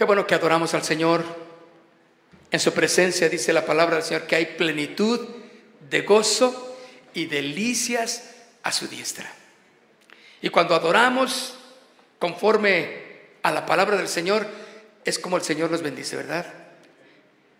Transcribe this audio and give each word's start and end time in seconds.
qué 0.00 0.06
bueno 0.06 0.26
que 0.26 0.34
adoramos 0.34 0.72
al 0.72 0.82
Señor. 0.82 1.22
En 2.50 2.58
su 2.58 2.72
presencia 2.72 3.28
dice 3.28 3.52
la 3.52 3.66
palabra 3.66 3.96
del 3.96 4.02
Señor 4.02 4.26
que 4.26 4.34
hay 4.34 4.46
plenitud 4.46 5.28
de 5.90 6.00
gozo 6.00 6.74
y 7.12 7.26
delicias 7.26 8.30
a 8.62 8.72
su 8.72 8.88
diestra. 8.88 9.30
Y 10.40 10.48
cuando 10.48 10.74
adoramos 10.74 11.54
conforme 12.18 13.02
a 13.42 13.50
la 13.50 13.66
palabra 13.66 13.98
del 13.98 14.08
Señor, 14.08 14.46
es 15.04 15.18
como 15.18 15.36
el 15.36 15.42
Señor 15.42 15.70
nos 15.70 15.82
bendice, 15.82 16.16
¿verdad? 16.16 16.46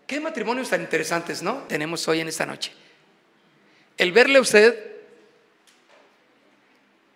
Qué 0.07 0.19
matrimonios 0.19 0.71
tan 0.71 0.81
interesantes, 0.81 1.43
¿no? 1.43 1.65
Tenemos 1.67 2.07
hoy 2.07 2.21
en 2.21 2.27
esta 2.27 2.47
noche. 2.47 2.71
El 3.99 4.13
verle 4.13 4.39
a 4.39 4.41
usted 4.41 4.93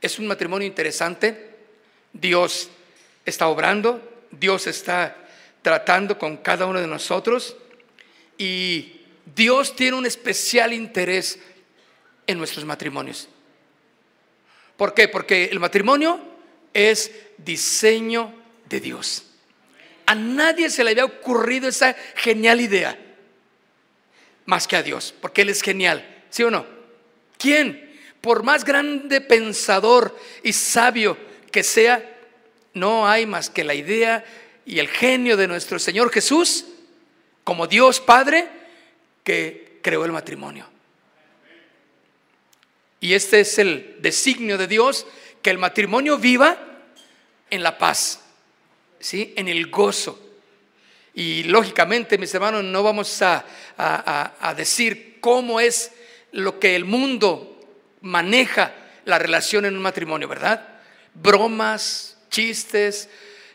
es 0.01 0.19
un 0.19 0.27
matrimonio 0.27 0.67
interesante. 0.67 1.55
Dios 2.13 2.69
está 3.25 3.47
obrando, 3.47 4.14
Dios 4.39 4.67
está 4.67 5.15
tratando 5.61 6.17
con 6.17 6.37
cada 6.37 6.65
uno 6.65 6.79
de 6.79 6.87
nosotros 6.87 7.55
y 8.37 9.01
Dios 9.35 9.75
tiene 9.75 9.97
un 9.97 10.05
especial 10.05 10.73
interés 10.73 11.39
en 12.27 12.37
nuestros 12.37 12.65
matrimonios. 12.65 13.27
¿Por 14.77 14.93
qué? 14.93 15.07
Porque 15.07 15.45
el 15.45 15.59
matrimonio 15.59 16.19
es 16.73 17.11
diseño 17.37 18.33
de 18.67 18.79
Dios. 18.79 19.23
A 20.05 20.13
nadie 20.13 20.69
se 20.69 20.83
le 20.83 20.91
había 20.91 21.05
ocurrido 21.05 21.67
esa 21.67 21.95
genial 22.15 22.61
idea, 22.61 22.99
más 24.45 24.67
que 24.67 24.75
a 24.75 24.83
Dios, 24.83 25.13
porque 25.19 25.41
Él 25.41 25.49
es 25.49 25.61
genial, 25.61 26.23
¿sí 26.29 26.43
o 26.43 26.51
no? 26.51 26.67
¿Quién? 27.37 27.97
Por 28.21 28.43
más 28.43 28.63
grande 28.63 29.21
pensador 29.21 30.15
y 30.43 30.53
sabio 30.53 31.17
que 31.51 31.63
sea, 31.63 32.14
no 32.75 33.07
hay 33.07 33.25
más 33.25 33.49
que 33.49 33.63
la 33.63 33.73
idea 33.73 34.23
y 34.65 34.79
el 34.79 34.89
genio 34.89 35.37
de 35.37 35.47
nuestro 35.47 35.79
Señor 35.79 36.11
Jesús, 36.11 36.65
como 37.43 37.67
Dios 37.67 37.99
Padre, 37.99 38.47
que 39.23 39.79
creó 39.81 40.05
el 40.05 40.11
matrimonio. 40.11 40.67
Y 42.99 43.13
este 43.13 43.39
es 43.39 43.57
el 43.59 43.95
designio 43.99 44.57
de 44.57 44.67
Dios, 44.67 45.07
que 45.41 45.51
el 45.51 45.57
matrimonio 45.57 46.17
viva 46.17 46.57
en 47.49 47.63
la 47.63 47.77
paz, 47.77 48.21
¿sí? 48.99 49.33
en 49.37 49.47
el 49.47 49.69
gozo. 49.69 50.19
Y 51.13 51.43
lógicamente, 51.43 52.17
mis 52.17 52.33
hermanos, 52.33 52.63
no 52.63 52.83
vamos 52.83 53.21
a, 53.21 53.45
a 53.77 54.53
decir 54.53 55.19
cómo 55.21 55.61
es 55.61 55.91
lo 56.33 56.59
que 56.59 56.75
el 56.75 56.83
mundo 56.83 57.57
maneja 58.01 58.73
la 59.05 59.17
relación 59.17 59.65
en 59.65 59.77
un 59.77 59.81
matrimonio, 59.81 60.27
¿verdad? 60.27 60.67
Bromas, 61.13 62.14
chistes, 62.29 63.09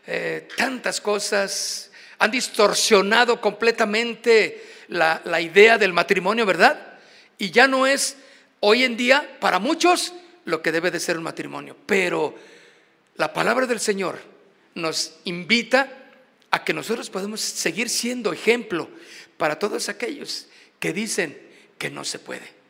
eh, 0.06 0.48
tantas 0.56 1.00
cosas, 1.00 1.90
han 2.18 2.30
distorsionado 2.30 3.40
completamente 3.40 4.64
la, 4.88 5.22
la 5.24 5.40
idea 5.40 5.78
del 5.78 5.92
matrimonio, 5.92 6.44
¿verdad? 6.46 6.98
Y 7.38 7.50
ya 7.50 7.66
no 7.66 7.86
es 7.86 8.16
hoy 8.60 8.84
en 8.84 8.96
día 8.96 9.38
para 9.40 9.58
muchos 9.58 10.12
lo 10.44 10.62
que 10.62 10.72
debe 10.72 10.90
de 10.90 11.00
ser 11.00 11.16
un 11.16 11.22
matrimonio. 11.22 11.76
Pero 11.86 12.34
la 13.16 13.32
palabra 13.32 13.66
del 13.66 13.80
Señor 13.80 14.18
nos 14.74 15.14
invita 15.24 15.88
a 16.50 16.64
que 16.64 16.72
nosotros 16.72 17.10
podemos 17.10 17.40
seguir 17.40 17.88
siendo 17.88 18.32
ejemplo 18.32 18.88
para 19.36 19.58
todos 19.58 19.88
aquellos 19.88 20.46
que 20.78 20.92
dicen 20.92 21.40
que 21.78 21.90
no 21.90 22.04
se 22.04 22.18
puede. 22.18 22.60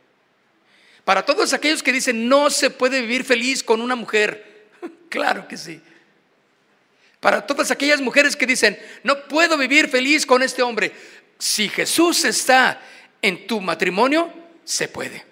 Para 1.04 1.24
todos 1.24 1.52
aquellos 1.52 1.82
que 1.82 1.92
dicen 1.92 2.28
no 2.28 2.50
se 2.50 2.70
puede 2.70 3.00
vivir 3.00 3.24
feliz 3.24 3.64
con 3.64 3.80
una 3.80 3.96
mujer. 3.96 4.49
Claro 5.08 5.46
que 5.48 5.56
sí. 5.56 5.80
Para 7.18 7.46
todas 7.46 7.70
aquellas 7.70 8.00
mujeres 8.00 8.34
que 8.34 8.46
dicen, 8.46 8.78
no 9.02 9.24
puedo 9.24 9.58
vivir 9.58 9.88
feliz 9.88 10.24
con 10.24 10.42
este 10.42 10.62
hombre. 10.62 10.92
Si 11.38 11.68
Jesús 11.68 12.24
está 12.24 12.80
en 13.20 13.46
tu 13.46 13.60
matrimonio, 13.60 14.32
se 14.64 14.88
puede. 14.88 15.24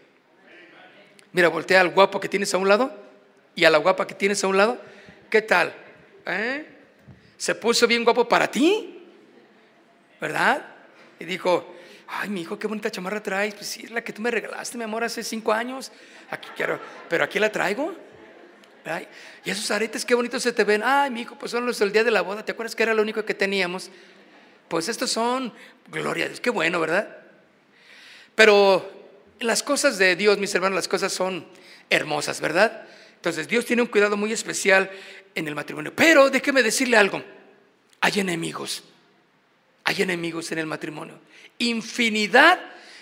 Mira, 1.32 1.48
voltea 1.48 1.80
al 1.80 1.90
guapo 1.90 2.20
que 2.20 2.28
tienes 2.28 2.52
a 2.52 2.58
un 2.58 2.68
lado 2.68 2.92
y 3.54 3.64
a 3.64 3.70
la 3.70 3.78
guapa 3.78 4.06
que 4.06 4.14
tienes 4.14 4.42
a 4.44 4.48
un 4.48 4.56
lado. 4.56 4.80
¿Qué 5.30 5.42
tal? 5.42 5.74
¿Eh? 6.26 6.66
¿Se 7.38 7.54
puso 7.54 7.86
bien 7.86 8.04
guapo 8.04 8.28
para 8.28 8.50
ti? 8.50 9.02
¿Verdad? 10.20 10.66
Y 11.20 11.24
dijo, 11.24 11.74
ay, 12.06 12.28
mi 12.28 12.42
hijo, 12.42 12.58
qué 12.58 12.66
bonita 12.66 12.90
chamarra 12.90 13.22
traes. 13.22 13.54
Pues 13.54 13.66
sí, 13.66 13.84
es 13.84 13.90
la 13.90 14.02
que 14.02 14.12
tú 14.12 14.20
me 14.20 14.30
regalaste, 14.30 14.76
mi 14.76 14.84
amor, 14.84 15.04
hace 15.04 15.22
cinco 15.22 15.52
años. 15.52 15.92
Aquí 16.30 16.48
quiero, 16.56 16.80
pero 17.08 17.24
aquí 17.24 17.38
la 17.38 17.50
traigo 17.50 18.07
y 19.44 19.50
esos 19.50 19.70
aretes, 19.70 20.04
qué 20.04 20.14
bonitos 20.14 20.42
se 20.42 20.52
te 20.52 20.64
ven. 20.64 20.82
Ay, 20.84 21.10
mi 21.10 21.22
hijo, 21.22 21.36
pues 21.38 21.52
son 21.52 21.66
los 21.66 21.78
del 21.78 21.92
día 21.92 22.04
de 22.04 22.10
la 22.10 22.22
boda. 22.22 22.44
¿Te 22.44 22.52
acuerdas 22.52 22.74
que 22.74 22.82
era 22.82 22.94
lo 22.94 23.02
único 23.02 23.24
que 23.24 23.34
teníamos? 23.34 23.90
Pues 24.68 24.88
estos 24.88 25.10
son, 25.10 25.52
gloria 25.90 26.26
a 26.26 26.28
Dios, 26.28 26.40
qué 26.40 26.50
bueno, 26.50 26.80
¿verdad? 26.80 27.16
Pero 28.34 28.90
las 29.40 29.62
cosas 29.62 29.98
de 29.98 30.16
Dios, 30.16 30.38
mis 30.38 30.54
hermanos, 30.54 30.76
las 30.76 30.88
cosas 30.88 31.12
son 31.12 31.46
hermosas, 31.90 32.40
¿verdad? 32.40 32.86
Entonces 33.16 33.48
Dios 33.48 33.64
tiene 33.64 33.82
un 33.82 33.88
cuidado 33.88 34.16
muy 34.16 34.32
especial 34.32 34.90
en 35.34 35.48
el 35.48 35.54
matrimonio. 35.54 35.92
Pero 35.94 36.30
déjeme 36.30 36.62
decirle 36.62 36.96
algo, 36.96 37.22
hay 38.00 38.20
enemigos, 38.20 38.84
hay 39.84 40.02
enemigos 40.02 40.52
en 40.52 40.58
el 40.58 40.66
matrimonio. 40.66 41.18
Infinidad 41.58 42.60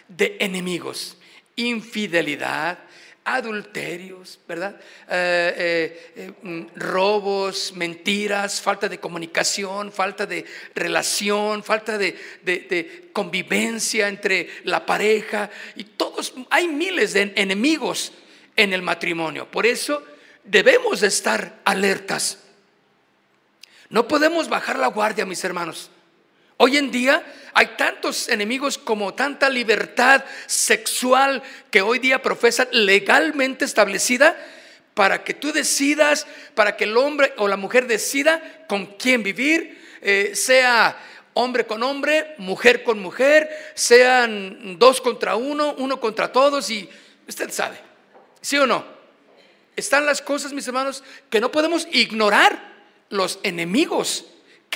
de 0.09 0.37
enemigos. 0.41 1.17
Infidelidad, 1.57 2.79
adulterios, 3.27 4.39
¿verdad? 4.47 4.77
Eh, 5.11 5.55
eh, 5.59 6.13
eh, 6.15 6.33
mm, 6.43 6.67
robos, 6.77 7.73
mentiras, 7.75 8.61
falta 8.61 8.89
de 8.89 9.01
comunicación, 9.01 9.91
falta 9.91 10.27
de 10.27 10.45
relación, 10.77 11.65
falta 11.65 11.99
de, 11.99 13.11
convivencia 13.13 14.07
entre 14.07 14.49
la 14.63 14.87
pareja 14.87 15.51
y 15.75 15.85
todos, 15.85 16.35
hay 16.51 16.69
miles 16.69 17.15
de 17.15 17.33
enemigos 17.35 18.13
en 18.55 18.73
el 18.73 18.83
matrimonio. 18.83 19.51
Por 19.51 19.67
eso 19.67 20.05
debemos 20.45 21.01
de 21.01 21.09
estar 21.09 21.59
alertas. 21.65 22.39
No 23.89 24.07
podemos 24.07 24.49
bajar 24.49 24.79
la 24.79 24.87
guardia, 24.87 25.27
mis 25.27 25.43
hermanos. 25.43 25.91
Hoy 26.59 26.79
en 26.79 26.91
día 26.91 27.23
hay 27.53 27.67
tantos 27.77 28.29
enemigos 28.29 28.79
como 28.79 29.15
tanta 29.15 29.51
libertad 29.51 30.25
sexual 30.47 31.43
que 31.71 31.83
hoy 31.83 31.99
día 31.99 32.23
profesa 32.23 32.67
legalmente 32.73 33.65
establecida 33.65 34.37
para 34.95 35.23
que 35.23 35.35
tú 35.35 35.53
decidas, 35.53 36.27
para 36.55 36.77
que 36.77 36.85
el 36.85 36.97
hombre 36.97 37.35
o 37.37 37.49
la 37.49 37.59
mujer 37.59 37.87
decida 37.87 38.65
con 38.69 38.87
quién 38.97 39.23
vivir, 39.23 39.79
eh, 40.01 40.33
sea 40.35 40.99
hombre 41.35 41.67
con 41.67 41.83
hombre, 41.83 42.35
mujer 42.39 42.83
con 42.83 43.01
mujer, 43.01 43.51
sean 43.75 44.79
dos 44.79 45.03
contra 45.03 45.37
uno, 45.37 45.75
uno 45.77 46.01
contra 46.01 46.33
todos 46.33 46.71
y 46.71 46.89
usted 47.29 47.51
sabe, 47.51 47.77
¿sí 48.41 48.57
o 48.57 48.67
no? 48.67 48.87
Están 49.77 50.07
las 50.07 50.23
cosas, 50.23 50.55
mis 50.55 50.67
hermanos, 50.67 51.05
que 51.29 51.41
no 51.41 51.53
podemos 51.53 51.87
ignorar 51.93 52.75
los 53.11 53.39
enemigos 53.43 54.25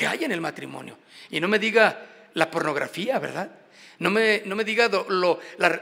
que 0.01 0.07
hay 0.07 0.25
en 0.25 0.33
el 0.33 0.41
matrimonio. 0.41 0.97
Y 1.29 1.41
no 1.41 1.47
me 1.47 1.59
diga 1.59 2.07
la 2.33 2.51
pornografía, 2.51 3.19
¿verdad? 3.19 3.51
No 3.99 4.11
me, 4.11 4.41
no 4.47 4.57
me 4.57 4.65
diga 4.65 4.91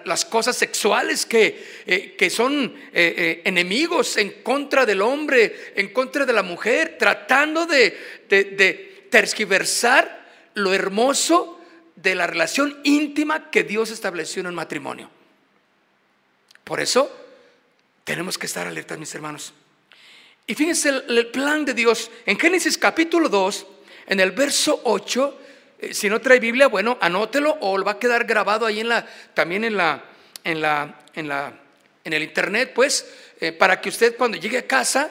las 0.04 0.24
cosas 0.24 0.56
sexuales 0.56 1.24
que, 1.24 1.82
eh, 1.86 2.16
que 2.18 2.28
son 2.28 2.64
eh, 2.92 3.14
eh, 3.16 3.42
enemigos 3.44 4.16
en 4.16 4.42
contra 4.42 4.84
del 4.84 5.02
hombre, 5.02 5.72
en 5.76 5.92
contra 5.92 6.26
de 6.26 6.32
la 6.32 6.42
mujer, 6.42 6.96
tratando 6.98 7.64
de, 7.64 8.26
de, 8.28 9.06
tergiversar 9.08 10.26
lo 10.54 10.74
hermoso 10.74 11.60
de 11.94 12.16
la 12.16 12.26
relación 12.26 12.80
íntima 12.82 13.50
que 13.50 13.62
Dios 13.62 13.92
estableció 13.92 14.40
en 14.40 14.46
el 14.46 14.52
matrimonio. 14.52 15.08
Por 16.64 16.80
eso 16.80 17.08
tenemos 18.02 18.36
que 18.36 18.46
estar 18.46 18.66
alertas, 18.66 18.98
mis 18.98 19.14
hermanos. 19.14 19.54
Y 20.44 20.56
fíjense 20.56 20.88
el, 20.88 21.04
el 21.18 21.26
plan 21.28 21.64
de 21.64 21.72
Dios 21.72 22.10
en 22.26 22.36
Génesis 22.36 22.76
capítulo 22.76 23.28
2 23.28 23.66
en 24.08 24.20
el 24.20 24.32
verso 24.32 24.80
8, 24.84 25.40
eh, 25.78 25.94
si 25.94 26.08
no 26.08 26.20
trae 26.20 26.40
Biblia, 26.40 26.66
bueno, 26.66 26.96
anótelo 27.00 27.56
o 27.60 27.82
va 27.84 27.92
a 27.92 27.98
quedar 27.98 28.24
grabado 28.24 28.66
ahí 28.66 28.80
en 28.80 28.88
la, 28.88 29.06
también 29.34 29.64
en 29.64 29.76
la, 29.76 30.02
en 30.44 30.60
la, 30.60 30.98
en 31.14 31.28
la, 31.28 31.52
en 32.04 32.12
el 32.12 32.22
internet, 32.22 32.72
pues, 32.74 33.06
eh, 33.40 33.52
para 33.52 33.80
que 33.80 33.90
usted 33.90 34.16
cuando 34.16 34.38
llegue 34.38 34.58
a 34.58 34.66
casa 34.66 35.10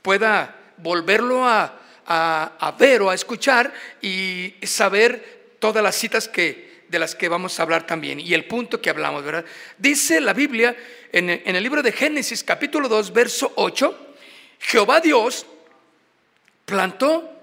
pueda 0.00 0.54
volverlo 0.78 1.46
a, 1.46 1.80
a, 2.06 2.76
ver 2.78 3.02
o 3.02 3.10
a 3.10 3.14
escuchar 3.14 3.72
y 4.00 4.54
saber 4.62 5.56
todas 5.58 5.82
las 5.82 5.96
citas 5.96 6.28
que, 6.28 6.84
de 6.88 6.98
las 6.98 7.16
que 7.16 7.28
vamos 7.28 7.58
a 7.58 7.64
hablar 7.64 7.86
también 7.86 8.20
y 8.20 8.32
el 8.32 8.44
punto 8.44 8.80
que 8.80 8.90
hablamos, 8.90 9.24
¿verdad? 9.24 9.44
Dice 9.76 10.20
la 10.20 10.32
Biblia 10.32 10.76
en, 11.10 11.30
en 11.30 11.56
el 11.56 11.62
libro 11.62 11.82
de 11.82 11.90
Génesis 11.90 12.44
capítulo 12.44 12.88
2, 12.88 13.12
verso 13.12 13.52
8, 13.56 14.14
Jehová 14.60 15.00
Dios 15.00 15.46
plantó 16.64 17.35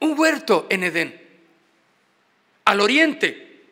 un 0.00 0.18
huerto 0.18 0.66
en 0.70 0.84
Edén, 0.84 1.20
al 2.64 2.80
oriente, 2.80 3.62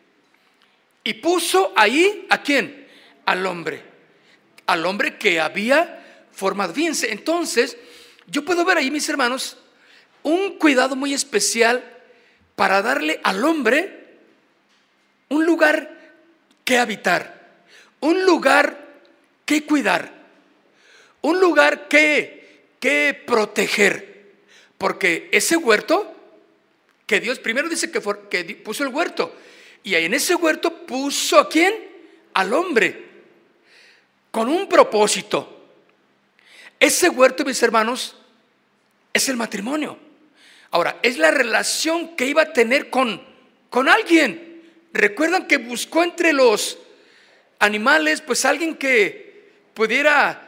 y 1.04 1.14
puso 1.14 1.72
ahí 1.75 2.26
a 2.28 2.42
quién? 2.42 2.86
Al 3.25 3.44
hombre, 3.46 3.82
al 4.66 4.84
hombre 4.86 5.16
que 5.16 5.40
había 5.40 6.26
formado. 6.32 6.75
Fíjense, 6.75 7.12
entonces, 7.12 7.76
yo 8.26 8.44
puedo 8.44 8.64
ver 8.64 8.78
ahí, 8.78 8.90
mis 8.90 9.08
hermanos, 9.08 9.56
un 10.22 10.58
cuidado 10.58 10.96
muy 10.96 11.14
especial 11.14 11.82
para 12.56 12.82
darle 12.82 13.20
al 13.22 13.42
hombre 13.44 14.19
un 15.28 15.46
lugar 15.46 15.96
que 16.64 16.78
habitar, 16.78 17.62
un 18.00 18.26
lugar 18.26 18.86
que 19.46 19.64
cuidar, 19.64 20.12
un 21.22 21.40
lugar 21.40 21.88
que, 21.88 22.66
que 22.81 23.19
proteger, 23.26 24.34
porque 24.76 25.28
ese 25.32 25.56
huerto 25.56 26.18
que 27.08 27.20
Dios 27.20 27.38
primero 27.38 27.70
dice 27.70 27.90
que, 27.90 28.00
puso 28.62 28.84
el 28.84 28.90
huerto, 28.90 29.34
y 29.82 29.94
en 29.94 30.12
ese 30.12 30.34
huerto 30.34 30.87
puso 30.87 31.38
a 31.38 31.49
quién? 31.49 31.75
Al 32.34 32.52
hombre, 32.52 33.08
con 34.31 34.50
un 34.50 34.69
propósito. 34.69 35.70
Ese 36.78 37.08
huerto, 37.08 37.46
mis 37.46 37.62
hermanos, 37.62 38.14
es 39.14 39.26
el 39.31 39.38
matrimonio. 39.38 39.99
Ahora, 40.70 40.99
es 41.02 41.16
la 41.16 41.31
relación 41.31 42.14
que 42.14 42.26
iba 42.26 42.43
a 42.43 42.52
tener 42.52 42.90
con, 42.90 43.22
con 43.70 43.88
alguien. 43.88 44.62
Recuerdan 44.93 45.46
que 45.46 45.56
buscó 45.56 46.05
entre 46.05 46.34
los 46.34 46.78
animales, 47.58 48.20
pues 48.20 48.44
alguien 48.44 48.76
que 48.76 49.49
pudiera, 49.72 50.46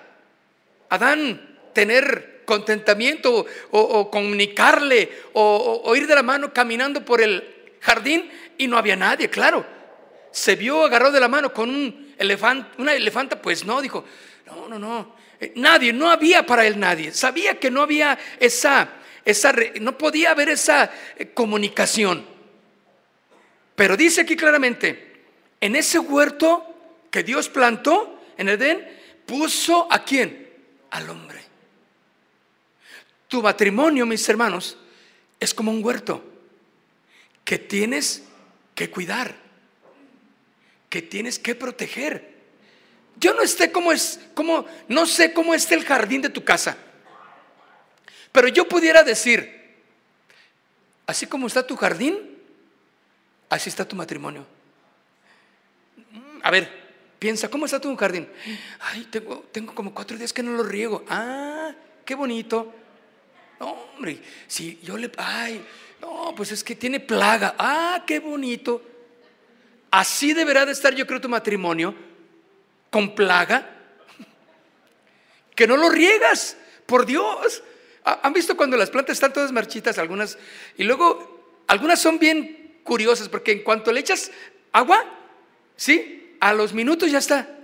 Adán, 0.91 1.59
tener 1.73 2.40
contentamiento 2.51 3.47
o, 3.71 4.11
comunicarle 4.11 5.09
o, 5.35 5.95
ir 5.95 6.09
de 6.09 6.17
la 6.17 6.25
mano 6.25 6.53
caminando 6.53 7.05
por 7.05 7.21
el 7.21 7.45
jardín 7.81 8.29
y 8.59 8.67
no 8.67 8.77
había 8.77 8.97
nadie, 8.97 9.31
claro. 9.31 9.65
Se 10.33 10.57
vio 10.57 10.85
agarrado 10.85 11.13
de 11.13 11.21
la 11.21 11.29
mano 11.29 11.53
con 11.53 11.71
un 11.71 12.15
elefante, 12.19 12.83
una 12.83 12.93
elefanta, 12.93 13.41
pues 13.41 13.65
no, 13.65 13.81
dijo, 13.81 14.05
no, 14.47 14.69
no, 14.69 14.79
no, 14.79 15.15
eh, 15.41 15.53
nadie, 15.55 15.93
no 15.93 16.11
había 16.11 16.45
para 16.45 16.67
él 16.67 16.79
nadie. 16.79 17.13
Sabía 17.13 17.61
que 17.61 17.71
no 17.71 17.83
había 17.83 18.19
esa 18.41 19.01
esa, 19.25 19.55
no 19.81 19.97
podía 19.97 20.33
haber 20.33 20.49
esa 20.49 20.91
eh, 21.17 21.29
comunicación. 21.33 22.25
Pero 23.77 23.97
dice 23.97 24.23
aquí 24.23 24.37
claramente, 24.37 25.23
en 25.61 25.77
ese 25.77 25.99
huerto 25.99 26.67
que 27.11 27.23
Dios 27.23 27.49
plantó 27.49 28.21
en 28.37 28.49
Edén, 28.49 28.89
puso 29.27 29.87
a 29.91 30.05
quién? 30.05 30.49
Al 30.91 31.09
hombre. 31.11 31.50
Tu 33.31 33.41
matrimonio, 33.41 34.07
mis 34.07 34.29
hermanos, 34.29 34.77
es 35.39 35.55
como 35.55 35.71
un 35.71 35.85
huerto 35.85 36.21
que 37.45 37.61
tienes 37.61 38.25
que 38.75 38.91
cuidar, 38.91 39.37
que 40.89 41.01
tienes 41.01 41.39
que 41.39 41.55
proteger. 41.55 42.35
Yo 43.21 43.33
no 43.33 43.43
esté 43.43 43.71
como 43.71 43.93
es, 43.93 44.19
como 44.35 44.67
no 44.89 45.07
sé 45.07 45.33
cómo 45.33 45.55
está 45.55 45.77
el 45.77 45.85
jardín 45.85 46.23
de 46.23 46.29
tu 46.29 46.43
casa. 46.43 46.77
Pero 48.33 48.49
yo 48.49 48.67
pudiera 48.67 49.05
decir, 49.05 49.77
así 51.07 51.29
como 51.29 51.47
está 51.47 51.65
tu 51.65 51.77
jardín, 51.77 52.37
así 53.49 53.69
está 53.69 53.87
tu 53.87 53.95
matrimonio. 53.95 54.45
A 56.43 56.51
ver, 56.51 56.69
piensa, 57.21 57.49
¿cómo 57.49 57.67
está 57.67 57.81
tu 57.81 57.95
jardín? 57.95 58.29
Ay, 58.81 59.05
tengo, 59.05 59.47
tengo 59.53 59.73
como 59.73 59.95
cuatro 59.95 60.19
días 60.19 60.33
que 60.33 60.43
no 60.43 60.51
lo 60.51 60.65
riego. 60.65 61.05
Ah, 61.09 61.73
qué 62.05 62.17
bonito. 62.17 62.75
Hombre, 63.61 64.21
si 64.47 64.79
yo 64.83 64.97
le... 64.97 65.11
Ay, 65.19 65.65
no, 66.01 66.35
pues 66.35 66.51
es 66.53 66.65
que 66.65 66.75
tiene 66.75 66.99
plaga. 66.99 67.55
Ah, 67.59 68.03
qué 68.07 68.19
bonito. 68.19 68.83
Así 69.91 70.33
deberá 70.33 70.65
de 70.65 70.73
estar, 70.73 70.95
yo 70.95 71.07
creo, 71.07 71.21
tu 71.21 71.29
matrimonio, 71.29 71.95
con 72.91 73.15
plaga. 73.15 73.77
Que 75.55 75.67
no 75.67 75.77
lo 75.77 75.91
riegas, 75.91 76.57
por 76.87 77.05
Dios. 77.05 77.63
¿Han 78.05 78.33
visto 78.33 78.57
cuando 78.57 78.79
las 78.79 78.89
plantas 78.89 79.15
están 79.15 79.33
todas 79.33 79.53
marchitas, 79.53 79.99
algunas? 79.99 80.39
Y 80.79 80.85
luego, 80.85 81.63
algunas 81.67 82.01
son 82.01 82.19
bien 82.19 82.81
curiosas, 82.83 83.29
porque 83.29 83.53
en 83.53 83.63
cuanto 83.63 83.93
le 83.93 84.01
echas 84.01 84.31
agua, 84.73 85.05
¿sí? 85.77 86.37
A 86.41 86.55
los 86.55 86.73
minutos 86.73 87.11
ya 87.11 87.19
está 87.19 87.60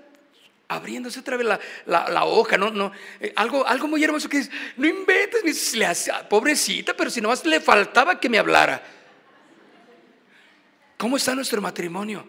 abriéndose 0.68 1.20
otra 1.20 1.36
vez 1.36 1.46
la, 1.86 2.24
hoja, 2.24 2.58
¿no? 2.58 2.70
no 2.70 2.92
eh, 3.20 3.32
algo, 3.36 3.66
algo 3.66 3.86
muy 3.86 4.02
hermoso 4.02 4.28
que 4.28 4.38
es, 4.38 4.50
no 4.76 4.86
inventes, 4.86 5.76
hace, 5.82 6.12
pobrecita, 6.28 6.94
pero 6.94 7.10
si 7.10 7.20
nomás 7.20 7.44
le 7.44 7.60
faltaba 7.60 8.18
que 8.18 8.28
me 8.28 8.38
hablara. 8.38 8.82
¿Cómo 10.96 11.16
está 11.16 11.34
nuestro 11.34 11.60
matrimonio? 11.60 12.26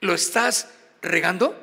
¿Lo 0.00 0.14
estás 0.14 0.68
regando? 1.00 1.58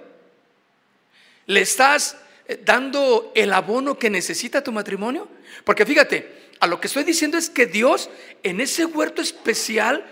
¿Le 1.46 1.62
estás 1.62 2.18
eh, 2.48 2.60
dando 2.64 3.32
el 3.36 3.54
abono 3.54 4.00
que 4.00 4.10
necesita 4.10 4.64
tu 4.64 4.72
matrimonio? 4.72 5.28
Porque 5.64 5.86
fíjate, 5.86 6.50
a 6.60 6.68
lo 6.68 6.80
que 6.80 6.88
estoy 6.88 7.04
diciendo 7.04 7.38
es 7.38 7.50
que 7.50 7.66
Dios 7.66 8.10
en 8.44 8.62
ese 8.62 8.86
huerto 8.86 9.22
especial 9.22 10.06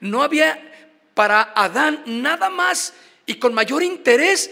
no 0.00 0.22
había 0.22 0.60
para 1.14 1.52
Adán 1.54 2.02
nada 2.06 2.50
más 2.50 2.92
y 3.32 3.38
con 3.38 3.54
mayor 3.54 3.82
interés 3.82 4.50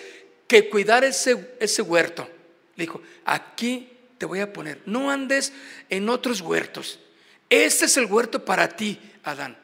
que 0.48 0.70
cuidar 0.70 1.04
ese, 1.04 1.54
ese 1.60 1.82
huerto. 1.82 2.26
Le 2.76 2.84
dijo, 2.84 3.02
aquí 3.26 3.90
te 4.16 4.24
voy 4.24 4.40
a 4.40 4.52
poner, 4.52 4.80
no 4.86 5.10
andes 5.10 5.52
en 5.90 6.08
otros 6.08 6.40
huertos. 6.40 6.98
Este 7.50 7.84
es 7.84 7.96
el 7.98 8.06
huerto 8.06 8.42
para 8.44 8.68
ti, 8.68 8.98
Adán. 9.22 9.56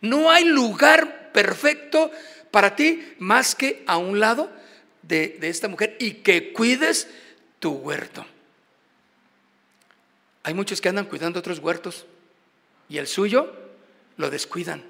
No 0.00 0.30
hay 0.30 0.44
lugar 0.44 1.30
perfecto 1.32 2.10
para 2.50 2.74
ti 2.74 3.14
más 3.18 3.54
que 3.54 3.84
a 3.86 3.98
un 3.98 4.18
lado 4.18 4.50
de, 5.02 5.38
esta 5.42 5.68
mujer 5.68 5.96
y 6.00 6.14
que 6.14 6.52
cuides 6.52 7.08
tu 7.60 7.70
huerto. 7.70 8.26
Hay 10.42 10.54
muchos 10.54 10.80
que 10.80 10.88
andan 10.88 11.06
cuidando 11.06 11.38
otros 11.38 11.60
huertos 11.60 12.04
y 12.88 12.98
el 12.98 13.06
suyo 13.06 13.52
lo 14.16 14.28
descuidan. 14.28 14.82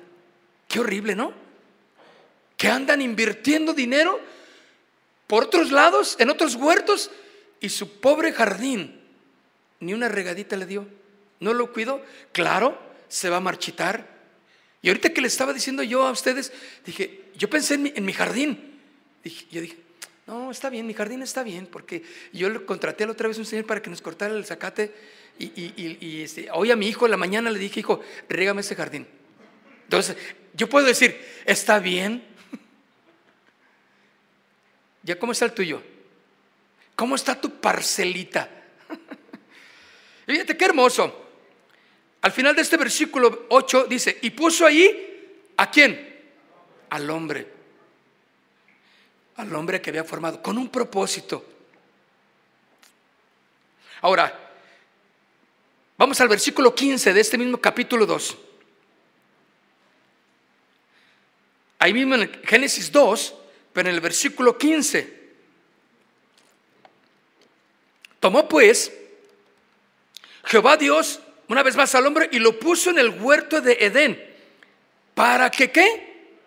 Qué 0.67 0.81
horrible, 0.81 1.15
¿no? 1.15 1.46
Que 2.57 2.69
andan 2.69 3.03
invirtiendo 3.03 3.73
dinero 3.75 4.21
por 5.27 5.45
otros 5.45 5.73
lados, 5.73 6.17
en 6.19 6.31
otros 6.31 6.55
huertos, 6.55 7.11
y 7.61 7.69
su 7.69 8.01
pobre 8.01 8.33
jardín 8.33 9.01
ni 9.81 9.95
una 9.95 10.09
regadita 10.09 10.57
le 10.57 10.67
dio. 10.67 10.87
No 11.41 11.53
lo 11.53 11.73
cuidó. 11.73 12.03
Claro, 12.33 12.79
se 13.09 13.29
va 13.29 13.39
a 13.39 13.41
marchitar. 13.41 14.07
Y 14.83 14.89
ahorita 14.89 15.11
que 15.11 15.21
le 15.21 15.29
estaba 15.29 15.53
diciendo 15.53 15.83
yo 15.83 16.07
a 16.07 16.11
ustedes, 16.11 16.53
dije, 16.85 17.25
yo 17.37 17.51
pensé 17.51 17.75
en 17.75 18.05
mi, 18.05 18.13
jardín. 18.13 18.79
yo 19.51 19.61
dije, 19.61 19.77
no, 20.27 20.51
está 20.51 20.71
bien, 20.71 20.87
mi 20.87 20.95
jardín 20.95 21.23
está 21.23 21.43
bien, 21.43 21.67
porque 21.67 22.03
yo 22.33 22.49
le 22.49 22.65
contraté 22.65 23.05
la 23.05 23.13
otra 23.13 23.29
vez 23.29 23.39
un 23.39 23.47
señor 23.47 23.67
para 23.67 23.83
que 23.83 23.91
nos 23.91 24.01
cortara 24.01 24.35
el 24.35 24.45
zacate 24.45 24.95
y, 25.39 26.23
este, 26.23 26.49
hoy 26.53 26.71
a 26.71 26.77
mi 26.77 26.89
hijo 26.89 27.05
en 27.05 27.11
la 27.11 27.17
mañana 27.17 27.51
le 27.51 27.59
dije, 27.59 27.81
hijo, 27.81 28.01
régame 28.29 28.61
ese 28.61 28.75
jardín. 28.75 29.07
Entonces, 29.85 30.17
yo 30.55 30.69
puedo 30.69 30.87
decir, 30.87 31.21
está 31.45 31.79
bien. 31.79 32.23
¿Ya 35.07 35.19
cómo 35.19 35.33
está 35.33 35.47
el 35.47 35.53
tuyo? 35.53 35.83
¿Cómo 36.95 37.15
está 37.15 37.41
tu 37.41 37.59
parcelita? 37.61 38.51
Fíjate 40.27 40.55
qué 40.55 40.65
hermoso. 40.67 41.25
Al 42.21 42.33
final 42.33 42.55
de 42.55 42.63
este 42.63 42.77
versículo 42.77 43.47
8 43.49 43.87
dice, 43.89 44.19
y 44.21 44.31
puso 44.31 44.67
ahí 44.67 45.41
a 45.57 45.71
quién? 45.71 46.25
Al 46.91 47.09
hombre 47.09 47.57
al 49.37 49.55
hombre 49.55 49.81
que 49.81 49.91
había 49.91 50.05
formado, 50.05 50.43
con 50.43 50.57
un 50.57 50.69
propósito. 50.69 51.45
Ahora, 54.01 54.51
vamos 55.97 56.21
al 56.21 56.29
versículo 56.29 56.75
15 56.75 57.13
de 57.13 57.21
este 57.21 57.39
mismo 57.39 57.59
capítulo 57.59 58.07
2. 58.07 58.39
Ahí 61.79 61.93
mismo 61.93 62.15
en 62.15 62.43
Génesis 62.45 62.91
2, 62.91 63.35
pero 63.77 63.91
en 63.91 63.95
el 63.97 64.01
versículo 64.01 64.57
15. 64.57 65.27
Tomó 68.19 68.49
pues 68.49 68.91
Jehová 70.45 70.79
Dios 70.79 71.21
una 71.49 71.63
vez 71.63 71.77
más 71.77 71.95
al 71.95 72.07
hombre 72.07 72.31
y 72.33 72.39
lo 72.39 72.59
puso 72.59 72.89
en 72.89 72.99
el 72.99 73.11
huerto 73.11 73.61
de 73.61 73.77
Edén. 73.79 74.35
¿Para 75.13 75.51
que 75.51 75.71
qué? 75.71 76.39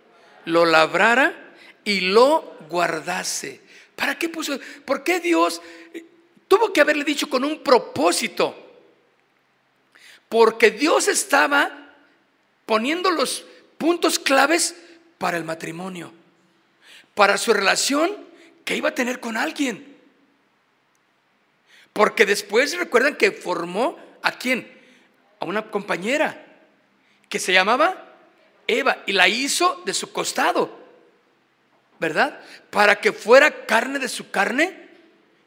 Lo 0.45 0.65
labrara 0.65 1.53
y 1.83 1.99
lo 1.99 2.57
guardase. 2.67 3.61
¿Para 3.95 4.17
qué 4.17 4.29
puso? 4.29 4.59
¿Por 4.83 5.03
qué 5.03 5.19
Dios 5.19 5.61
tuvo 6.47 6.73
que 6.73 6.81
haberle 6.81 7.03
dicho 7.03 7.29
con 7.29 7.43
un 7.43 7.61
propósito? 7.61 8.57
Porque 10.29 10.71
Dios 10.71 11.07
estaba 11.07 11.93
poniendo 12.65 13.11
los 13.11 13.45
puntos 13.77 14.17
claves 14.17 14.75
para 15.19 15.37
el 15.37 15.43
matrimonio, 15.43 16.11
para 17.19 17.37
su 17.37 17.53
relación 17.53 18.15
que 18.63 18.77
iba 18.77 18.87
a 18.87 18.95
tener 18.95 19.19
con 19.19 19.35
alguien. 19.35 19.97
Porque 21.91 22.25
después 22.25 22.77
recuerdan 22.77 23.17
que 23.17 23.33
formó 23.33 23.99
a 24.21 24.31
quién? 24.31 24.71
A 25.41 25.43
una 25.43 25.69
compañera 25.69 26.41
que 27.27 27.37
se 27.37 27.51
llamaba 27.51 28.15
Eva 28.67 29.03
y 29.05 29.11
la 29.11 29.27
hizo 29.27 29.81
de 29.85 29.93
su 29.93 30.13
costado, 30.13 30.79
¿verdad? 31.99 32.39
Para 32.69 33.01
que 33.01 33.11
fuera 33.11 33.65
carne 33.65 33.99
de 33.99 34.07
su 34.07 34.31
carne 34.31 34.87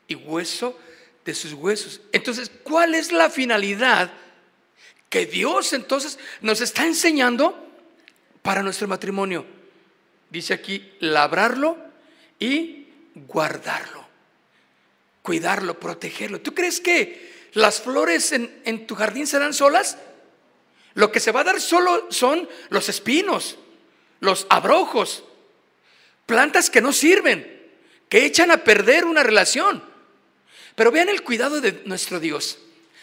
y 0.08 0.14
hueso 0.14 0.78
de 1.24 1.32
sus 1.32 1.54
huesos. 1.54 2.02
Entonces, 2.12 2.50
¿cuál 2.64 2.94
es 2.94 3.12
la 3.12 3.30
finalidad 3.30 4.12
que 5.08 5.24
Dios 5.24 5.72
entonces 5.72 6.18
nos 6.42 6.60
está 6.60 6.84
enseñando 6.84 7.66
para 8.42 8.62
nuestro 8.62 8.88
matrimonio? 8.88 9.61
Dice 10.32 10.54
aquí, 10.54 10.90
labrarlo 11.00 11.76
y 12.38 12.86
guardarlo, 13.14 14.02
cuidarlo, 15.20 15.78
protegerlo. 15.78 16.40
¿Tú 16.40 16.54
crees 16.54 16.80
que 16.80 17.50
las 17.52 17.82
flores 17.82 18.32
en, 18.32 18.86
tu 18.86 18.94
jardín 18.94 19.26
serán 19.26 19.52
solas? 19.52 19.98
Lo 20.94 21.12
que 21.12 21.20
se 21.20 21.32
va 21.32 21.42
a 21.42 21.44
dar 21.44 21.60
solo 21.60 22.10
son 22.10 22.48
los 22.70 22.88
espinos, 22.88 23.58
los 24.20 24.46
abrojos, 24.48 25.22
plantas 26.24 26.70
que 26.70 26.80
no 26.80 26.94
sirven, 26.94 27.70
que 28.08 28.24
echan 28.24 28.50
a 28.52 28.64
perder 28.64 29.04
una 29.04 29.22
relación. 29.22 29.84
Pero 30.74 30.90
vean 30.90 31.10
el 31.10 31.22
cuidado 31.24 31.60
de 31.60 31.82
nuestro 31.84 32.20
Dios, 32.20 32.58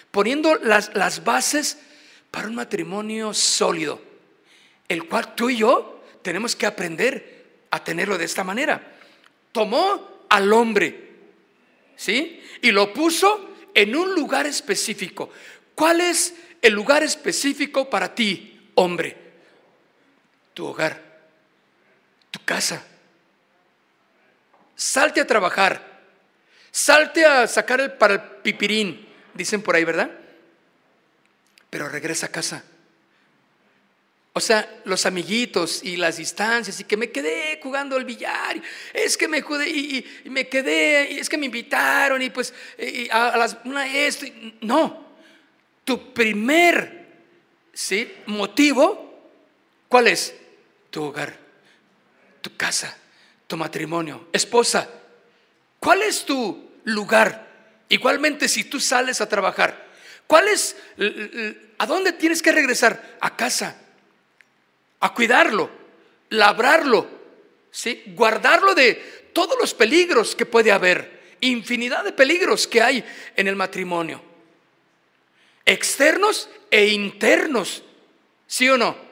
poniendo 0.09 0.55
las, 0.55 0.95
las 0.95 1.24
bases 1.24 1.77
para 2.31 2.48
un 2.48 2.55
matrimonio 2.55 3.36
sólido, 3.36 4.01
el 4.88 5.07
cual 5.07 5.36
tú 5.36 5.51
y 5.51 5.57
yo 5.57 5.99
tenemos 6.21 6.55
que 6.55 6.65
aprender 6.65 7.65
a 7.71 7.83
tenerlo 7.83 8.17
de 8.17 8.25
esta 8.25 8.43
manera. 8.43 8.97
Tomó 9.51 10.25
al 10.29 10.51
hombre, 10.53 11.09
¿sí? 11.95 12.41
Y 12.61 12.71
lo 12.71 12.93
puso 12.93 13.55
en 13.73 13.95
un 13.95 14.13
lugar 14.13 14.45
específico. 14.45 15.31
¿Cuál 15.75 16.01
es 16.01 16.33
el 16.61 16.73
lugar 16.73 17.03
específico 17.03 17.89
para 17.89 18.13
ti, 18.13 18.71
hombre? 18.75 19.15
Tu 20.53 20.65
hogar, 20.65 21.01
tu 22.31 22.39
casa. 22.43 22.85
Salte 24.75 25.21
a 25.21 25.27
trabajar 25.27 25.89
Salte 26.71 27.25
a 27.25 27.47
sacar 27.47 27.81
el, 27.81 27.91
para 27.93 28.13
el 28.15 28.21
pipirín, 28.21 29.07
dicen 29.33 29.61
por 29.61 29.75
ahí, 29.75 29.83
¿verdad? 29.83 30.11
Pero 31.69 31.89
regresa 31.89 32.27
a 32.27 32.31
casa. 32.31 32.63
O 34.39 34.41
sea, 34.41 34.81
los 34.86 35.05
amiguitos 35.05 35.84
y 35.84 35.98
las 35.98 36.15
distancias 36.15 36.79
y 36.79 36.86
que 36.86 36.96
me 36.96 37.12
quedé 37.12 37.60
jugando 37.62 37.98
al 37.98 38.05
billar, 38.05 38.62
es 38.93 39.17
que 39.17 39.27
me 39.27 39.43
quedé 39.43 39.69
y, 39.69 40.05
me 40.29 40.48
quedé, 40.48 41.12
y 41.12 41.19
es 41.19 41.27
que 41.27 41.38
me 41.38 41.48
invitaron 41.48 42.22
y 42.22 42.29
pues 42.29 42.53
a, 43.12 43.36
las 43.38 43.58
una 43.65 43.86
esto, 43.93 44.25
no. 44.62 45.10
Tu 45.84 46.13
primer 46.13 47.08
¿sí? 47.74 48.10
motivo, 48.27 49.29
¿cuál 49.89 50.08
es? 50.08 50.34
Tu 50.89 51.03
hogar, 51.03 51.38
tu 52.39 52.55
casa, 52.55 52.98
tu 53.46 53.58
matrimonio, 53.58 54.29
esposa, 54.31 54.88
¿Cuál 55.79 56.01
es 56.01 56.25
tu 56.25 56.72
lugar? 56.84 57.48
Igualmente 57.88 58.48
si 58.48 58.65
tú 58.65 58.79
sales 58.79 59.22
a 59.22 59.29
trabajar, 59.29 59.88
¿cuál 60.27 60.48
es, 60.50 60.75
a 61.77 61.86
dónde 61.86 62.13
tienes 62.13 62.41
que 62.41 62.51
regresar? 62.51 63.17
A 63.22 63.36
casa, 63.36 63.75
a 65.00 65.13
cuidarlo, 65.13 65.70
labrarlo, 66.29 67.08
¿sí? 67.72 68.03
guardarlo 68.08 68.75
de 68.75 69.29
todos 69.34 69.58
los 69.60 69.74
peligros 69.74 70.36
que 70.36 70.46
puede 70.46 70.72
haber, 70.72 71.20
infinidad 71.41 72.03
de 72.03 72.12
peligros 72.12 72.68
que 72.68 72.82
hay 72.82 73.03
en 73.36 73.48
el 73.48 73.56
matrimonio, 73.56 74.22
externos 75.65 76.50
e 76.70 76.88
internos, 76.88 77.84
¿sí 78.48 78.68
o 78.70 78.77
no? 78.77 79.10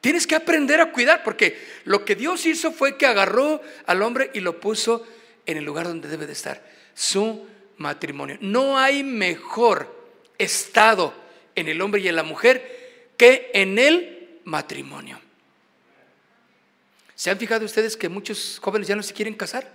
Tienes 0.00 0.26
que 0.26 0.34
aprender 0.34 0.80
a 0.80 0.92
cuidar 0.92 1.22
porque 1.22 1.58
lo 1.84 2.04
que 2.04 2.14
Dios 2.14 2.46
hizo 2.46 2.72
fue 2.72 2.96
que 2.96 3.06
agarró 3.06 3.60
al 3.86 4.02
hombre 4.02 4.30
y 4.32 4.40
lo 4.40 4.58
puso 4.58 5.06
en 5.44 5.58
el 5.58 5.64
lugar 5.64 5.86
donde 5.86 6.08
debe 6.08 6.26
de 6.26 6.32
estar, 6.32 6.64
su 6.94 7.46
matrimonio. 7.76 8.38
No 8.40 8.78
hay 8.78 9.02
mejor 9.02 9.94
estado 10.38 11.12
en 11.54 11.68
el 11.68 11.80
hombre 11.82 12.00
y 12.00 12.08
en 12.08 12.16
la 12.16 12.22
mujer 12.22 13.12
que 13.18 13.50
en 13.52 13.78
el 13.78 14.19
matrimonio. 14.50 15.20
¿Se 17.14 17.30
han 17.30 17.38
fijado 17.38 17.64
ustedes 17.64 17.96
que 17.96 18.08
muchos 18.08 18.58
jóvenes 18.60 18.88
ya 18.88 18.96
no 18.96 19.02
se 19.02 19.14
quieren 19.14 19.34
casar? 19.34 19.70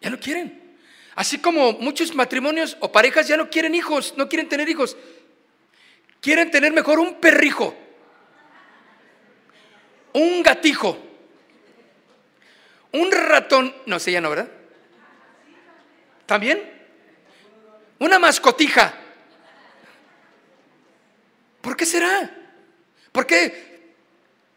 Ya 0.00 0.10
no 0.10 0.18
quieren. 0.18 0.76
Así 1.14 1.38
como 1.38 1.72
muchos 1.74 2.14
matrimonios 2.14 2.76
o 2.80 2.90
parejas 2.90 3.28
ya 3.28 3.36
no 3.36 3.48
quieren 3.48 3.74
hijos, 3.74 4.14
no 4.16 4.28
quieren 4.28 4.48
tener 4.48 4.68
hijos. 4.68 4.96
Quieren 6.20 6.50
tener 6.50 6.72
mejor 6.72 6.98
un 6.98 7.20
perrijo, 7.20 7.76
un 10.14 10.42
gatijo, 10.42 10.98
un 12.92 13.12
ratón, 13.12 13.74
no 13.86 13.98
sé 13.98 14.12
ya 14.12 14.20
no, 14.20 14.30
¿verdad? 14.30 14.48
¿También? 16.24 16.62
Una 17.98 18.18
mascotija. 18.18 19.03
¿Por 21.64 21.78
qué 21.78 21.86
será? 21.86 22.30
¿Por 23.10 23.26
qué, 23.26 23.94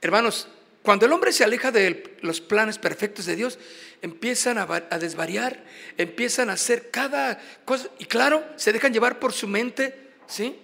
hermanos, 0.01 0.49
cuando 0.83 1.05
el 1.05 1.13
hombre 1.13 1.31
se 1.31 1.45
aleja 1.45 1.71
de 1.71 2.17
los 2.19 2.41
planes 2.41 2.77
perfectos 2.77 3.25
de 3.25 3.37
Dios, 3.37 3.57
empiezan 4.01 4.57
a, 4.57 4.65
desvariar, 4.99 5.63
empiezan 5.97 6.49
a 6.49 6.53
hacer 6.53 6.91
cada 6.91 7.39
cosa, 7.63 7.87
y 7.97 8.05
claro, 8.05 8.43
se 8.57 8.73
dejan 8.73 8.91
llevar 8.91 9.19
por 9.19 9.31
su 9.31 9.47
mente, 9.47 9.97
¿sí? 10.27 10.59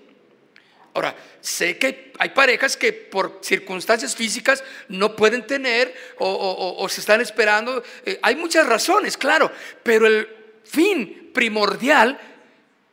Ahora, 0.94 1.16
sé 1.40 1.78
que 1.78 2.12
hay 2.20 2.30
parejas 2.32 2.76
que 2.76 2.92
por 2.92 3.40
circunstancias 3.42 4.14
físicas 4.14 4.66
no 4.90 5.16
pueden 5.16 5.48
tener 5.48 5.96
o, 6.20 6.86
se 6.90 7.00
están 7.00 7.22
esperando. 7.22 7.82
Eh, 8.06 8.20
hay 8.22 8.36
muchas 8.36 8.68
razones, 8.68 9.16
claro, 9.16 9.50
pero 9.82 10.08
el 10.08 10.28
fin 10.66 11.32
primordial 11.34 12.20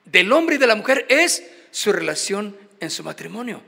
del 0.05 0.33
hombre 0.33 0.55
y 0.55 0.59
de 0.59 0.69
la 0.69 0.77
mujer 0.77 1.05
es 1.09 1.43
su 1.73 1.93
relación 1.93 2.70
en 2.81 2.91
su 2.91 3.05
matrimonio. 3.05 3.63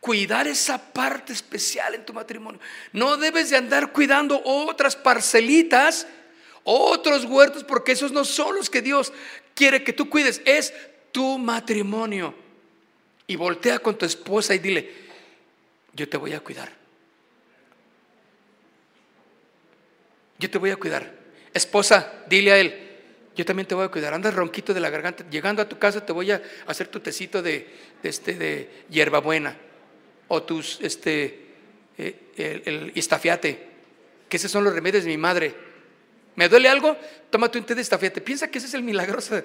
Cuidar 0.00 0.46
esa 0.46 0.92
parte 0.92 1.32
especial 1.32 1.94
en 1.94 2.06
tu 2.06 2.12
matrimonio. 2.12 2.60
No 2.92 3.16
debes 3.16 3.50
de 3.50 3.56
andar 3.56 3.92
cuidando 3.92 4.40
otras 4.44 4.94
parcelitas, 4.94 6.06
otros 6.64 7.24
huertos, 7.24 7.64
porque 7.64 7.92
esos 7.92 8.12
no 8.12 8.24
son 8.24 8.56
los 8.56 8.70
que 8.70 8.82
Dios 8.82 9.12
quiere 9.54 9.82
que 9.82 9.92
tú 9.92 10.08
cuides. 10.08 10.40
Es 10.44 10.72
tu 11.12 11.38
matrimonio 11.38 12.34
y 13.26 13.36
voltea 13.36 13.80
con 13.80 13.98
tu 13.98 14.06
esposa 14.06 14.54
y 14.54 14.58
dile, 14.58 14.94
yo 15.92 16.08
te 16.08 16.16
voy 16.16 16.32
a 16.32 16.40
cuidar. 16.40 16.70
Yo 20.38 20.50
te 20.50 20.58
voy 20.58 20.70
a 20.70 20.76
cuidar. 20.76 21.12
Esposa, 21.52 22.12
dile 22.28 22.52
a 22.52 22.58
él, 22.58 22.85
yo 23.36 23.44
también 23.44 23.68
te 23.68 23.74
voy 23.74 23.84
a 23.84 23.88
cuidar. 23.88 24.14
Andas 24.14 24.34
ronquito 24.34 24.72
de 24.72 24.80
la 24.80 24.88
garganta. 24.88 25.28
Llegando 25.28 25.60
a 25.60 25.68
tu 25.68 25.78
casa 25.78 26.04
te 26.04 26.12
voy 26.12 26.30
a 26.30 26.42
hacer 26.66 26.88
tu 26.88 27.00
tecito 27.00 27.42
de, 27.42 27.68
este, 28.02 28.34
de 28.34 28.84
hierbabuena 28.88 29.56
o 30.28 30.42
tus, 30.42 30.80
este, 30.80 31.46
eh, 31.98 32.62
el, 32.64 32.92
estafiate, 32.94 33.68
que 34.28 34.38
esos 34.38 34.50
son 34.50 34.64
los 34.64 34.74
remedios 34.74 35.04
de 35.04 35.10
mi 35.10 35.18
madre. 35.18 35.54
¿Me 36.34 36.48
duele 36.48 36.68
algo? 36.68 36.96
Tómate 37.30 37.58
un 37.58 37.64
té 37.64 37.74
de 37.74 37.82
estafiate. 37.82 38.22
Piensa 38.22 38.48
que 38.48 38.58
ese 38.58 38.68
es 38.68 38.74
el 38.74 38.82
milagroso. 38.82 39.36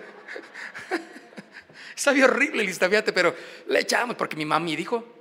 Sabía 1.96 2.26
horrible 2.26 2.64
el 2.64 2.70
istafiate, 2.70 3.12
pero 3.12 3.36
le 3.68 3.80
echamos 3.80 4.16
porque 4.16 4.38
mi 4.38 4.46
mami 4.46 4.76
dijo. 4.76 5.18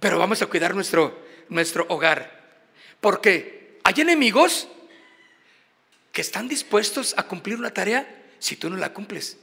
Pero 0.00 0.18
vamos 0.18 0.42
a 0.42 0.46
cuidar 0.46 0.74
nuestro, 0.74 1.26
nuestro 1.48 1.86
hogar. 1.88 2.40
Porque 3.00 3.78
hay 3.84 4.00
enemigos 4.00 4.68
que 6.12 6.20
están 6.20 6.48
dispuestos 6.48 7.14
a 7.16 7.24
cumplir 7.24 7.56
una 7.56 7.72
tarea 7.72 8.06
si 8.38 8.56
tú 8.56 8.70
no 8.70 8.76
la 8.76 8.92
cumples. 8.92 9.36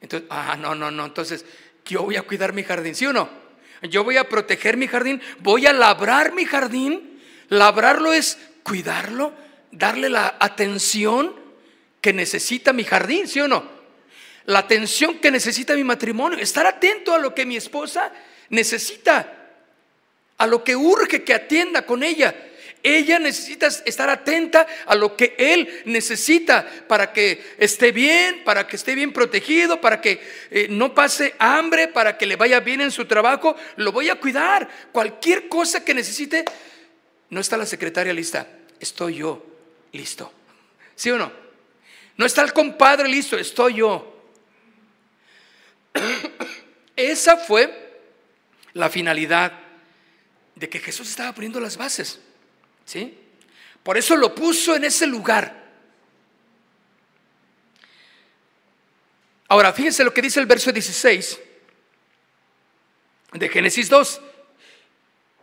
Entonces, 0.00 0.28
ah, 0.30 0.56
no, 0.58 0.74
no, 0.74 0.90
no. 0.90 1.06
Entonces, 1.06 1.44
yo 1.84 2.02
voy 2.02 2.16
a 2.16 2.22
cuidar 2.22 2.52
mi 2.52 2.62
jardín, 2.62 2.94
¿sí 2.94 3.06
o 3.06 3.12
no? 3.12 3.28
Yo 3.82 4.04
voy 4.04 4.16
a 4.16 4.28
proteger 4.28 4.76
mi 4.76 4.86
jardín, 4.86 5.20
voy 5.40 5.66
a 5.66 5.72
labrar 5.72 6.32
mi 6.32 6.44
jardín. 6.44 7.20
Labrarlo 7.48 8.12
es 8.12 8.38
cuidarlo, 8.62 9.34
darle 9.70 10.08
la 10.08 10.36
atención 10.40 11.34
que 12.00 12.12
necesita 12.12 12.72
mi 12.72 12.84
jardín, 12.84 13.28
¿sí 13.28 13.40
o 13.40 13.48
no? 13.48 13.64
La 14.46 14.60
atención 14.60 15.18
que 15.18 15.30
necesita 15.30 15.74
mi 15.74 15.84
matrimonio, 15.84 16.38
estar 16.38 16.66
atento 16.66 17.14
a 17.14 17.18
lo 17.18 17.34
que 17.34 17.46
mi 17.46 17.56
esposa 17.56 18.12
necesita, 18.50 19.52
a 20.36 20.46
lo 20.46 20.62
que 20.62 20.76
urge 20.76 21.24
que 21.24 21.34
atienda 21.34 21.86
con 21.86 22.02
ella. 22.02 22.34
Ella 22.86 23.18
necesita 23.18 23.66
estar 23.66 24.10
atenta 24.10 24.66
a 24.84 24.94
lo 24.94 25.16
que 25.16 25.34
él 25.38 25.82
necesita 25.86 26.68
para 26.86 27.14
que 27.14 27.54
esté 27.56 27.92
bien, 27.92 28.44
para 28.44 28.66
que 28.66 28.76
esté 28.76 28.94
bien 28.94 29.10
protegido, 29.10 29.80
para 29.80 30.02
que 30.02 30.20
eh, 30.50 30.66
no 30.68 30.94
pase 30.94 31.34
hambre, 31.38 31.88
para 31.88 32.18
que 32.18 32.26
le 32.26 32.36
vaya 32.36 32.60
bien 32.60 32.82
en 32.82 32.90
su 32.90 33.06
trabajo. 33.06 33.56
Lo 33.76 33.90
voy 33.90 34.10
a 34.10 34.16
cuidar. 34.16 34.68
Cualquier 34.92 35.48
cosa 35.48 35.82
que 35.82 35.94
necesite, 35.94 36.44
no 37.30 37.40
está 37.40 37.56
la 37.56 37.64
secretaria 37.64 38.12
lista, 38.12 38.46
estoy 38.78 39.14
yo 39.16 39.42
listo. 39.92 40.30
¿Sí 40.94 41.10
o 41.10 41.16
no? 41.16 41.32
No 42.18 42.26
está 42.26 42.42
el 42.42 42.52
compadre 42.52 43.08
listo, 43.08 43.38
estoy 43.38 43.76
yo. 43.76 44.28
Esa 46.96 47.38
fue 47.38 48.02
la 48.74 48.90
finalidad 48.90 49.58
de 50.54 50.68
que 50.68 50.80
Jesús 50.80 51.08
estaba 51.08 51.34
poniendo 51.34 51.60
las 51.60 51.78
bases. 51.78 52.20
¿Sí? 52.84 53.18
Por 53.82 53.98
eso 53.98 54.16
lo 54.16 54.34
puso 54.34 54.74
en 54.74 54.84
ese 54.84 55.06
lugar. 55.06 55.62
Ahora, 59.48 59.72
fíjense 59.72 60.02
lo 60.04 60.12
que 60.12 60.22
dice 60.22 60.40
el 60.40 60.46
verso 60.46 60.72
16 60.72 61.38
de 63.34 63.48
Génesis 63.48 63.88
2. 63.88 64.20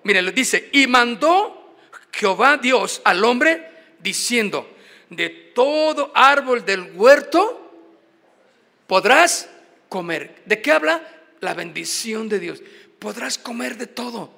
Miren, 0.04 0.26
lo 0.26 0.32
dice, 0.32 0.70
y 0.74 0.88
mandó 0.88 1.76
Jehová 2.12 2.58
Dios 2.58 3.02
al 3.06 3.24
hombre 3.24 3.70
diciendo, 4.00 4.76
de 5.10 5.30
todo 5.30 6.12
árbol 6.16 6.66
del 6.66 6.92
huerto 6.94 7.58
podrás 8.88 9.50
comer. 9.88 10.42
¿De 10.46 10.62
qué 10.62 10.72
habla? 10.72 11.08
La 11.42 11.54
bendición 11.54 12.28
de 12.28 12.40
Dios. 12.40 12.64
Podrás 12.98 13.38
comer 13.38 13.78
de 13.78 13.88
todo. 13.88 14.34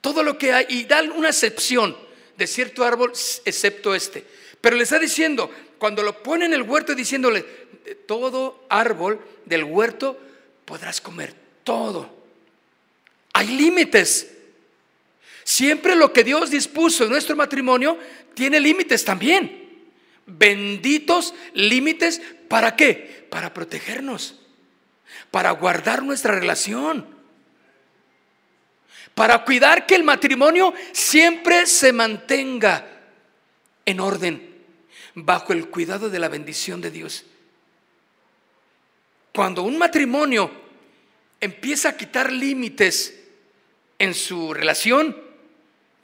Todo 0.00 0.22
lo 0.22 0.38
que 0.38 0.52
hay. 0.52 0.66
Y 0.68 0.84
dan 0.84 1.10
una 1.12 1.28
excepción 1.28 2.05
de 2.36 2.46
cierto 2.46 2.84
árbol, 2.84 3.12
excepto 3.44 3.94
este. 3.94 4.24
Pero 4.60 4.76
le 4.76 4.82
está 4.82 4.98
diciendo, 4.98 5.50
cuando 5.78 6.02
lo 6.02 6.22
pone 6.22 6.44
en 6.46 6.52
el 6.52 6.62
huerto, 6.62 6.94
diciéndole, 6.94 7.44
todo 8.06 8.64
árbol 8.68 9.20
del 9.44 9.64
huerto 9.64 10.18
podrás 10.64 11.00
comer. 11.00 11.34
Todo. 11.64 12.14
Hay 13.32 13.48
límites. 13.48 14.32
Siempre 15.44 15.94
lo 15.94 16.12
que 16.12 16.24
Dios 16.24 16.50
dispuso 16.50 17.04
en 17.04 17.10
nuestro 17.10 17.36
matrimonio 17.36 17.98
tiene 18.34 18.60
límites 18.60 19.04
también. 19.04 19.86
Benditos 20.26 21.34
límites, 21.54 22.20
¿para 22.48 22.74
qué? 22.74 23.26
Para 23.30 23.54
protegernos, 23.54 24.40
para 25.30 25.52
guardar 25.52 26.02
nuestra 26.02 26.34
relación, 26.34 27.15
para 29.16 29.44
cuidar 29.44 29.84
que 29.84 29.96
el 29.96 30.04
matrimonio 30.04 30.72
siempre 30.92 31.66
se 31.66 31.92
mantenga 31.92 32.86
en 33.84 33.98
orden, 33.98 34.54
bajo 35.14 35.52
el 35.52 35.68
cuidado 35.68 36.08
de 36.08 36.20
la 36.20 36.28
bendición 36.28 36.80
de 36.80 36.92
Dios. 36.92 37.24
Cuando 39.32 39.64
un 39.64 39.76
matrimonio 39.76 40.52
empieza 41.40 41.88
a 41.88 41.96
quitar 41.96 42.30
límites 42.30 43.18
en 43.98 44.14
su 44.14 44.54
relación, 44.54 45.26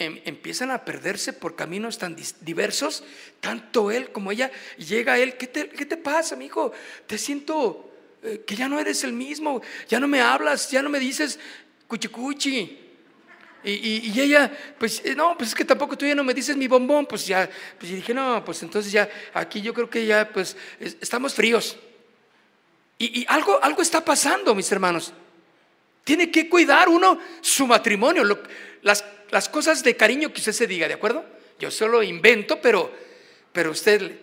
Em, 0.02 0.20
empiezan 0.24 0.72
a 0.72 0.84
perderse 0.84 1.32
por 1.32 1.54
caminos 1.54 1.96
tan 1.96 2.16
diversos, 2.40 3.04
tanto 3.40 3.92
él 3.92 4.10
como 4.10 4.32
ella. 4.32 4.50
Llega 4.76 5.12
a 5.12 5.18
él, 5.20 5.36
¿qué 5.36 5.46
te, 5.46 5.68
qué 5.68 5.86
te 5.86 5.96
pasa, 5.96 6.34
mi 6.34 6.46
hijo? 6.46 6.72
Te 7.06 7.18
siento 7.18 7.88
eh, 8.24 8.42
que 8.44 8.56
ya 8.56 8.68
no 8.68 8.80
eres 8.80 9.04
el 9.04 9.12
mismo, 9.12 9.62
ya 9.88 10.00
no 10.00 10.08
me 10.08 10.20
hablas, 10.20 10.68
ya 10.72 10.82
no 10.82 10.88
me 10.88 10.98
dices 10.98 11.38
cuchicuchi. 11.86 12.81
Y, 13.64 14.20
ella, 14.20 14.50
pues 14.78 15.02
eh, 15.04 15.14
no, 15.14 15.36
pues 15.36 15.50
es 15.50 15.54
que 15.54 15.64
tampoco 15.64 15.96
tú 15.96 16.04
ya 16.04 16.14
no 16.14 16.24
me 16.24 16.34
dices 16.34 16.56
mi 16.56 16.66
bombón, 16.66 17.06
pues 17.06 17.26
ya, 17.26 17.48
pues 17.78 17.92
dije, 17.92 18.12
no, 18.12 18.44
pues 18.44 18.62
entonces 18.62 18.90
ya, 18.90 19.08
aquí 19.34 19.60
yo 19.60 19.72
creo 19.72 19.88
que 19.88 20.04
ya, 20.04 20.28
pues 20.28 20.56
estamos 20.80 21.34
fríos. 21.34 21.76
Y, 22.98 23.20
y, 23.20 23.26
algo, 23.28 23.62
algo 23.62 23.82
está 23.82 24.04
pasando, 24.04 24.54
mis 24.54 24.70
hermanos. 24.72 25.12
Tiene 26.04 26.30
que 26.30 26.48
cuidar 26.48 26.88
uno 26.88 27.18
su 27.40 27.66
matrimonio. 27.66 28.24
las 28.82 29.04
las 29.32 29.48
cosas 29.48 29.82
de 29.82 29.96
cariño 29.96 30.30
que 30.30 30.40
usted 30.40 30.52
se 30.52 30.66
diga, 30.66 30.86
¿de 30.86 30.94
acuerdo? 30.94 31.24
Yo 31.58 31.70
solo 31.70 32.02
invento, 32.02 32.60
pero, 32.60 32.92
pero 33.50 33.70
usted 33.70 34.20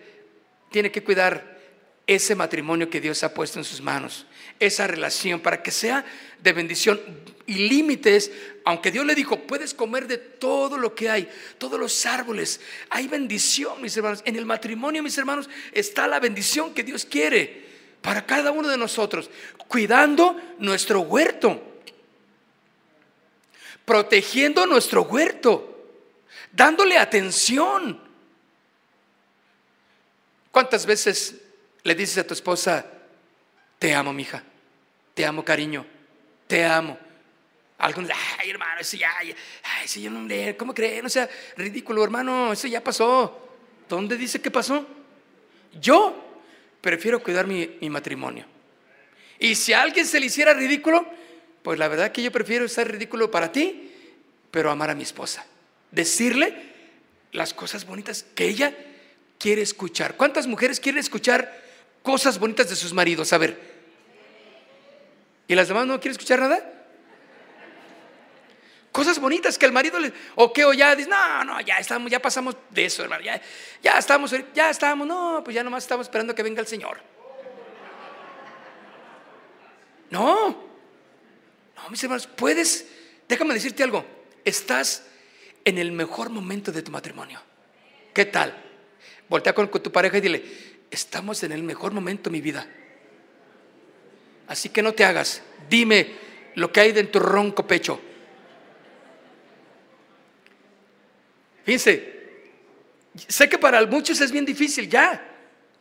tiene 0.70 0.92
que 0.92 1.02
cuidar 1.02 1.58
ese 2.06 2.36
matrimonio 2.36 2.88
que 2.88 3.00
Dios 3.00 3.24
ha 3.24 3.34
puesto 3.34 3.58
en 3.58 3.64
sus 3.64 3.80
manos, 3.80 4.24
esa 4.60 4.86
relación, 4.86 5.40
para 5.40 5.62
que 5.62 5.70
sea 5.70 6.04
de 6.42 6.52
bendición 6.52 7.00
y 7.46 7.68
límites, 7.68 8.30
aunque 8.64 8.92
Dios 8.92 9.04
le 9.04 9.14
dijo, 9.14 9.40
puedes 9.40 9.74
comer 9.74 10.06
de 10.06 10.18
todo 10.18 10.78
lo 10.78 10.94
que 10.94 11.10
hay, 11.10 11.28
todos 11.58 11.80
los 11.80 12.06
árboles, 12.06 12.60
hay 12.90 13.08
bendición, 13.08 13.82
mis 13.82 13.96
hermanos. 13.96 14.22
En 14.24 14.36
el 14.36 14.46
matrimonio, 14.46 15.02
mis 15.02 15.18
hermanos, 15.18 15.48
está 15.72 16.06
la 16.06 16.20
bendición 16.20 16.72
que 16.72 16.84
Dios 16.84 17.04
quiere 17.04 17.68
para 18.00 18.24
cada 18.24 18.52
uno 18.52 18.68
de 18.68 18.78
nosotros, 18.78 19.30
cuidando 19.66 20.40
nuestro 20.58 21.00
huerto 21.00 21.66
protegiendo 23.90 24.66
nuestro 24.66 25.02
huerto, 25.02 25.84
dándole 26.52 26.96
atención. 26.96 28.00
¿Cuántas 30.52 30.86
veces 30.86 31.34
le 31.82 31.96
dices 31.96 32.18
a 32.18 32.24
tu 32.24 32.34
esposa, 32.34 32.86
te 33.80 33.92
amo, 33.92 34.12
mija, 34.12 34.44
te 35.14 35.24
amo, 35.24 35.44
cariño, 35.44 35.86
te 36.46 36.64
amo? 36.64 36.98
Algunos, 37.78 38.10
ay, 38.38 38.50
hermano, 38.50 38.80
eso 38.80 38.96
ya, 38.96 39.10
ay, 39.18 39.34
eso 39.84 40.00
ya 40.00 40.10
no, 40.10 40.28
¿cómo 40.58 40.74
creen? 40.74 41.06
O 41.06 41.08
sea, 41.08 41.28
ridículo, 41.56 42.04
hermano, 42.04 42.52
eso 42.52 42.68
ya 42.68 42.84
pasó. 42.84 43.48
¿Dónde 43.88 44.16
dice 44.16 44.40
que 44.40 44.50
pasó? 44.50 44.86
Yo 45.80 46.14
prefiero 46.80 47.22
cuidar 47.22 47.46
mi, 47.46 47.78
mi 47.80 47.88
matrimonio. 47.88 48.44
Y 49.38 49.54
si 49.54 49.72
a 49.72 49.80
alguien 49.80 50.04
se 50.04 50.20
le 50.20 50.26
hiciera 50.26 50.52
ridículo, 50.52 51.06
pues 51.62 51.78
la 51.78 51.88
verdad 51.88 52.12
que 52.12 52.22
yo 52.22 52.30
prefiero 52.30 52.68
ser 52.68 52.92
ridículo 52.92 53.30
para 53.30 53.50
ti, 53.50 53.90
pero 54.50 54.70
amar 54.70 54.90
a 54.90 54.94
mi 54.94 55.02
esposa. 55.02 55.46
Decirle 55.90 56.54
las 57.32 57.54
cosas 57.54 57.86
bonitas 57.86 58.26
que 58.34 58.44
ella 58.44 58.76
quiere 59.38 59.62
escuchar. 59.62 60.16
¿Cuántas 60.16 60.46
mujeres 60.46 60.80
quieren 60.80 60.98
escuchar 60.98 61.62
cosas 62.02 62.38
bonitas 62.38 62.68
de 62.68 62.76
sus 62.76 62.92
maridos? 62.92 63.32
A 63.32 63.38
ver. 63.38 63.69
¿Y 65.50 65.56
las 65.56 65.66
demás 65.66 65.84
no 65.84 65.98
quieren 65.98 66.12
escuchar 66.12 66.38
nada? 66.38 66.62
Cosas 68.92 69.18
bonitas 69.18 69.58
que 69.58 69.66
el 69.66 69.72
marido 69.72 69.98
le, 69.98 70.12
o 70.36 70.52
que 70.52 70.64
o 70.64 70.72
ya 70.72 70.94
dice, 70.94 71.10
no, 71.10 71.42
no, 71.42 71.60
ya 71.60 71.78
estamos, 71.78 72.08
ya 72.08 72.22
pasamos 72.22 72.54
de 72.70 72.84
eso, 72.84 73.02
hermano, 73.02 73.24
ya, 73.24 73.42
ya 73.82 73.98
estamos, 73.98 74.32
ya 74.54 74.70
estamos, 74.70 75.08
no, 75.08 75.42
pues 75.42 75.56
ya 75.56 75.64
nomás 75.64 75.82
estamos 75.82 76.06
esperando 76.06 76.36
que 76.36 76.44
venga 76.44 76.60
el 76.60 76.68
Señor. 76.68 76.98
No, 80.10 80.50
no, 81.74 81.90
mis 81.90 82.00
hermanos, 82.04 82.28
puedes, 82.28 82.86
déjame 83.28 83.52
decirte 83.52 83.82
algo, 83.82 84.06
estás 84.44 85.04
en 85.64 85.78
el 85.78 85.90
mejor 85.90 86.30
momento 86.30 86.70
de 86.70 86.82
tu 86.82 86.92
matrimonio. 86.92 87.42
¿Qué 88.14 88.24
tal? 88.24 88.54
Voltea 89.28 89.52
con, 89.52 89.68
tu 89.68 89.90
pareja 89.90 90.18
y 90.18 90.20
dile, 90.20 90.44
estamos 90.92 91.42
en 91.42 91.50
el 91.50 91.64
mejor 91.64 91.90
momento 91.90 92.30
de 92.30 92.34
mi 92.34 92.40
vida. 92.40 92.68
Así 94.50 94.68
que 94.68 94.82
no 94.82 94.92
te 94.92 95.04
hagas, 95.04 95.42
dime 95.70 96.10
lo 96.56 96.70
que 96.70 96.80
hay 96.80 96.92
de 96.92 97.04
tu 97.04 97.18
ronco 97.18 97.66
pecho. 97.66 97.98
Fíjense, 101.64 102.42
sé 103.28 103.48
que 103.48 103.56
para 103.56 103.86
muchos 103.86 104.20
es 104.20 104.30
bien 104.30 104.44
difícil 104.44 104.90
ya 104.90 105.26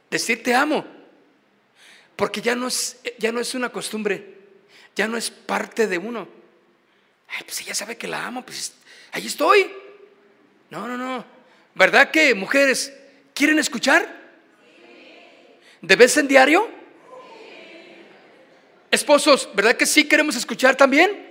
decir 0.10 0.41
te 0.41 0.53
amo, 0.53 0.86
porque 2.15 2.39
ya 2.41 2.55
no 2.55 2.67
es, 2.67 2.97
ya 3.17 3.34
no 3.34 3.41
es 3.41 3.53
una 3.53 3.69
costumbre 3.69 4.39
ya 4.99 5.08
no 5.08 5.15
es 5.15 5.32
parte 5.32 5.88
de 5.88 5.97
uno. 5.97 6.27
Pues 7.45 7.62
ella 7.62 7.73
sabe 7.73 7.97
que 7.97 8.05
la 8.05 8.25
amo, 8.25 8.45
pues 8.45 8.73
ahí 9.13 9.27
estoy. 9.27 9.71
No, 10.69 10.89
no, 10.89 10.97
no. 10.97 11.25
¿Verdad 11.73 12.12
que 12.12 12.36
mujeres 12.36 12.93
quieren 13.34 13.60
escuchar? 13.60 14.13
¿De 15.82 15.95
vez 15.95 16.17
en 16.17 16.27
diario? 16.27 16.79
Esposos, 18.91 19.49
¿verdad 19.54 19.75
que 19.75 19.86
sí 19.86 20.08
queremos 20.08 20.36
escuchar 20.36 20.75
también? 20.75 21.30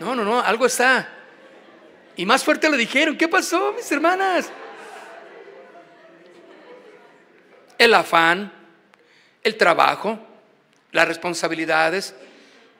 No, 0.00 0.14
no, 0.14 0.24
no, 0.24 0.40
algo 0.40 0.66
está. 0.66 1.08
Y 2.16 2.26
más 2.26 2.44
fuerte 2.44 2.68
lo 2.68 2.76
dijeron. 2.76 3.16
¿Qué 3.16 3.28
pasó, 3.28 3.72
mis 3.72 3.90
hermanas? 3.90 4.50
El 7.78 7.94
afán, 7.94 8.52
el 9.42 9.56
trabajo, 9.56 10.18
las 10.92 11.08
responsabilidades, 11.08 12.14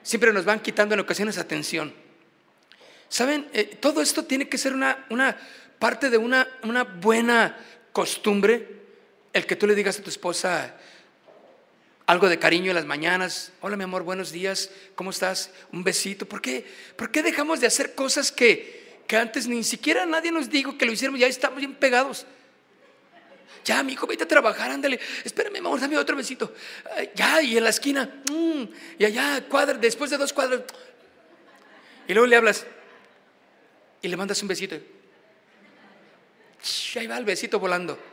siempre 0.01 0.31
nos 0.31 0.45
van 0.45 0.59
quitando 0.59 0.93
en 0.93 0.99
ocasiones 0.99 1.37
atención. 1.37 1.93
¿Saben? 3.09 3.49
Eh, 3.53 3.77
todo 3.79 4.01
esto 4.01 4.25
tiene 4.25 4.47
que 4.47 4.57
ser 4.57 4.73
una, 4.73 5.37
parte 5.79 6.09
de 6.09 6.17
una, 6.17 6.47
buena 6.99 7.57
costumbre, 7.91 8.82
el 9.33 9.47
que 9.47 9.55
tú 9.55 9.65
le 9.65 9.73
digas 9.73 9.99
a 9.99 10.03
tu 10.03 10.09
esposa, 10.11 10.75
algo 12.05 12.29
de 12.29 12.37
cariño 12.37 12.69
en 12.69 12.75
las 12.75 12.85
mañanas. 12.85 13.51
Hola, 13.61 13.75
mi 13.75 13.83
amor, 13.83 14.03
buenos 14.03 14.31
días. 14.31 14.69
¿Cómo 14.95 15.09
estás? 15.09 15.49
Un 15.71 15.83
besito. 15.83 16.27
¿Por 16.27 16.41
qué, 16.41 16.65
¿Por 16.95 17.09
qué 17.11 17.23
dejamos 17.23 17.59
de 17.59 17.67
hacer 17.67 17.95
cosas 17.95 18.31
que, 18.31 19.01
que 19.07 19.17
antes 19.17 19.47
ni 19.47 19.63
siquiera 19.63 20.05
nadie 20.05 20.31
nos 20.31 20.49
dijo 20.49 20.77
que 20.77 20.85
lo 20.85 20.91
hiciéramos? 20.91 21.19
Ya 21.19 21.27
estamos 21.27 21.57
bien 21.57 21.73
pegados. 21.73 22.27
Ya, 23.65 23.81
mi 23.81 23.93
hijo, 23.93 24.05
vete 24.05 24.23
a 24.23 24.27
trabajar, 24.27 24.69
ándale. 24.69 24.99
Espérame, 25.23 25.57
amor, 25.57 25.79
dame 25.79 25.97
otro 25.97 26.15
besito. 26.15 26.53
ya, 27.15 27.41
y 27.41 27.57
en 27.57 27.63
la 27.63 27.69
esquina. 27.71 28.21
Mm, 28.29 28.63
y 28.99 29.05
allá, 29.05 29.43
cuadra, 29.49 29.77
después 29.77 30.11
de 30.11 30.17
dos 30.17 30.31
cuadras. 30.31 30.61
Y 32.07 32.13
luego 32.13 32.27
le 32.27 32.35
hablas. 32.35 32.67
Y 34.01 34.09
le 34.09 34.17
mandas 34.17 34.41
un 34.43 34.49
besito. 34.49 34.75
ahí 36.97 37.07
va 37.07 37.17
el 37.17 37.25
besito 37.25 37.57
volando. 37.57 38.12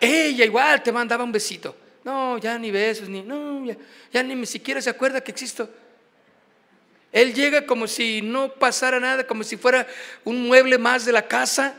Ella 0.00 0.44
igual 0.44 0.82
te 0.82 0.92
mandaba 0.92 1.24
un 1.24 1.32
besito. 1.32 1.76
No, 2.04 2.38
ya 2.38 2.56
ni 2.56 2.70
besos, 2.70 3.08
ni, 3.08 3.22
no, 3.22 3.66
ya, 4.12 4.22
ni 4.22 4.46
siquiera 4.46 4.80
se 4.80 4.90
acuerda 4.90 5.20
que 5.20 5.32
existo. 5.32 5.68
Él 7.10 7.34
llega 7.34 7.66
como 7.66 7.88
si 7.88 8.22
no 8.22 8.52
pasara 8.52 9.00
nada, 9.00 9.26
como 9.26 9.42
si 9.42 9.56
fuera 9.56 9.86
un 10.22 10.46
mueble 10.46 10.78
más 10.78 11.04
de 11.04 11.12
la 11.12 11.26
casa. 11.26 11.74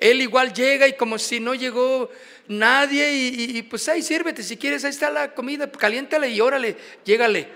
Él 0.00 0.20
igual 0.20 0.52
llega 0.52 0.88
y 0.88 0.94
como 0.94 1.18
si 1.18 1.38
no 1.38 1.54
llegó 1.54 2.10
nadie 2.48 3.12
y, 3.12 3.62
pues 3.62 3.88
ahí 3.88 4.02
sírvete, 4.02 4.42
si 4.42 4.56
quieres, 4.56 4.84
ahí 4.84 4.90
está 4.90 5.10
la 5.10 5.34
comida, 5.34 5.70
caliéntala 5.70 6.26
y 6.26 6.40
órale, 6.40 6.76
llégale. 7.04 7.48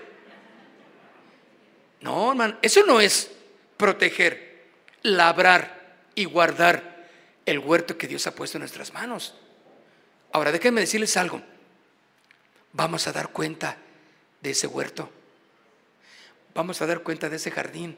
No, 1.99 2.31
hermano, 2.31 2.57
eso 2.61 2.85
no 2.85 3.01
es 3.01 3.31
proteger, 3.75 4.63
labrar 5.01 6.05
y 6.15 6.25
guardar 6.25 7.07
el 7.45 7.59
huerto 7.59 7.97
que 7.97 8.07
Dios 8.07 8.27
ha 8.27 8.35
puesto 8.35 8.57
en 8.57 8.61
nuestras 8.61 8.93
manos. 8.93 9.35
Ahora, 10.33 10.51
déjenme 10.51 10.81
decirles 10.81 11.15
algo 11.15 11.41
vamos 12.73 13.07
a 13.07 13.13
dar 13.13 13.29
cuenta 13.29 13.77
de 14.41 14.49
ese 14.49 14.67
huerto. 14.67 15.09
Vamos 16.53 16.81
a 16.81 16.85
dar 16.85 17.01
cuenta 17.01 17.29
de 17.29 17.37
ese 17.37 17.49
jardín. 17.49 17.95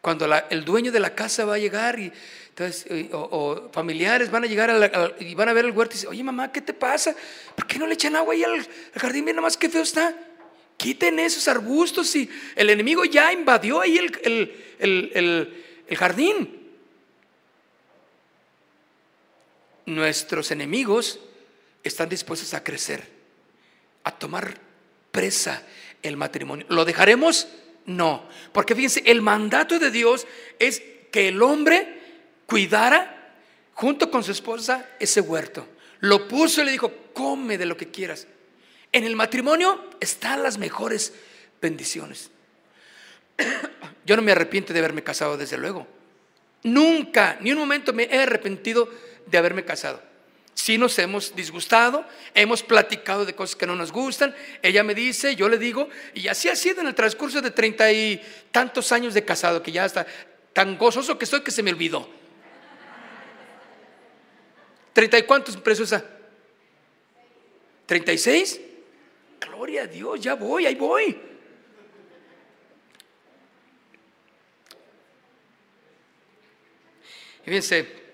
Cuando 0.00 0.32
el 0.50 0.64
dueño 0.64 0.92
de 0.92 1.00
la 1.00 1.14
casa 1.14 1.44
va 1.44 1.54
a 1.54 1.58
llegar 1.58 1.98
y 1.98 2.12
entonces, 2.48 2.86
o, 3.12 3.68
familiares 3.72 4.30
van 4.30 4.44
a 4.44 4.46
llegar 4.46 5.14
y 5.18 5.34
van 5.34 5.48
a 5.48 5.52
ver 5.52 5.64
el 5.64 5.72
huerto 5.72 5.94
y 5.94 5.96
dicen, 5.96 6.10
oye 6.10 6.22
mamá, 6.22 6.50
¿qué 6.52 6.60
te 6.60 6.72
pasa? 6.72 7.14
¿Por 7.54 7.66
qué 7.66 7.78
no 7.78 7.86
le 7.86 7.94
echan 7.94 8.14
agua 8.14 8.32
ahí 8.32 8.44
al, 8.44 8.66
jardín? 8.94 9.24
Mira 9.24 9.36
nomás 9.36 9.56
qué 9.56 9.68
feo 9.68 9.82
está. 9.82 10.16
Quiten 10.76 11.18
esos 11.18 11.48
arbustos 11.48 12.14
y 12.14 12.30
el 12.54 12.70
enemigo 12.70 13.04
ya 13.04 13.32
invadió 13.32 13.80
ahí 13.80 13.98
el 14.78 15.96
jardín. 15.96 16.65
Nuestros 19.86 20.50
enemigos 20.50 21.20
están 21.82 22.08
dispuestos 22.08 22.54
a 22.54 22.64
crecer, 22.64 23.06
a 24.04 24.10
tomar 24.10 24.58
presa 25.10 25.62
el 26.02 26.16
matrimonio. 26.16 26.66
¿Lo 26.68 26.84
dejaremos? 26.84 27.48
No, 27.86 28.28
porque 28.52 28.74
fíjense, 28.74 29.02
el 29.06 29.22
mandato 29.22 29.78
de 29.78 29.90
Dios 29.90 30.26
es 30.58 30.82
que 31.12 31.28
el 31.28 31.40
hombre 31.40 32.00
cuidara 32.46 33.34
junto 33.74 34.10
con 34.10 34.24
su 34.24 34.32
esposa 34.32 34.88
ese 34.98 35.20
huerto. 35.20 35.66
Lo 36.00 36.26
puso 36.26 36.62
y 36.62 36.64
le 36.64 36.72
dijo, 36.72 36.92
come 37.12 37.56
de 37.56 37.66
lo 37.66 37.76
que 37.76 37.90
quieras. 37.90 38.26
En 38.92 39.04
el 39.04 39.16
matrimonio 39.16 39.90
están 40.00 40.42
las 40.42 40.58
mejores 40.58 41.12
bendiciones. 41.60 42.30
Yo 44.04 44.16
no 44.16 44.22
me 44.22 44.32
arrepiento 44.32 44.72
de 44.72 44.78
haberme 44.78 45.02
casado, 45.02 45.36
desde 45.36 45.58
luego. 45.58 45.86
Nunca, 46.62 47.38
ni 47.40 47.52
un 47.52 47.58
momento 47.58 47.92
me 47.92 48.04
he 48.04 48.18
arrepentido 48.18 48.88
de 49.26 49.38
haberme 49.38 49.64
casado. 49.64 50.00
Si 50.54 50.78
nos 50.78 50.98
hemos 50.98 51.36
disgustado, 51.36 52.04
hemos 52.34 52.62
platicado 52.62 53.26
de 53.26 53.34
cosas 53.34 53.56
que 53.56 53.66
no 53.66 53.76
nos 53.76 53.92
gustan. 53.92 54.34
Ella 54.62 54.82
me 54.82 54.94
dice, 54.94 55.36
yo 55.36 55.48
le 55.48 55.58
digo, 55.58 55.88
y 56.14 56.28
así 56.28 56.48
ha 56.48 56.56
sido 56.56 56.80
en 56.80 56.86
el 56.86 56.94
transcurso 56.94 57.42
de 57.42 57.50
treinta 57.50 57.92
y 57.92 58.20
tantos 58.50 58.90
años 58.90 59.12
de 59.12 59.24
casado, 59.24 59.62
que 59.62 59.70
ya 59.70 59.84
está 59.84 60.06
tan 60.54 60.78
gozoso 60.78 61.18
que 61.18 61.26
estoy 61.26 61.42
que 61.42 61.50
se 61.50 61.62
me 61.62 61.70
olvidó. 61.70 62.08
¿Treinta 64.94 65.18
y 65.18 65.24
cuántos, 65.24 65.58
preciosa? 65.58 66.02
¿Treinta 67.84 68.12
y 68.12 68.18
seis? 68.18 68.58
Gloria 69.38 69.82
a 69.82 69.86
Dios, 69.86 70.18
ya 70.18 70.34
voy, 70.34 70.64
ahí 70.64 70.74
voy. 70.74 71.20
Y 77.42 77.44
fíjense, 77.44 78.05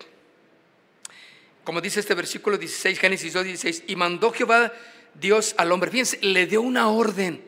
como 1.63 1.81
dice 1.81 1.99
este 1.99 2.13
versículo 2.13 2.57
16, 2.57 2.99
Génesis 2.99 3.33
2, 3.33 3.43
16, 3.45 3.83
y 3.87 3.95
mandó 3.95 4.31
Jehová 4.31 4.73
Dios 5.19 5.55
al 5.57 5.71
hombre, 5.71 5.91
fíjense, 5.91 6.19
le 6.21 6.47
dio 6.47 6.61
una 6.61 6.89
orden 6.89 7.41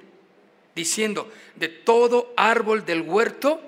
diciendo, 0.76 1.32
de 1.56 1.68
todo 1.70 2.34
árbol 2.38 2.86
del 2.86 3.02
huerto 3.02 3.62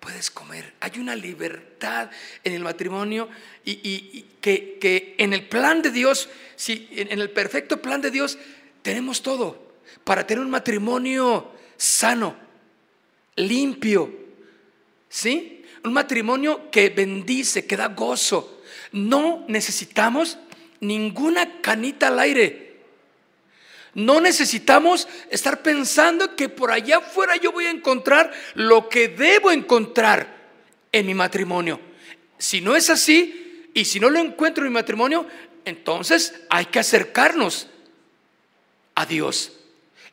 puedes 0.00 0.30
comer. 0.30 0.74
Hay 0.80 0.98
una 0.98 1.16
libertad 1.16 2.10
en 2.44 2.52
el 2.52 2.62
matrimonio 2.62 3.28
y, 3.64 4.24
que, 4.40 4.78
que, 4.80 5.14
en 5.18 5.32
el 5.32 5.48
plan 5.48 5.82
de 5.82 5.90
Dios, 5.90 6.28
si, 6.54 6.88
en 6.92 7.20
el 7.20 7.30
perfecto 7.30 7.82
plan 7.82 8.00
de 8.00 8.10
Dios, 8.10 8.38
tenemos 8.82 9.22
todo 9.22 9.66
para 10.04 10.26
tener 10.26 10.44
un 10.44 10.50
matrimonio 10.50 11.50
sano, 11.76 12.36
limpio, 13.34 14.14
¿sí? 15.08 15.64
Un 15.82 15.92
matrimonio 15.92 16.70
que 16.70 16.90
bendice, 16.90 17.66
que 17.66 17.76
da 17.76 17.88
gozo 17.88 18.55
no 18.92 19.44
necesitamos 19.48 20.38
ninguna 20.80 21.60
canita 21.60 22.08
al 22.08 22.18
aire. 22.18 22.76
No 23.94 24.20
necesitamos 24.20 25.08
estar 25.30 25.62
pensando 25.62 26.36
que 26.36 26.48
por 26.48 26.70
allá 26.70 26.98
afuera 26.98 27.36
yo 27.36 27.52
voy 27.52 27.64
a 27.64 27.70
encontrar 27.70 28.30
lo 28.54 28.88
que 28.88 29.08
debo 29.08 29.50
encontrar 29.50 30.36
en 30.92 31.06
mi 31.06 31.14
matrimonio. 31.14 31.80
Si 32.38 32.60
no 32.60 32.76
es 32.76 32.90
así, 32.90 33.70
y 33.76 33.84
si 33.84 34.00
no 34.00 34.08
lo 34.08 34.18
encuentro 34.18 34.64
en 34.64 34.72
mi 34.72 34.74
matrimonio, 34.74 35.26
entonces 35.66 36.34
hay 36.48 36.64
que 36.66 36.78
acercarnos 36.78 37.68
a 38.94 39.04
Dios. 39.04 39.52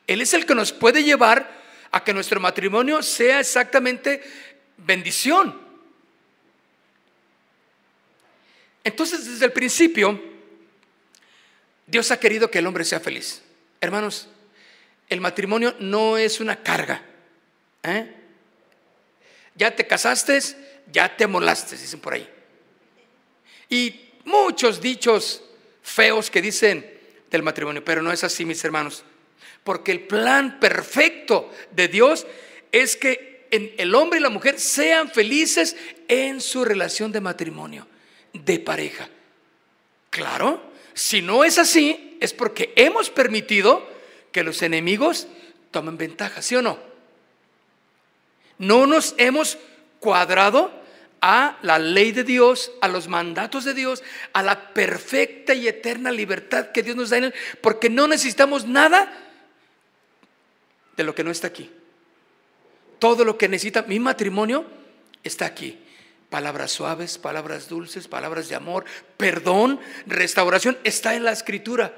Él 0.06 0.20
es 0.20 0.34
el 0.34 0.44
que 0.44 0.54
nos 0.54 0.72
puede 0.72 1.02
llevar 1.02 1.62
a 1.90 2.04
que 2.04 2.12
nuestro 2.12 2.40
matrimonio 2.40 3.02
sea 3.02 3.40
exactamente 3.40 4.22
bendición. 4.76 5.63
Entonces, 8.84 9.24
desde 9.24 9.46
el 9.46 9.52
principio, 9.52 10.20
Dios 11.86 12.10
ha 12.10 12.20
querido 12.20 12.50
que 12.50 12.58
el 12.58 12.66
hombre 12.66 12.84
sea 12.84 13.00
feliz. 13.00 13.42
Hermanos, 13.80 14.28
el 15.08 15.22
matrimonio 15.22 15.74
no 15.80 16.18
es 16.18 16.38
una 16.38 16.62
carga. 16.62 17.02
¿eh? 17.82 18.14
Ya 19.54 19.74
te 19.74 19.86
casaste, 19.86 20.38
ya 20.92 21.16
te 21.16 21.26
molaste, 21.26 21.76
dicen 21.76 22.00
por 22.00 22.12
ahí. 22.12 22.28
Y 23.70 24.10
muchos 24.24 24.82
dichos 24.82 25.42
feos 25.82 26.30
que 26.30 26.42
dicen 26.42 26.90
del 27.30 27.42
matrimonio, 27.42 27.82
pero 27.82 28.02
no 28.02 28.12
es 28.12 28.22
así, 28.22 28.44
mis 28.44 28.62
hermanos. 28.64 29.02
Porque 29.64 29.92
el 29.92 30.00
plan 30.00 30.60
perfecto 30.60 31.50
de 31.70 31.88
Dios 31.88 32.26
es 32.70 32.96
que 32.96 33.46
el 33.50 33.94
hombre 33.94 34.18
y 34.18 34.22
la 34.22 34.30
mujer 34.30 34.60
sean 34.60 35.10
felices 35.10 35.74
en 36.08 36.40
su 36.42 36.64
relación 36.66 37.12
de 37.12 37.20
matrimonio 37.20 37.86
de 38.34 38.58
pareja. 38.58 39.08
Claro, 40.10 40.62
si 40.92 41.22
no 41.22 41.44
es 41.44 41.58
así, 41.58 42.18
es 42.20 42.34
porque 42.34 42.72
hemos 42.76 43.10
permitido 43.10 43.88
que 44.32 44.42
los 44.42 44.62
enemigos 44.62 45.28
tomen 45.70 45.96
ventaja, 45.96 46.42
¿sí 46.42 46.56
o 46.56 46.62
no? 46.62 46.78
No 48.58 48.86
nos 48.86 49.14
hemos 49.18 49.58
cuadrado 50.00 50.72
a 51.20 51.58
la 51.62 51.78
ley 51.78 52.12
de 52.12 52.24
Dios, 52.24 52.70
a 52.80 52.88
los 52.88 53.08
mandatos 53.08 53.64
de 53.64 53.74
Dios, 53.74 54.02
a 54.32 54.42
la 54.42 54.74
perfecta 54.74 55.54
y 55.54 55.66
eterna 55.66 56.12
libertad 56.12 56.70
que 56.70 56.82
Dios 56.82 56.96
nos 56.96 57.10
da 57.10 57.18
en 57.18 57.24
él, 57.24 57.34
porque 57.60 57.88
no 57.88 58.06
necesitamos 58.06 58.66
nada 58.66 59.12
de 60.96 61.04
lo 61.04 61.14
que 61.14 61.24
no 61.24 61.30
está 61.30 61.48
aquí. 61.48 61.70
Todo 62.98 63.24
lo 63.24 63.38
que 63.38 63.48
necesita 63.48 63.82
mi 63.82 63.98
matrimonio 63.98 64.64
está 65.22 65.46
aquí 65.46 65.83
palabras 66.34 66.72
suaves, 66.72 67.16
palabras 67.16 67.68
dulces, 67.68 68.08
palabras 68.08 68.48
de 68.48 68.56
amor, 68.56 68.84
perdón, 69.16 69.78
restauración, 70.04 70.76
está 70.82 71.14
en 71.14 71.22
la 71.22 71.30
escritura. 71.30 71.94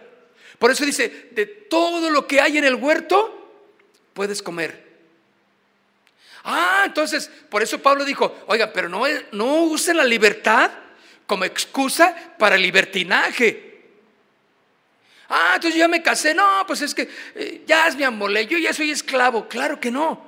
Por 0.59 0.70
eso 0.70 0.85
dice, 0.85 1.31
de 1.33 1.46
todo 1.46 2.11
lo 2.11 2.27
que 2.27 2.42
hay 2.42 2.59
en 2.59 2.64
el 2.64 2.75
huerto, 2.75 3.64
puedes 4.12 4.42
comer. 4.42 4.85
Ah, 6.44 6.83
entonces, 6.85 7.31
por 7.49 7.62
eso 7.62 7.81
Pablo 7.81 8.05
dijo, 8.05 8.37
oiga, 8.46 8.75
pero 8.75 8.90
no, 8.90 9.05
no 9.33 9.62
usen 9.62 9.96
la 9.96 10.05
libertad 10.05 10.70
como 11.27 11.46
excusa 11.46 12.14
para 12.38 12.57
el 12.57 12.62
libertinaje. 12.62 13.87
Ah, 15.31 15.53
entonces 15.55 15.79
yo 15.79 15.87
ya 15.87 15.88
me 15.88 16.03
casé. 16.03 16.35
No, 16.35 16.62
pues 16.66 16.83
es 16.83 16.94
que 16.94 17.09
eh, 17.37 17.64
ya 17.66 17.88
es 17.88 17.96
mi 17.96 18.05
amor, 18.05 18.31
yo 18.40 18.59
ya 18.59 18.75
soy 18.75 18.90
esclavo. 18.90 19.49
Claro 19.49 19.81
que 19.81 19.90
no. 19.90 20.26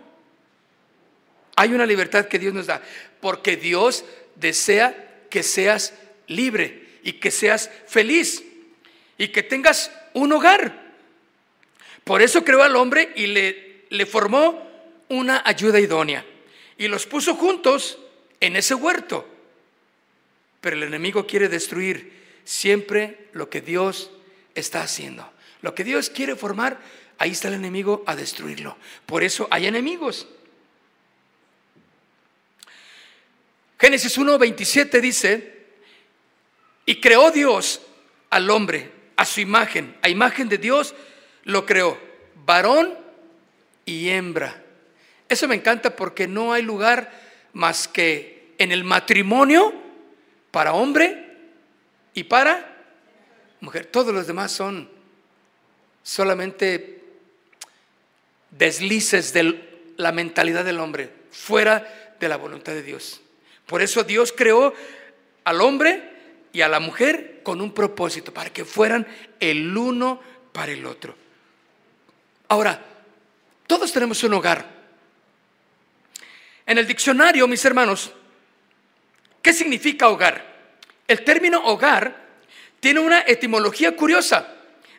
Hay 1.59 1.73
una 1.75 1.87
libertad 1.87 2.29
que 2.29 2.39
Dios 2.39 2.55
nos 2.55 2.67
da 2.67 2.81
porque 3.21 3.57
Dios 3.57 4.05
desea 4.37 5.25
que 5.29 5.43
seas 5.43 5.93
libre 6.29 7.01
y 7.03 7.15
que 7.15 7.33
seas 7.33 7.69
feliz. 7.89 8.45
y 9.21 9.29
que 9.29 9.43
tengas 9.43 9.91
un 10.15 10.31
hogar. 10.31 10.95
Por 12.05 12.23
eso 12.23 12.45
creó 12.45 12.63
al 12.63 12.77
hombre 12.77 13.13
y 13.17 13.27
le, 13.27 13.83
le 13.91 14.07
formó 14.07 14.71
una 15.09 15.43
ayuda 15.45 15.81
idónea 15.81 16.25
y 16.77 16.87
los 16.87 17.07
puso 17.07 17.35
juntos 17.35 17.99
en 18.39 18.55
ese 18.55 18.75
huerto. 18.75 19.29
Pero 20.61 20.77
el 20.77 20.85
enemigo 20.85 21.27
quiere 21.27 21.49
destruir 21.49 22.13
siempre 22.45 23.27
lo 23.33 23.51
que 23.51 23.61
Dios 23.61 24.13
está 24.55 24.83
haciendo. 24.83 25.29
Lo 25.63 25.75
que 25.75 25.83
Dios 25.83 26.09
quiere 26.09 26.37
formar, 26.37 26.79
ahí 27.19 27.33
está 27.33 27.49
el 27.49 27.55
enemigo 27.55 28.05
a 28.07 28.15
destruirlo. 28.15 28.77
Por 29.07 29.25
eso 29.25 29.49
hay 29.51 29.67
enemigos. 29.67 30.29
Génesis 33.79 34.19
1:27 34.19 35.01
dice, 35.01 35.59
y 36.85 37.01
creó 37.01 37.31
Dios 37.31 37.81
al 38.31 38.51
hombre 38.51 38.91
a 39.17 39.25
su 39.25 39.41
imagen, 39.41 39.97
a 40.03 40.09
imagen 40.09 40.49
de 40.49 40.59
Dios 40.59 40.95
lo 41.45 41.65
creó, 41.65 41.99
varón 42.45 42.95
y 43.85 44.09
hembra. 44.09 44.63
Eso 45.29 45.47
me 45.47 45.55
encanta 45.55 45.95
porque 45.95 46.27
no 46.27 46.53
hay 46.53 46.63
lugar 46.63 47.11
más 47.53 47.87
que 47.89 48.55
en 48.59 48.73
el 48.73 48.85
matrimonio 48.85 49.73
para 50.51 50.73
hombre 50.73 51.37
y 52.15 52.25
para 52.25 52.77
mujer. 53.61 53.87
Todos 53.87 54.15
los 54.15 54.27
demás 54.27 54.51
son 54.53 54.91
solamente 56.03 57.05
deslices 58.51 59.33
de 59.33 59.93
la 59.97 60.13
mentalidad 60.13 60.65
del 60.65 60.81
hombre, 60.81 61.13
fuera 61.31 62.17
de 62.19 62.29
la 62.29 62.37
voluntad 62.37 62.73
de 62.73 62.83
Dios. 62.83 63.21
Por 63.69 63.83
eso 63.83 64.03
Dios 64.03 64.33
creó 64.35 64.73
al 65.45 65.61
hombre 65.61 66.03
y 66.55 66.63
a 66.63 66.69
la 66.69 66.81
mujer 66.81 67.43
con 67.43 67.61
un 67.61 67.75
propósito, 67.75 68.33
para 68.33 68.51
que 68.51 68.65
fueran 68.65 69.07
el 69.39 69.77
uno 69.77 70.23
para 70.53 70.73
el 70.73 70.87
otro. 70.87 71.15
Ahora, 72.49 72.83
todos 73.67 73.93
tenemos 73.93 74.23
un 74.25 74.33
hogar. 74.33 74.65
En 76.65 76.79
el 76.79 76.87
diccionario, 76.87 77.47
mis 77.47 77.63
hermanos, 77.67 78.11
¿qué 79.43 79.53
significa 79.53 80.09
hogar? 80.09 80.73
El 81.07 81.23
término 81.23 81.63
hogar 81.67 82.27
tiene 82.81 83.01
una 83.01 83.21
etimología 83.21 83.95
curiosa, 83.95 84.49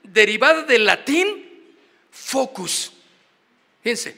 derivada 0.03 0.61
del 0.61 0.85
latín 0.85 1.73
focus. 2.11 2.93
Fíjense, 3.81 4.15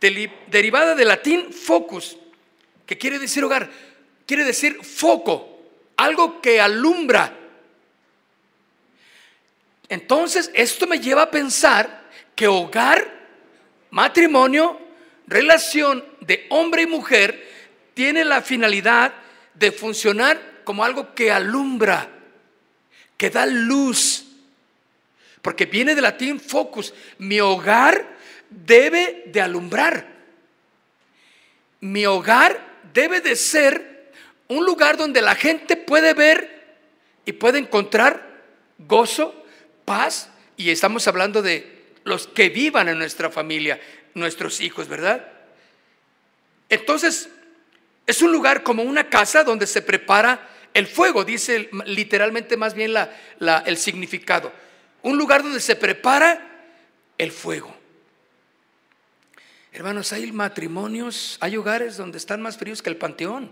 derivada 0.00 0.94
del 0.94 1.08
latín 1.08 1.52
focus, 1.52 2.16
que 2.92 2.98
quiere 2.98 3.18
decir 3.18 3.42
hogar, 3.42 3.70
quiere 4.26 4.44
decir 4.44 4.84
foco, 4.84 5.62
algo 5.96 6.42
que 6.42 6.60
alumbra. 6.60 7.34
Entonces, 9.88 10.50
esto 10.52 10.86
me 10.86 10.98
lleva 10.98 11.22
a 11.22 11.30
pensar 11.30 12.10
que 12.36 12.46
hogar, 12.46 13.10
matrimonio, 13.88 14.78
relación 15.26 16.04
de 16.20 16.46
hombre 16.50 16.82
y 16.82 16.86
mujer 16.86 17.50
tiene 17.94 18.26
la 18.26 18.42
finalidad 18.42 19.14
de 19.54 19.72
funcionar 19.72 20.60
como 20.62 20.84
algo 20.84 21.14
que 21.14 21.32
alumbra, 21.32 22.10
que 23.16 23.30
da 23.30 23.46
luz. 23.46 24.26
Porque 25.40 25.64
viene 25.64 25.94
del 25.94 26.02
latín 26.02 26.38
focus. 26.38 26.92
Mi 27.16 27.40
hogar 27.40 28.18
debe 28.50 29.22
de 29.28 29.40
alumbrar. 29.40 30.06
Mi 31.80 32.04
hogar 32.04 32.71
debe 32.92 33.20
de 33.20 33.36
ser 33.36 34.12
un 34.48 34.64
lugar 34.66 34.96
donde 34.96 35.22
la 35.22 35.34
gente 35.34 35.76
puede 35.76 36.14
ver 36.14 36.62
y 37.24 37.32
puede 37.32 37.58
encontrar 37.58 38.42
gozo, 38.78 39.44
paz, 39.84 40.28
y 40.56 40.70
estamos 40.70 41.06
hablando 41.08 41.42
de 41.42 41.82
los 42.04 42.26
que 42.26 42.48
vivan 42.48 42.88
en 42.88 42.98
nuestra 42.98 43.30
familia, 43.30 43.80
nuestros 44.14 44.60
hijos, 44.60 44.88
¿verdad? 44.88 45.26
Entonces, 46.68 47.28
es 48.06 48.22
un 48.22 48.32
lugar 48.32 48.62
como 48.62 48.82
una 48.82 49.08
casa 49.08 49.44
donde 49.44 49.66
se 49.66 49.82
prepara 49.82 50.48
el 50.74 50.86
fuego, 50.86 51.24
dice 51.24 51.70
literalmente 51.86 52.56
más 52.56 52.74
bien 52.74 52.94
el 53.66 53.76
significado. 53.76 54.52
Un 55.02 55.18
lugar 55.18 55.42
donde 55.42 55.60
se 55.60 55.76
prepara 55.76 56.48
el 57.18 57.30
fuego. 57.30 57.76
Hermanos, 59.72 60.12
hay 60.12 60.30
matrimonios, 60.32 61.38
hay 61.40 61.56
hogares 61.56 61.96
donde 61.96 62.18
están 62.18 62.42
más 62.42 62.58
fríos 62.58 62.82
que 62.82 62.90
el 62.90 62.98
panteón. 62.98 63.50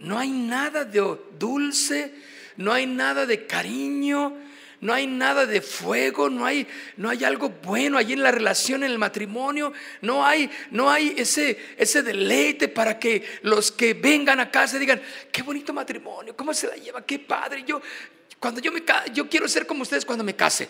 No 0.00 0.18
hay 0.18 0.30
nada 0.30 0.84
de 0.84 1.16
dulce, 1.38 2.12
no 2.56 2.72
hay 2.72 2.86
nada 2.86 3.24
de 3.24 3.46
cariño, 3.46 4.36
no 4.80 4.92
hay 4.92 5.06
nada 5.06 5.46
de 5.46 5.60
fuego, 5.60 6.28
no 6.28 6.44
hay, 6.44 6.66
no 6.96 7.08
hay 7.08 7.22
algo 7.22 7.50
bueno 7.50 7.98
allí 7.98 8.14
en 8.14 8.24
la 8.24 8.32
relación, 8.32 8.82
en 8.82 8.90
el 8.90 8.98
matrimonio, 8.98 9.72
no 10.00 10.26
hay, 10.26 10.50
no 10.72 10.90
hay 10.90 11.14
ese, 11.16 11.56
ese 11.78 12.02
deleite 12.02 12.66
para 12.66 12.98
que 12.98 13.22
los 13.42 13.70
que 13.70 13.94
vengan 13.94 14.40
a 14.40 14.50
casa 14.50 14.76
digan, 14.76 15.00
qué 15.30 15.42
bonito 15.42 15.72
matrimonio, 15.72 16.36
cómo 16.36 16.52
se 16.52 16.66
la 16.66 16.74
lleva, 16.74 17.06
qué 17.06 17.20
padre. 17.20 17.62
Yo, 17.64 17.80
cuando 18.40 18.60
yo 18.60 18.72
me 18.72 18.82
yo 19.14 19.28
quiero 19.28 19.46
ser 19.46 19.68
como 19.68 19.82
ustedes 19.82 20.04
cuando 20.04 20.24
me 20.24 20.34
case. 20.34 20.68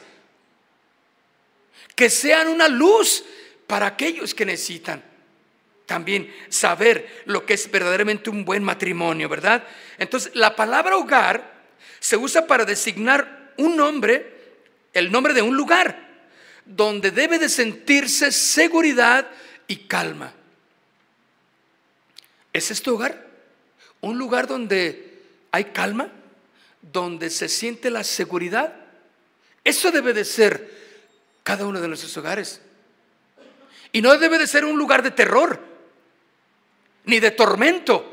Que 1.95 2.11
sean 2.11 2.49
una 2.49 2.69
luz 2.69 3.25
para 3.67 3.87
aquellos 3.87 4.35
que 4.35 4.45
necesitan 4.45 5.03
también 5.93 6.35
saber 6.49 7.23
lo 7.27 7.45
que 7.45 7.53
es 7.53 7.71
verdaderamente 7.71 8.31
un 8.31 8.47
buen 8.47 8.65
matrimonio, 8.65 9.29
¿verdad? 9.29 9.63
Entonces, 9.99 10.35
la 10.35 10.57
palabra 10.57 10.97
hogar 10.97 11.53
se 12.01 12.17
usa 12.17 12.47
para 12.47 12.65
designar 12.65 13.53
un 13.59 13.77
nombre, 13.77 14.57
el 14.95 15.13
nombre 15.13 15.35
de 15.35 15.43
un 15.43 15.55
lugar, 15.55 16.09
donde 16.65 17.11
debe 17.11 17.39
de 17.39 17.51
sentirse 17.51 18.33
seguridad 18.33 19.29
y 19.67 19.77
calma. 19.87 20.33
¿Es 22.55 22.71
este 22.71 22.89
hogar? 22.89 23.27
Un 24.01 24.17
lugar 24.17 24.47
donde 24.47 25.21
hay 25.51 25.67
calma, 25.67 26.11
donde 26.81 27.29
se 27.29 27.51
siente 27.51 27.91
la 27.91 28.03
seguridad. 28.03 28.75
Eso 29.63 29.91
debe 29.91 30.15
de 30.15 30.25
ser 30.25 30.82
cada 31.43 31.67
uno 31.67 31.81
de 31.81 31.89
nuestros 31.89 32.17
hogares. 32.17 32.61
Y 33.93 34.01
no 34.01 34.17
debe 34.19 34.39
de 34.39 34.47
ser 34.47 34.65
un 34.65 34.79
lugar 34.79 35.03
de 35.03 35.11
terror, 35.11 35.61
ni 37.05 37.21
de 37.21 37.31
tormento, 37.31 38.09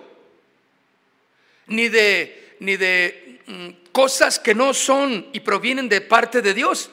ni 1.67 1.87
de, 1.87 2.55
ni 2.59 2.75
de 2.75 3.41
mm, 3.45 3.91
cosas 3.91 4.39
que 4.39 4.55
no 4.55 4.73
son 4.73 5.27
y 5.31 5.39
provienen 5.39 5.87
de 5.87 6.01
parte 6.01 6.41
de 6.41 6.53
Dios. 6.53 6.89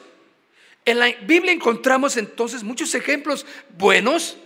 En 0.85 0.99
la 0.99 1.11
Biblia 1.23 1.51
encontramos 1.51 2.15
entonces 2.15 2.63
muchos 2.63 2.95
ejemplos 2.95 3.45
buenos 3.77 4.37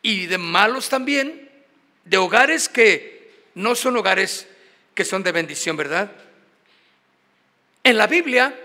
y 0.00 0.26
de 0.26 0.38
malos 0.38 0.88
también, 0.88 1.50
de 2.04 2.16
hogares 2.16 2.68
que 2.68 3.30
no 3.54 3.74
son 3.74 3.96
hogares 3.96 4.48
que 4.94 5.04
son 5.04 5.22
de 5.22 5.32
bendición, 5.32 5.76
¿verdad? 5.76 6.10
En 7.84 7.98
la 7.98 8.06
Biblia 8.06 8.58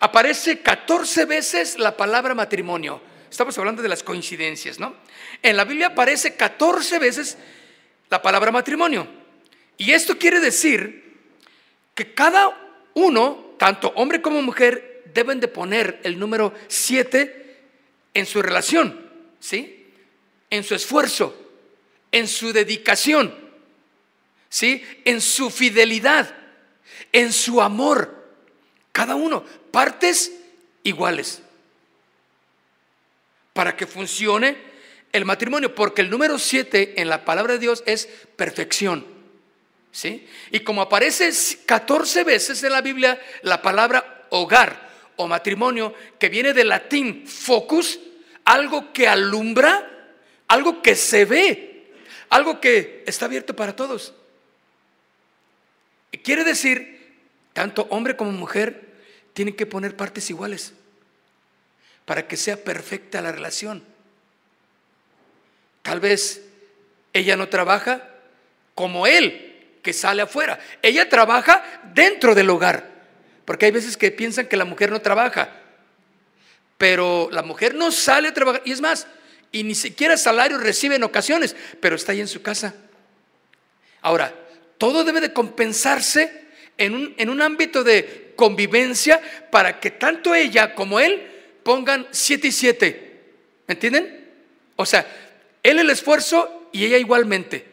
aparece 0.00 0.60
14 0.60 1.24
veces 1.24 1.78
la 1.78 1.96
palabra 1.96 2.34
matrimonio. 2.34 3.00
Estamos 3.30 3.56
hablando 3.58 3.82
de 3.82 3.88
las 3.88 4.02
coincidencias, 4.02 4.78
¿no? 4.78 4.94
En 5.42 5.56
la 5.56 5.64
Biblia 5.64 5.88
aparece 5.88 6.36
14 6.36 6.98
veces 6.98 7.36
la 8.08 8.22
palabra 8.22 8.52
matrimonio. 8.52 9.06
Y 9.76 9.92
esto 9.92 10.18
quiere 10.18 10.40
decir 10.40 11.14
que 11.94 12.14
cada 12.14 12.56
uno, 12.94 13.54
tanto 13.58 13.92
hombre 13.96 14.22
como 14.22 14.40
mujer, 14.42 15.02
deben 15.12 15.40
de 15.40 15.48
poner 15.48 16.00
el 16.04 16.18
número 16.18 16.54
7 16.68 17.56
en 18.14 18.26
su 18.26 18.42
relación, 18.42 19.10
¿sí? 19.40 19.92
En 20.50 20.62
su 20.62 20.74
esfuerzo, 20.74 21.36
en 22.12 22.28
su 22.28 22.52
dedicación, 22.52 23.34
¿sí? 24.48 24.84
En 25.04 25.20
su 25.20 25.50
fidelidad, 25.50 26.34
en 27.12 27.32
su 27.32 27.60
amor. 27.60 28.23
Cada 28.94 29.16
uno 29.16 29.44
partes 29.72 30.30
iguales 30.84 31.42
para 33.52 33.76
que 33.76 33.88
funcione 33.88 34.56
el 35.12 35.24
matrimonio, 35.24 35.74
porque 35.74 36.00
el 36.00 36.10
número 36.10 36.38
7 36.38 37.00
en 37.02 37.08
la 37.08 37.24
palabra 37.24 37.54
de 37.54 37.58
Dios 37.58 37.82
es 37.86 38.06
perfección. 38.36 39.04
¿Sí? 39.90 40.28
Y 40.52 40.60
como 40.60 40.80
aparece 40.80 41.28
14 41.66 42.22
veces 42.22 42.62
en 42.62 42.70
la 42.70 42.82
Biblia 42.82 43.20
la 43.42 43.62
palabra 43.62 44.26
hogar 44.30 44.90
o 45.16 45.26
matrimonio, 45.26 45.92
que 46.20 46.28
viene 46.28 46.52
del 46.52 46.68
latín 46.68 47.26
focus, 47.26 47.98
algo 48.44 48.92
que 48.92 49.08
alumbra, 49.08 50.14
algo 50.46 50.82
que 50.82 50.94
se 50.94 51.24
ve, 51.24 51.90
algo 52.28 52.60
que 52.60 53.02
está 53.08 53.24
abierto 53.24 53.56
para 53.56 53.74
todos. 53.74 54.14
Quiere 56.22 56.44
decir, 56.44 56.93
tanto 57.54 57.86
hombre 57.88 58.16
como 58.16 58.32
mujer, 58.32 58.92
tienen 59.32 59.56
que 59.56 59.64
poner 59.64 59.96
partes 59.96 60.28
iguales 60.28 60.74
para 62.04 62.28
que 62.28 62.36
sea 62.36 62.62
perfecta 62.62 63.22
la 63.22 63.32
relación. 63.32 63.82
Tal 65.82 66.00
vez 66.00 66.42
ella 67.12 67.36
no 67.36 67.48
trabaja 67.48 68.10
como 68.74 69.06
él, 69.06 69.78
que 69.82 69.92
sale 69.92 70.22
afuera. 70.22 70.58
Ella 70.82 71.08
trabaja 71.08 71.82
dentro 71.94 72.34
del 72.34 72.50
hogar, 72.50 72.90
porque 73.44 73.66
hay 73.66 73.72
veces 73.72 73.96
que 73.96 74.10
piensan 74.10 74.48
que 74.48 74.56
la 74.56 74.64
mujer 74.64 74.90
no 74.90 75.00
trabaja, 75.00 75.50
pero 76.76 77.28
la 77.30 77.42
mujer 77.42 77.74
no 77.74 77.92
sale 77.92 78.28
a 78.28 78.34
trabajar. 78.34 78.62
Y 78.64 78.72
es 78.72 78.80
más, 78.80 79.06
y 79.52 79.62
ni 79.62 79.74
siquiera 79.74 80.16
salario 80.16 80.58
recibe 80.58 80.96
en 80.96 81.04
ocasiones, 81.04 81.54
pero 81.80 81.96
está 81.96 82.12
ahí 82.12 82.20
en 82.20 82.28
su 82.28 82.42
casa. 82.42 82.74
Ahora, 84.00 84.34
todo 84.78 85.04
debe 85.04 85.20
de 85.20 85.32
compensarse 85.32 86.43
en 86.78 86.94
un, 86.94 87.14
en 87.16 87.30
un 87.30 87.42
ámbito 87.42 87.84
de 87.84 88.32
convivencia 88.36 89.20
para 89.50 89.80
que 89.80 89.90
tanto 89.90 90.34
ella 90.34 90.74
como 90.74 91.00
él 91.00 91.22
pongan 91.62 92.06
7 92.10 92.48
y 92.48 92.52
7. 92.52 93.12
¿Me 93.66 93.74
entienden? 93.74 94.30
O 94.76 94.86
sea, 94.86 95.06
él 95.62 95.78
el 95.78 95.90
esfuerzo 95.90 96.68
y 96.72 96.84
ella 96.84 96.98
igualmente. 96.98 97.66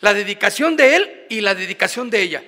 La 0.00 0.14
dedicación 0.14 0.76
de 0.76 0.96
él 0.96 1.26
y 1.28 1.40
la 1.40 1.54
dedicación 1.54 2.10
de 2.10 2.22
ella. 2.22 2.42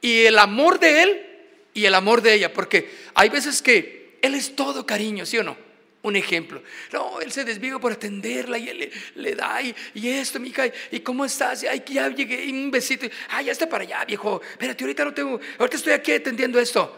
Y 0.00 0.24
el 0.24 0.38
amor 0.38 0.80
de 0.80 1.02
él 1.02 1.26
y 1.74 1.84
el 1.84 1.94
amor 1.94 2.22
de 2.22 2.34
ella. 2.34 2.52
Porque 2.52 2.90
hay 3.14 3.28
veces 3.28 3.62
que 3.62 4.18
él 4.22 4.34
es 4.34 4.56
todo 4.56 4.86
cariño, 4.86 5.26
¿sí 5.26 5.38
o 5.38 5.44
no? 5.44 5.56
un 6.02 6.16
ejemplo. 6.16 6.62
No, 6.92 7.20
él 7.20 7.30
se 7.32 7.44
desvive 7.44 7.78
por 7.78 7.92
atenderla 7.92 8.58
y 8.58 8.68
él 8.68 8.92
le, 9.16 9.34
da 9.34 9.60
y, 9.62 9.74
y, 9.94 10.08
esto, 10.08 10.40
mija, 10.40 10.64
y 10.90 11.00
cómo 11.00 11.24
estás, 11.24 11.64
ay, 11.64 11.82
ya 11.86 12.08
llegué, 12.08 12.44
y 12.44 12.52
un 12.52 12.70
besito, 12.70 13.06
ay, 13.28 13.46
ya 13.46 13.52
está 13.52 13.68
para 13.68 13.84
allá, 13.84 14.04
viejo, 14.04 14.40
espérate, 14.52 14.84
ahorita 14.84 15.04
no 15.04 15.14
tengo, 15.14 15.40
ahorita 15.58 15.76
estoy 15.76 15.92
aquí 15.92 16.12
atendiendo 16.12 16.58
esto. 16.58 16.96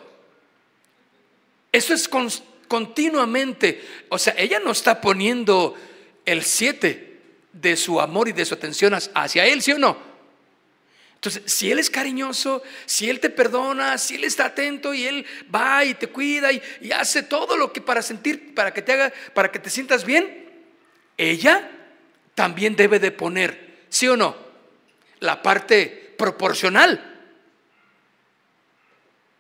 Eso 1.73 1.95
es 1.95 2.09
continuamente, 2.69 3.83
o 4.09 4.19
sea, 4.19 4.35
ella 4.37 4.61
no 4.61 4.73
está 4.73 5.01
poniendo 5.01 5.75
el 6.25 6.43
7 6.43 7.19
de 7.53 7.77
su 7.77 8.01
amor 8.01 8.29
y 8.29 8.33
de 8.33 8.45
su 8.45 8.55
atención 8.55 8.95
hacia 9.15 9.47
él, 9.47 9.63
¿sí 9.63 9.73
o 9.73 9.79
no? 9.79 10.12
Entonces, 11.25 11.53
si 11.53 11.71
Él 11.71 11.79
es 11.79 11.89
cariñoso, 11.89 12.65
si 12.85 13.09
Él 13.09 13.21
te 13.21 13.31
perdona, 13.31 13.97
si 13.97 14.17
Él 14.17 14.25
está 14.25 14.47
atento 14.47 14.93
y 14.93 15.07
Él 15.07 15.25
va 15.55 15.85
y 15.85 15.95
te 15.95 16.09
cuida 16.09 16.51
y, 16.51 16.61
hace 16.91 17.23
todo 17.23 17.57
lo 17.57 17.73
que 17.73 17.81
para 17.81 18.03
sentir, 18.03 18.57
para 18.57 18.75
que 18.75 18.83
te 18.83 18.93
haga, 18.93 19.13
para 19.33 19.53
que 19.53 19.61
te 19.61 19.71
sientas 19.71 20.05
bien, 20.05 20.51
ella 21.17 21.71
también 22.35 22.75
debe 22.75 22.99
de 22.99 23.13
poner, 23.13 23.85
¿sí 23.89 24.09
o 24.09 24.17
no? 24.17 24.35
La 25.21 25.43
parte 25.43 26.13
proporcional. 26.19 27.23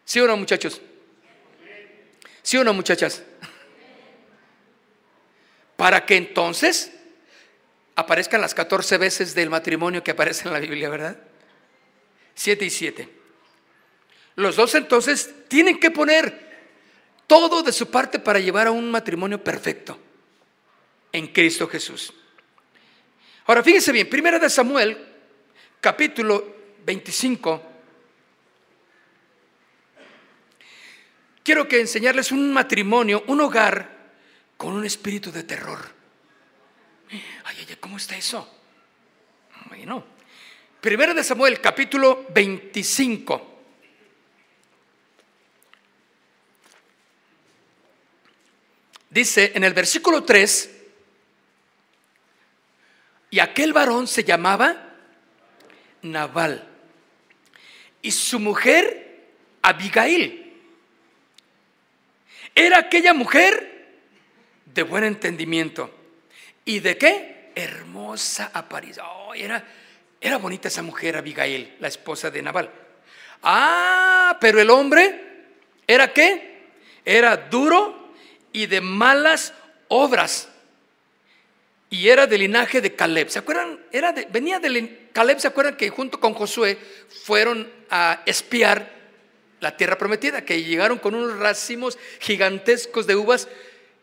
¿Sí 0.04 0.20
o 0.20 0.26
no, 0.28 0.36
muchachos? 0.36 0.80
¿Sí 2.42 2.58
o 2.58 2.62
no, 2.62 2.72
muchachas? 2.74 3.24
Para 5.76 6.06
que 6.06 6.14
entonces 6.14 6.92
aparezcan 7.96 8.40
las 8.40 8.54
14 8.54 8.98
veces 8.98 9.34
del 9.34 9.50
matrimonio 9.50 10.04
que 10.04 10.12
aparece 10.12 10.46
en 10.46 10.52
la 10.52 10.60
Biblia, 10.60 10.88
¿verdad? 10.88 11.31
7 12.34 12.64
y 12.64 12.70
7. 12.70 13.08
Los 14.36 14.56
dos 14.56 14.74
entonces 14.74 15.34
tienen 15.48 15.78
que 15.78 15.90
poner 15.90 16.50
todo 17.26 17.62
de 17.62 17.72
su 17.72 17.90
parte 17.90 18.18
para 18.18 18.38
llevar 18.38 18.66
a 18.66 18.70
un 18.70 18.90
matrimonio 18.90 19.42
perfecto 19.42 19.98
en 21.12 21.28
Cristo 21.28 21.68
Jesús. 21.68 22.12
Ahora 23.46 23.62
fíjense 23.62 23.92
bien, 23.92 24.08
primera 24.08 24.38
de 24.38 24.48
Samuel, 24.48 24.98
capítulo 25.80 26.56
25. 26.84 27.70
Quiero 31.42 31.66
que 31.66 31.80
enseñarles 31.80 32.30
un 32.30 32.52
matrimonio, 32.52 33.24
un 33.26 33.40
hogar 33.40 34.12
con 34.56 34.74
un 34.74 34.84
espíritu 34.84 35.32
de 35.32 35.42
terror. 35.42 35.80
Ay, 37.10 37.22
ay, 37.44 37.76
¿cómo 37.80 37.96
está 37.96 38.16
eso? 38.16 38.48
Bueno, 39.66 40.04
Primero 40.82 41.14
de 41.14 41.22
Samuel, 41.22 41.60
capítulo 41.60 42.26
25. 42.30 43.50
Dice 49.08 49.52
en 49.54 49.62
el 49.62 49.74
versículo 49.74 50.24
3, 50.24 50.70
y 53.30 53.38
aquel 53.38 53.72
varón 53.72 54.08
se 54.08 54.24
llamaba 54.24 54.96
Nabal, 56.02 56.68
y 58.02 58.10
su 58.10 58.40
mujer 58.40 59.28
Abigail. 59.62 60.52
Era 62.56 62.78
aquella 62.78 63.14
mujer 63.14 64.02
de 64.64 64.82
buen 64.82 65.04
entendimiento. 65.04 65.94
¿Y 66.64 66.80
de 66.80 66.98
qué? 66.98 67.52
Hermosa 67.54 68.50
apariencia. 68.52 69.04
Oh, 69.08 69.32
era 69.32 69.64
era 70.22 70.38
bonita 70.38 70.68
esa 70.68 70.82
mujer, 70.82 71.16
Abigail, 71.16 71.74
la 71.80 71.88
esposa 71.88 72.30
de 72.30 72.40
Nabal. 72.40 72.70
Ah, 73.42 74.38
pero 74.40 74.60
el 74.60 74.70
hombre 74.70 75.20
era 75.84 76.12
qué? 76.12 76.68
Era 77.04 77.36
duro 77.36 78.14
y 78.52 78.66
de 78.66 78.80
malas 78.80 79.52
obras. 79.88 80.48
Y 81.90 82.08
era 82.08 82.28
del 82.28 82.42
linaje 82.42 82.80
de 82.80 82.94
Caleb. 82.94 83.30
¿Se 83.30 83.40
acuerdan? 83.40 83.80
Era 83.90 84.12
de, 84.12 84.26
venía 84.26 84.60
de 84.60 85.08
Caleb, 85.12 85.40
¿se 85.40 85.48
acuerdan 85.48 85.76
que 85.76 85.90
junto 85.90 86.20
con 86.20 86.34
Josué 86.34 86.78
fueron 87.24 87.68
a 87.90 88.22
espiar 88.24 88.92
la 89.58 89.76
tierra 89.76 89.98
prometida? 89.98 90.44
Que 90.44 90.62
llegaron 90.62 91.00
con 91.00 91.16
unos 91.16 91.36
racimos 91.36 91.98
gigantescos 92.20 93.08
de 93.08 93.16
uvas 93.16 93.48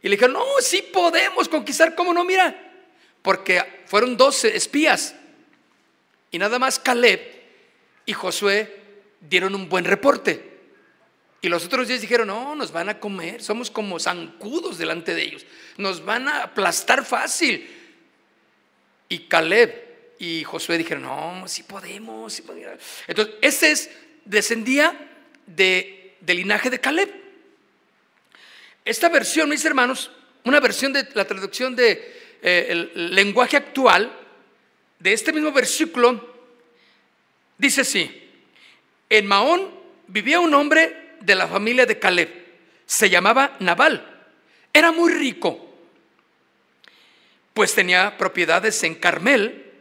y 0.01 0.09
le 0.09 0.17
dijeron, 0.17 0.33
no, 0.33 0.45
sí 0.59 0.81
podemos 0.81 1.47
conquistar, 1.47 1.95
¿cómo 1.95 2.13
no? 2.13 2.25
Mira, 2.25 2.55
porque 3.21 3.63
fueron 3.85 4.17
12 4.17 4.57
espías 4.57 5.15
y 6.31 6.37
nada 6.37 6.59
más 6.59 6.79
Caleb 6.79 7.19
y 8.05 8.13
Josué 8.13 8.79
dieron 9.19 9.55
un 9.55 9.69
buen 9.69 9.85
reporte. 9.85 10.49
Y 11.41 11.47
los 11.47 11.65
otros 11.65 11.87
diez 11.87 12.01
dijeron, 12.01 12.27
no, 12.27 12.55
nos 12.55 12.71
van 12.71 12.89
a 12.89 12.99
comer, 12.99 13.41
somos 13.41 13.71
como 13.71 13.99
zancudos 13.99 14.77
delante 14.77 15.15
de 15.15 15.23
ellos, 15.23 15.45
nos 15.77 16.03
van 16.03 16.27
a 16.27 16.43
aplastar 16.43 17.05
fácil. 17.05 17.67
Y 19.07 19.19
Caleb 19.19 20.15
y 20.19 20.43
Josué 20.43 20.77
dijeron, 20.77 21.03
no, 21.03 21.47
sí 21.47 21.63
podemos, 21.63 22.33
sí 22.33 22.41
podemos. 22.41 22.79
Entonces, 23.07 23.35
ese 23.41 23.71
es, 23.71 23.89
descendía 24.25 24.93
de, 25.45 26.17
del 26.19 26.37
linaje 26.37 26.69
de 26.69 26.79
Caleb. 26.79 27.09
Esta 28.83 29.07
versión, 29.07 29.49
mis 29.49 29.63
hermanos, 29.63 30.11
una 30.43 30.59
versión 30.59 30.91
de 30.91 31.07
la 31.13 31.25
traducción 31.25 31.75
de 31.75 32.37
eh, 32.41 32.91
lenguaje 32.95 33.55
actual, 33.55 34.11
de 34.99 35.13
este 35.13 35.31
mismo 35.33 35.51
versículo 35.51 36.35
dice 37.57 37.81
así, 37.81 38.29
en 39.09 39.25
Mahón 39.25 39.73
vivía 40.07 40.39
un 40.39 40.53
hombre 40.53 41.15
de 41.21 41.35
la 41.35 41.47
familia 41.47 41.85
de 41.85 41.99
Caleb, 41.99 42.29
se 42.85 43.09
llamaba 43.09 43.55
Nabal, 43.59 44.25
era 44.73 44.91
muy 44.91 45.13
rico, 45.13 45.73
pues 47.53 47.73
tenía 47.73 48.17
propiedades 48.17 48.83
en 48.83 48.95
Carmel 48.95 49.71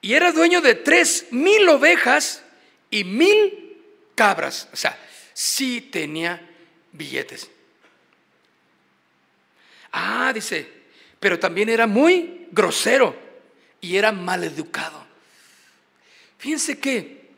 y 0.00 0.14
era 0.14 0.32
dueño 0.32 0.60
de 0.60 0.74
tres 0.74 1.26
mil 1.30 1.68
ovejas 1.68 2.44
y 2.90 3.04
mil 3.04 3.76
cabras, 4.14 4.68
o 4.72 4.76
sea, 4.76 4.98
sí 5.34 5.80
tenía 5.80 6.40
billetes. 6.92 7.50
Ah, 9.92 10.32
dice, 10.34 10.68
pero 11.18 11.38
también 11.38 11.68
era 11.68 11.86
muy 11.86 12.46
grosero 12.50 13.27
y 13.80 13.96
era 13.96 14.12
maleducado. 14.12 15.06
Fíjense 16.38 16.78
que 16.78 17.28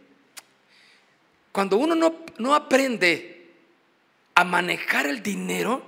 cuando 1.53 1.76
uno 1.76 1.94
no, 1.94 2.24
no 2.38 2.55
aprende 2.55 3.50
a 4.35 4.44
manejar 4.44 5.07
el 5.07 5.22
dinero, 5.22 5.83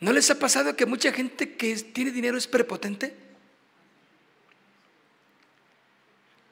¿no 0.00 0.12
les 0.12 0.30
ha 0.30 0.38
pasado 0.38 0.76
que 0.76 0.86
mucha 0.86 1.12
gente 1.12 1.54
que 1.56 1.74
tiene 1.76 2.10
dinero 2.10 2.38
es 2.38 2.46
prepotente? 2.46 3.14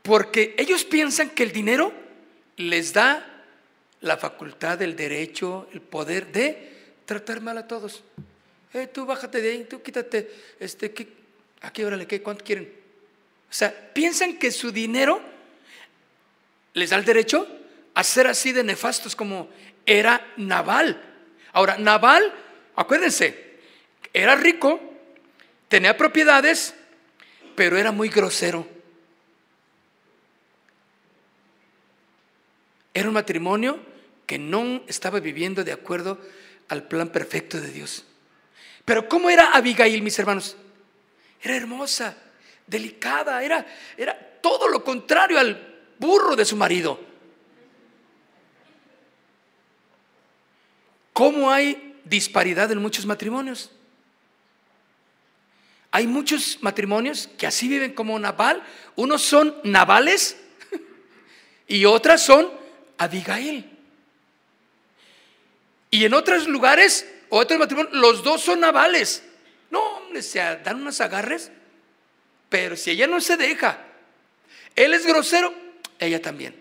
Porque 0.03 0.55
ellos 0.59 0.85
piensan 0.85 1.31
que 1.31 1.43
el 1.43 1.53
dinero 1.53 1.93
les 2.57 2.93
da 2.93 3.45
la 4.01 4.17
facultad, 4.17 4.81
el 4.83 4.97
derecho, 4.97 5.69
el 5.73 5.81
poder 5.81 6.31
de 6.33 6.73
tratar 7.05 7.41
mal 7.41 7.59
a 7.59 7.67
todos. 7.67 8.05
Eh, 8.75 8.87
tú 8.87 9.07
bájate 9.07 9.41
de 9.41 9.51
ahí, 9.53 9.65
tú 9.65 9.83
quítate, 9.83 10.31
este, 10.61 10.95
aquí 11.61 11.83
órale, 11.83 12.07
¿qué? 12.07 12.23
¿cuánto 12.23 12.45
quieren? 12.45 12.78
O 13.51 13.53
sea, 13.53 13.93
piensan 13.93 14.37
que 14.37 14.51
su 14.53 14.71
dinero 14.73 15.21
les 16.75 16.91
da 16.91 16.97
el 16.97 17.05
derecho 17.05 17.47
a 17.95 18.05
ser 18.05 18.27
así 18.27 18.53
de 18.53 18.63
nefastos 18.63 19.17
como 19.17 19.49
era 19.87 20.27
Naval. 20.37 21.03
Ahora, 21.53 21.79
Naval, 21.79 22.33
acuérdense, 22.77 23.59
era 24.13 24.37
rico, 24.37 24.81
tenía 25.69 25.97
propiedades, 25.97 26.75
pero 27.57 27.77
era 27.77 27.91
muy 27.91 28.09
grosero. 28.09 28.69
Era 32.93 33.09
un 33.09 33.15
matrimonio 33.15 33.81
que 34.27 34.39
no 34.39 34.83
estaba 34.87 35.21
viviendo 35.21 35.65
de 35.65 35.73
acuerdo 35.73 36.21
al 36.69 36.87
plan 36.87 37.09
perfecto 37.09 37.61
de 37.61 37.71
Dios. 37.73 38.05
Pero 38.85 39.09
¿cómo 39.09 39.31
era 39.31 39.53
Abigail, 39.53 40.03
mis 40.03 40.19
hermanos? 40.19 40.57
Era 41.43 41.57
hermosa, 41.57 42.17
delicada, 42.69 43.43
era, 43.43 43.67
era 43.97 44.17
todo 44.41 44.69
lo 44.69 44.85
contrario 44.85 45.39
al 45.39 45.81
burro 45.99 46.37
de 46.37 46.45
su 46.45 46.57
marido. 46.57 47.01
¿Cómo 51.13 51.51
hay 51.51 52.01
disparidad 52.05 52.71
en 52.71 52.79
muchos 52.79 53.05
matrimonios? 53.05 53.73
Hay 55.91 56.07
muchos 56.07 56.59
matrimonios 56.61 57.29
que 57.39 57.47
así 57.47 57.67
viven 57.67 57.95
como 57.95 58.19
Nabal. 58.19 58.63
Unos 58.95 59.23
son 59.23 59.57
Navales 59.65 60.37
y 61.67 61.85
otras 61.87 62.23
son 62.23 62.49
Abigail. 62.99 63.69
Y 65.91 66.05
en 66.05 66.15
otros 66.15 66.47
lugares, 66.47 67.09
o 67.31 67.39
otros 67.39 67.59
matrimonios, 67.59 67.95
los 67.95 68.23
dos 68.23 68.43
son 68.43 68.61
Navales. 68.61 69.25
No, 69.71 69.81
hombre, 69.81 70.23
se 70.23 70.39
dan 70.39 70.77
unos 70.77 71.01
agarres. 71.01 71.51
Pero 72.49 72.77
si 72.77 72.91
ella 72.93 73.07
no 73.07 73.21
se 73.21 73.37
deja, 73.37 73.79
él 74.75 74.95
es 74.95 75.07
grosero, 75.07 75.53
ella 75.99 76.23
también. 76.23 76.55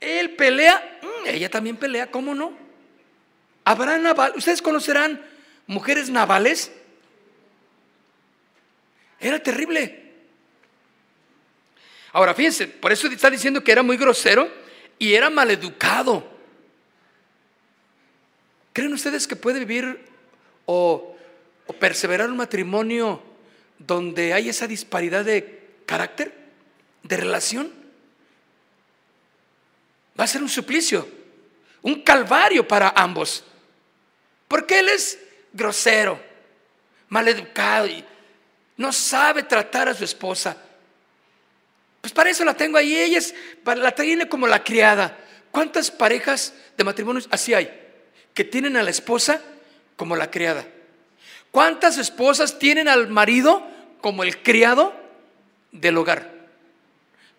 Él 0.00 0.32
pelea, 0.32 1.00
mm, 1.02 1.28
ella 1.28 1.50
también 1.50 1.76
pelea, 1.76 2.10
¿cómo 2.10 2.34
no? 2.34 2.56
Habrá 3.64 3.98
naval, 3.98 4.34
ustedes 4.36 4.60
conocerán 4.60 5.24
mujeres 5.66 6.10
navales. 6.10 6.70
Era 9.18 9.42
terrible. 9.42 10.02
Ahora, 12.12 12.34
fíjense, 12.34 12.68
por 12.68 12.92
eso 12.92 13.08
está 13.08 13.30
diciendo 13.30 13.64
que 13.64 13.72
era 13.72 13.82
muy 13.82 13.96
grosero 13.96 14.48
y 14.98 15.14
era 15.14 15.30
maleducado. 15.30 16.30
¿Creen 18.72 18.92
ustedes 18.92 19.26
que 19.26 19.34
puede 19.34 19.60
vivir 19.60 20.04
o, 20.66 21.16
o 21.66 21.72
perseverar 21.72 22.28
un 22.28 22.36
matrimonio 22.36 23.33
donde 23.78 24.32
hay 24.32 24.48
esa 24.48 24.66
disparidad 24.66 25.24
de 25.24 25.62
carácter, 25.86 26.32
de 27.02 27.16
relación? 27.16 27.72
Va 30.18 30.24
a 30.24 30.28
ser 30.28 30.42
un 30.42 30.48
suplicio, 30.48 31.08
un 31.82 32.02
calvario 32.02 32.66
para 32.66 32.90
ambos. 32.90 33.44
Porque 34.48 34.78
él 34.78 34.88
es 34.88 35.18
grosero, 35.52 36.20
maleducado 37.08 37.86
y 37.86 38.04
no 38.76 38.92
sabe 38.92 39.42
tratar 39.42 39.88
a 39.88 39.94
su 39.94 40.04
esposa. 40.04 40.56
Pues 42.00 42.12
para 42.12 42.30
eso 42.30 42.44
la 42.44 42.54
tengo 42.54 42.76
ahí, 42.76 42.94
ella 42.94 43.20
la 43.64 43.92
tiene 43.92 44.28
como 44.28 44.46
la 44.46 44.62
criada. 44.62 45.18
¿Cuántas 45.50 45.90
parejas 45.90 46.52
de 46.76 46.84
matrimonios 46.84 47.28
así 47.30 47.54
hay? 47.54 47.70
Que 48.34 48.44
tienen 48.44 48.76
a 48.76 48.82
la 48.82 48.90
esposa 48.90 49.40
como 49.96 50.16
la 50.16 50.30
criada. 50.30 50.66
¿Cuántas 51.54 51.98
esposas 51.98 52.58
tienen 52.58 52.88
al 52.88 53.06
marido 53.06 53.64
como 54.00 54.24
el 54.24 54.42
criado 54.42 54.92
del 55.70 55.96
hogar? 55.96 56.48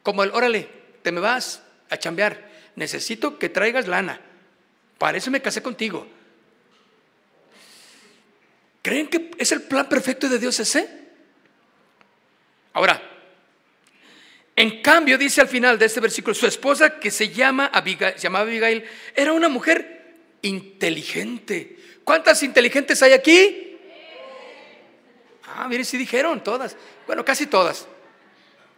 Como 0.03 0.24
el, 0.24 0.32
órale, 0.32 0.70
te 1.01 1.11
me 1.11 1.20
vas 1.20 1.61
a 1.89 1.97
chambear, 1.97 2.49
necesito 2.78 3.38
que 3.38 3.49
traigas 3.49 3.89
lana. 3.89 4.22
Para 4.97 5.18
eso 5.18 5.32
me 5.32 5.41
casé 5.41 5.61
contigo. 5.61 6.07
¿Creen 8.82 9.07
que 9.07 9.32
es 9.38 9.51
el 9.51 9.63
plan 9.63 9.89
perfecto 9.89 10.30
de 10.30 10.39
Dios 10.39 10.61
ese? 10.61 10.88
Ahora, 12.72 13.01
en 14.55 14.82
cambio, 14.82 15.18
dice 15.18 15.41
al 15.41 15.49
final 15.49 15.78
de 15.78 15.88
este 15.88 15.99
versículo, 15.99 16.34
su 16.34 16.47
esposa 16.47 17.01
que 17.01 17.11
se 17.11 17.34
llama 17.34 17.66
Abigail, 17.66 18.13
se 18.13 18.22
llamaba 18.22 18.45
Abigail, 18.45 18.86
era 19.13 19.34
una 19.34 19.49
mujer 19.49 20.16
inteligente. 20.41 21.76
¿Cuántas 22.05 22.43
inteligentes 22.43 23.03
hay 23.03 23.11
aquí? 23.11 23.64
Ah, 25.58 25.68
miren, 25.70 25.86
sí 25.86 25.97
dijeron 25.97 26.43
todas. 26.43 26.76
Bueno, 27.08 27.24
casi 27.24 27.47
todas. 27.47 27.88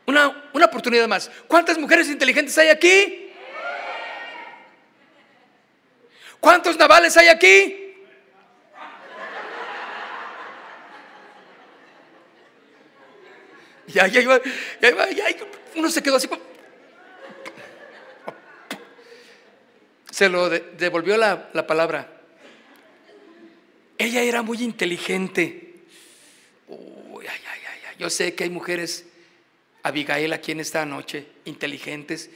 Una, 0.06 0.50
una 0.54 0.66
oportunidad 0.66 1.08
más. 1.08 1.32
¿Cuántas 1.48 1.78
mujeres 1.78 2.08
inteligentes 2.08 2.56
hay 2.58 2.70
aquí? 2.70 3.32
¿Cuántos 6.40 6.78
navales 6.78 7.18
hay 7.18 7.28
aquí? 7.30 7.84
Ya, 13.88 14.06
ya 14.06 14.20
iba, 14.20 14.42
ya 14.82 15.10
ya 15.12 15.26
uno 15.76 15.90
se 15.90 16.04
quedó 16.04 16.18
así. 16.18 16.30
Se 20.12 20.28
lo 20.28 20.50
devolvió 20.50 21.16
la, 21.16 21.50
la 21.54 21.66
palabra. 21.66 22.12
Ella 23.98 24.22
era 24.24 24.42
muy 24.42 24.62
inteligente. 24.62 25.67
Uy, 26.68 27.26
ay, 27.28 27.40
ay, 27.50 27.60
ay, 27.90 27.96
Yo 27.98 28.10
sé 28.10 28.36
que 28.36 28.44
hay 28.44 28.50
mujeres, 28.50 29.06
Abigail 29.84 30.34
aquí 30.34 30.52
en 30.52 30.60
esta 30.60 30.86
noche, 30.86 31.28
inteligentes, 31.46 32.30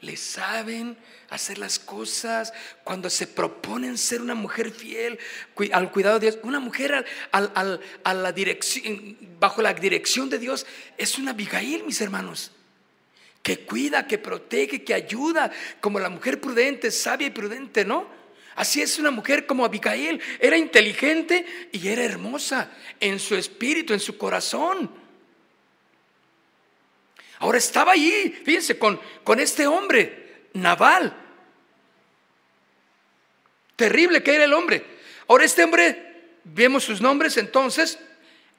le 0.00 0.16
saben 0.16 0.96
hacer 1.30 1.58
las 1.58 1.78
cosas, 1.78 2.52
cuando 2.84 3.10
se 3.10 3.26
proponen 3.26 3.98
ser 3.98 4.22
una 4.22 4.34
mujer 4.34 4.70
fiel 4.70 5.18
al 5.72 5.90
cuidado 5.90 6.18
de 6.18 6.30
Dios, 6.30 6.38
una 6.42 6.60
mujer 6.60 7.04
a 7.32 8.14
la 8.14 8.32
dirección, 8.32 9.16
bajo 9.38 9.60
la 9.60 9.74
dirección 9.74 10.30
de 10.30 10.38
Dios, 10.38 10.66
es 10.96 11.18
una 11.18 11.32
Abigail, 11.32 11.84
mis 11.84 12.00
hermanos, 12.00 12.52
que 13.42 13.60
cuida, 13.60 14.06
que 14.06 14.18
protege, 14.18 14.84
que 14.84 14.94
ayuda, 14.94 15.50
como 15.80 15.98
la 15.98 16.10
mujer 16.10 16.40
prudente, 16.40 16.90
sabia 16.90 17.28
y 17.28 17.30
prudente, 17.30 17.84
¿no? 17.84 18.08
Así 18.58 18.82
es 18.82 18.98
una 18.98 19.12
mujer 19.12 19.46
como 19.46 19.64
Abigail, 19.64 20.20
era 20.40 20.56
inteligente 20.56 21.46
y 21.70 21.86
era 21.86 22.02
hermosa 22.02 22.72
en 22.98 23.20
su 23.20 23.36
espíritu, 23.36 23.92
en 23.92 24.00
su 24.00 24.18
corazón. 24.18 24.90
Ahora 27.38 27.58
estaba 27.58 27.92
allí, 27.92 28.36
fíjense, 28.44 28.76
con, 28.76 29.00
con 29.22 29.38
este 29.38 29.68
hombre, 29.68 30.48
Naval. 30.54 31.16
Terrible 33.76 34.24
que 34.24 34.34
era 34.34 34.42
el 34.42 34.52
hombre. 34.52 34.84
Ahora 35.28 35.44
este 35.44 35.62
hombre, 35.62 36.32
vemos 36.42 36.82
sus 36.82 37.00
nombres 37.00 37.36
entonces, 37.36 38.00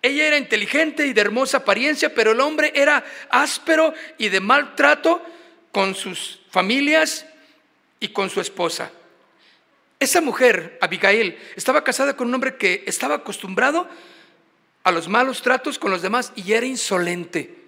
ella 0.02 0.28
era 0.28 0.38
inteligente 0.38 1.08
y 1.08 1.12
de 1.12 1.20
hermosa 1.20 1.58
apariencia, 1.58 2.16
pero 2.16 2.32
el 2.32 2.40
hombre 2.40 2.72
era 2.74 3.04
áspero 3.30 3.94
y 4.18 4.30
de 4.30 4.40
maltrato 4.40 5.22
con 5.74 5.94
sus 5.94 6.40
familias 6.52 7.26
y 8.00 8.08
con 8.08 8.30
su 8.30 8.40
esposa. 8.40 8.94
Esa 10.00 10.22
mujer, 10.22 10.78
Abigail, 10.82 11.38
estaba 11.58 11.84
casada 11.84 12.16
con 12.16 12.30
un 12.30 12.36
hombre 12.36 12.56
que 12.56 12.84
estaba 12.88 13.16
acostumbrado 13.16 13.88
a 14.84 14.92
los 14.92 15.10
malos 15.10 15.42
tratos 15.42 15.78
con 15.78 15.92
los 15.92 16.02
demás 16.02 16.32
y 16.36 16.54
era 16.54 16.66
insolente. 16.66 17.60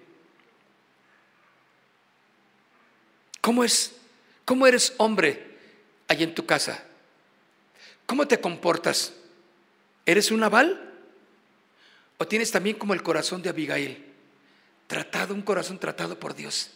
¿Cómo 3.42 3.64
es? 3.64 3.96
¿Cómo 4.46 4.66
eres 4.66 4.94
hombre 4.96 5.58
allí 6.08 6.24
en 6.24 6.34
tu 6.34 6.46
casa? 6.46 6.82
¿Cómo 8.06 8.26
te 8.26 8.40
comportas? 8.40 9.12
¿Eres 10.06 10.30
un 10.30 10.42
aval? 10.42 10.90
¿O 12.16 12.26
tienes 12.26 12.50
también 12.50 12.76
como 12.76 12.94
el 12.94 13.02
corazón 13.02 13.42
de 13.42 13.50
Abigail? 13.50 14.06
Tratado, 14.86 15.34
un 15.34 15.42
corazón 15.42 15.78
tratado 15.78 16.18
por 16.18 16.34
Dios. 16.34 16.70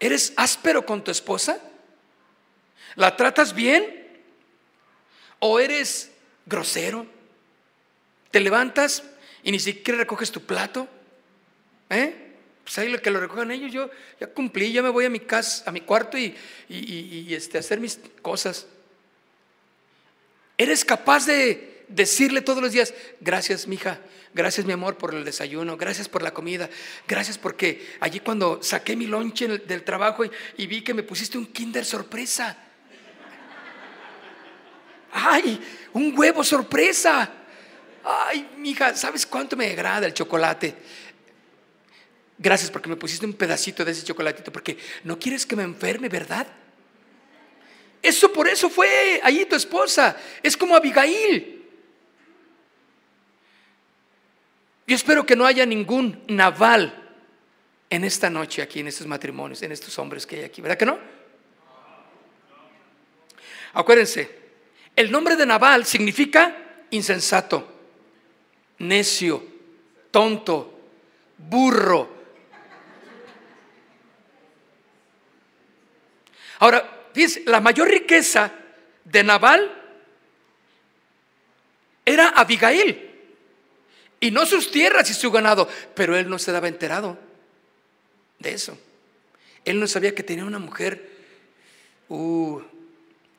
¿Eres 0.00 0.32
áspero 0.36 0.84
con 0.84 1.04
tu 1.04 1.10
esposa? 1.10 1.60
¿La 2.94 3.16
tratas 3.16 3.54
bien? 3.54 4.08
¿O 5.38 5.60
eres 5.60 6.10
grosero? 6.46 7.06
¿Te 8.30 8.40
levantas 8.40 9.04
y 9.42 9.52
ni 9.52 9.60
siquiera 9.60 9.98
recoges 9.98 10.30
tu 10.30 10.42
plato? 10.42 10.88
¿Eh? 11.90 12.28
pues 12.68 12.76
ahí 12.80 12.90
lo 12.90 13.00
que 13.00 13.10
lo 13.10 13.18
recojan 13.18 13.50
ellos, 13.50 13.72
yo 13.72 13.88
ya 14.20 14.26
cumplí, 14.26 14.72
ya 14.72 14.82
me 14.82 14.90
voy 14.90 15.06
a 15.06 15.08
mi 15.08 15.20
casa, 15.20 15.64
a 15.66 15.72
mi 15.72 15.80
cuarto 15.80 16.18
y, 16.18 16.36
este, 17.30 17.56
hacer 17.56 17.80
mis 17.80 17.98
cosas. 18.20 18.66
Eres 20.58 20.84
capaz 20.84 21.24
de 21.24 21.86
decirle 21.88 22.42
todos 22.42 22.62
los 22.62 22.72
días, 22.72 22.92
gracias, 23.22 23.66
mija, 23.66 23.98
gracias, 24.34 24.66
mi 24.66 24.74
amor, 24.74 24.98
por 24.98 25.14
el 25.14 25.24
desayuno, 25.24 25.78
gracias 25.78 26.10
por 26.10 26.22
la 26.22 26.34
comida, 26.34 26.68
gracias 27.06 27.38
porque 27.38 27.88
allí 28.00 28.20
cuando 28.20 28.62
saqué 28.62 28.96
mi 28.96 29.06
lonche 29.06 29.48
del 29.48 29.82
trabajo 29.82 30.24
y 30.58 30.66
vi 30.66 30.82
que 30.82 30.92
me 30.92 31.02
pusiste 31.02 31.38
un 31.38 31.46
kinder 31.46 31.86
sorpresa. 31.86 32.67
¡Ay! 35.12 35.60
Un 35.92 36.16
huevo 36.16 36.44
sorpresa. 36.44 37.30
Ay, 38.04 38.50
mija, 38.56 38.94
¿sabes 38.96 39.26
cuánto 39.26 39.56
me 39.56 39.70
agrada 39.70 40.06
el 40.06 40.14
chocolate? 40.14 40.74
Gracias 42.38 42.70
porque 42.70 42.88
me 42.88 42.96
pusiste 42.96 43.26
un 43.26 43.34
pedacito 43.34 43.84
de 43.84 43.92
ese 43.92 44.04
chocolatito, 44.04 44.52
porque 44.52 44.78
no 45.04 45.18
quieres 45.18 45.44
que 45.44 45.56
me 45.56 45.64
enferme, 45.64 46.08
¿verdad? 46.08 46.46
Eso 48.00 48.32
por 48.32 48.46
eso 48.48 48.70
fue 48.70 49.20
allí 49.22 49.44
tu 49.44 49.56
esposa. 49.56 50.16
Es 50.42 50.56
como 50.56 50.76
Abigail. 50.76 51.66
Yo 54.86 54.96
espero 54.96 55.26
que 55.26 55.36
no 55.36 55.44
haya 55.44 55.66
ningún 55.66 56.24
naval 56.28 56.94
en 57.90 58.04
esta 58.04 58.30
noche 58.30 58.62
aquí, 58.62 58.80
en 58.80 58.88
estos 58.88 59.06
matrimonios, 59.06 59.62
en 59.62 59.72
estos 59.72 59.98
hombres 59.98 60.26
que 60.26 60.36
hay 60.36 60.44
aquí, 60.44 60.62
¿verdad 60.62 60.78
que 60.78 60.86
no? 60.86 60.98
Acuérdense, 63.74 64.47
el 64.98 65.12
nombre 65.12 65.36
de 65.36 65.46
naval 65.46 65.86
significa 65.86 66.56
insensato, 66.90 67.66
necio, 68.78 69.44
tonto, 70.10 70.80
burro, 71.38 72.18
Ahora, 76.58 77.08
fíjense, 77.12 77.44
la 77.46 77.60
mayor 77.60 77.88
riqueza 77.88 78.52
de 79.04 79.22
Nabal 79.22 79.70
era 82.04 82.30
Abigail. 82.30 83.04
Y 84.20 84.32
no 84.32 84.44
sus 84.46 84.70
tierras 84.70 85.08
y 85.10 85.14
su 85.14 85.30
ganado. 85.30 85.68
Pero 85.94 86.16
él 86.16 86.28
no 86.28 86.38
se 86.38 86.50
daba 86.50 86.68
enterado 86.68 87.16
de 88.40 88.52
eso. 88.52 88.76
Él 89.64 89.78
no 89.78 89.86
sabía 89.86 90.14
que 90.14 90.22
tenía 90.22 90.44
una 90.44 90.58
mujer 90.58 91.08
uh, 92.08 92.60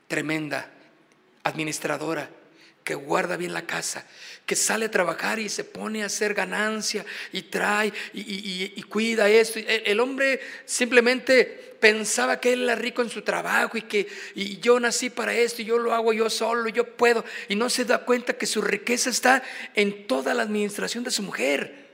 tremenda, 0.07 0.71
administradora, 1.49 2.29
que 2.83 2.95
guarda 2.95 3.37
bien 3.37 3.53
la 3.53 3.67
casa, 3.67 4.05
que 4.45 4.55
sale 4.55 4.85
a 4.85 4.91
trabajar 4.91 5.37
y 5.37 5.47
se 5.47 5.63
pone 5.63 6.01
a 6.01 6.07
hacer 6.07 6.33
ganancia 6.33 7.05
y 7.31 7.43
trae 7.43 7.93
y, 8.13 8.81
cuida 8.83 9.29
esto. 9.29 9.59
El, 9.59 9.99
hombre 9.99 10.39
simplemente 10.65 11.77
pensaba 11.79 12.39
que 12.39 12.53
él 12.53 12.63
era 12.63 12.73
rico 12.73 13.03
en 13.03 13.09
su 13.09 13.21
trabajo 13.21 13.77
y 13.77 13.83
que 13.83 14.07
yo 14.59 14.79
nací 14.79 15.11
para 15.11 15.35
esto 15.35 15.61
y 15.61 15.65
yo 15.65 15.77
lo 15.77 15.93
hago 15.93 16.13
yo 16.13 16.31
solo, 16.31 16.67
yo 16.69 16.95
puedo. 16.95 17.23
Y 17.47 17.55
no 17.55 17.69
se 17.69 17.85
da 17.85 17.99
cuenta 17.99 18.33
que 18.33 18.47
su 18.47 18.61
riqueza 18.61 19.11
está 19.11 19.43
en 19.75 20.07
toda 20.07 20.33
la 20.33 20.41
administración 20.41 21.03
de 21.03 21.11
su 21.11 21.21
mujer. 21.21 21.89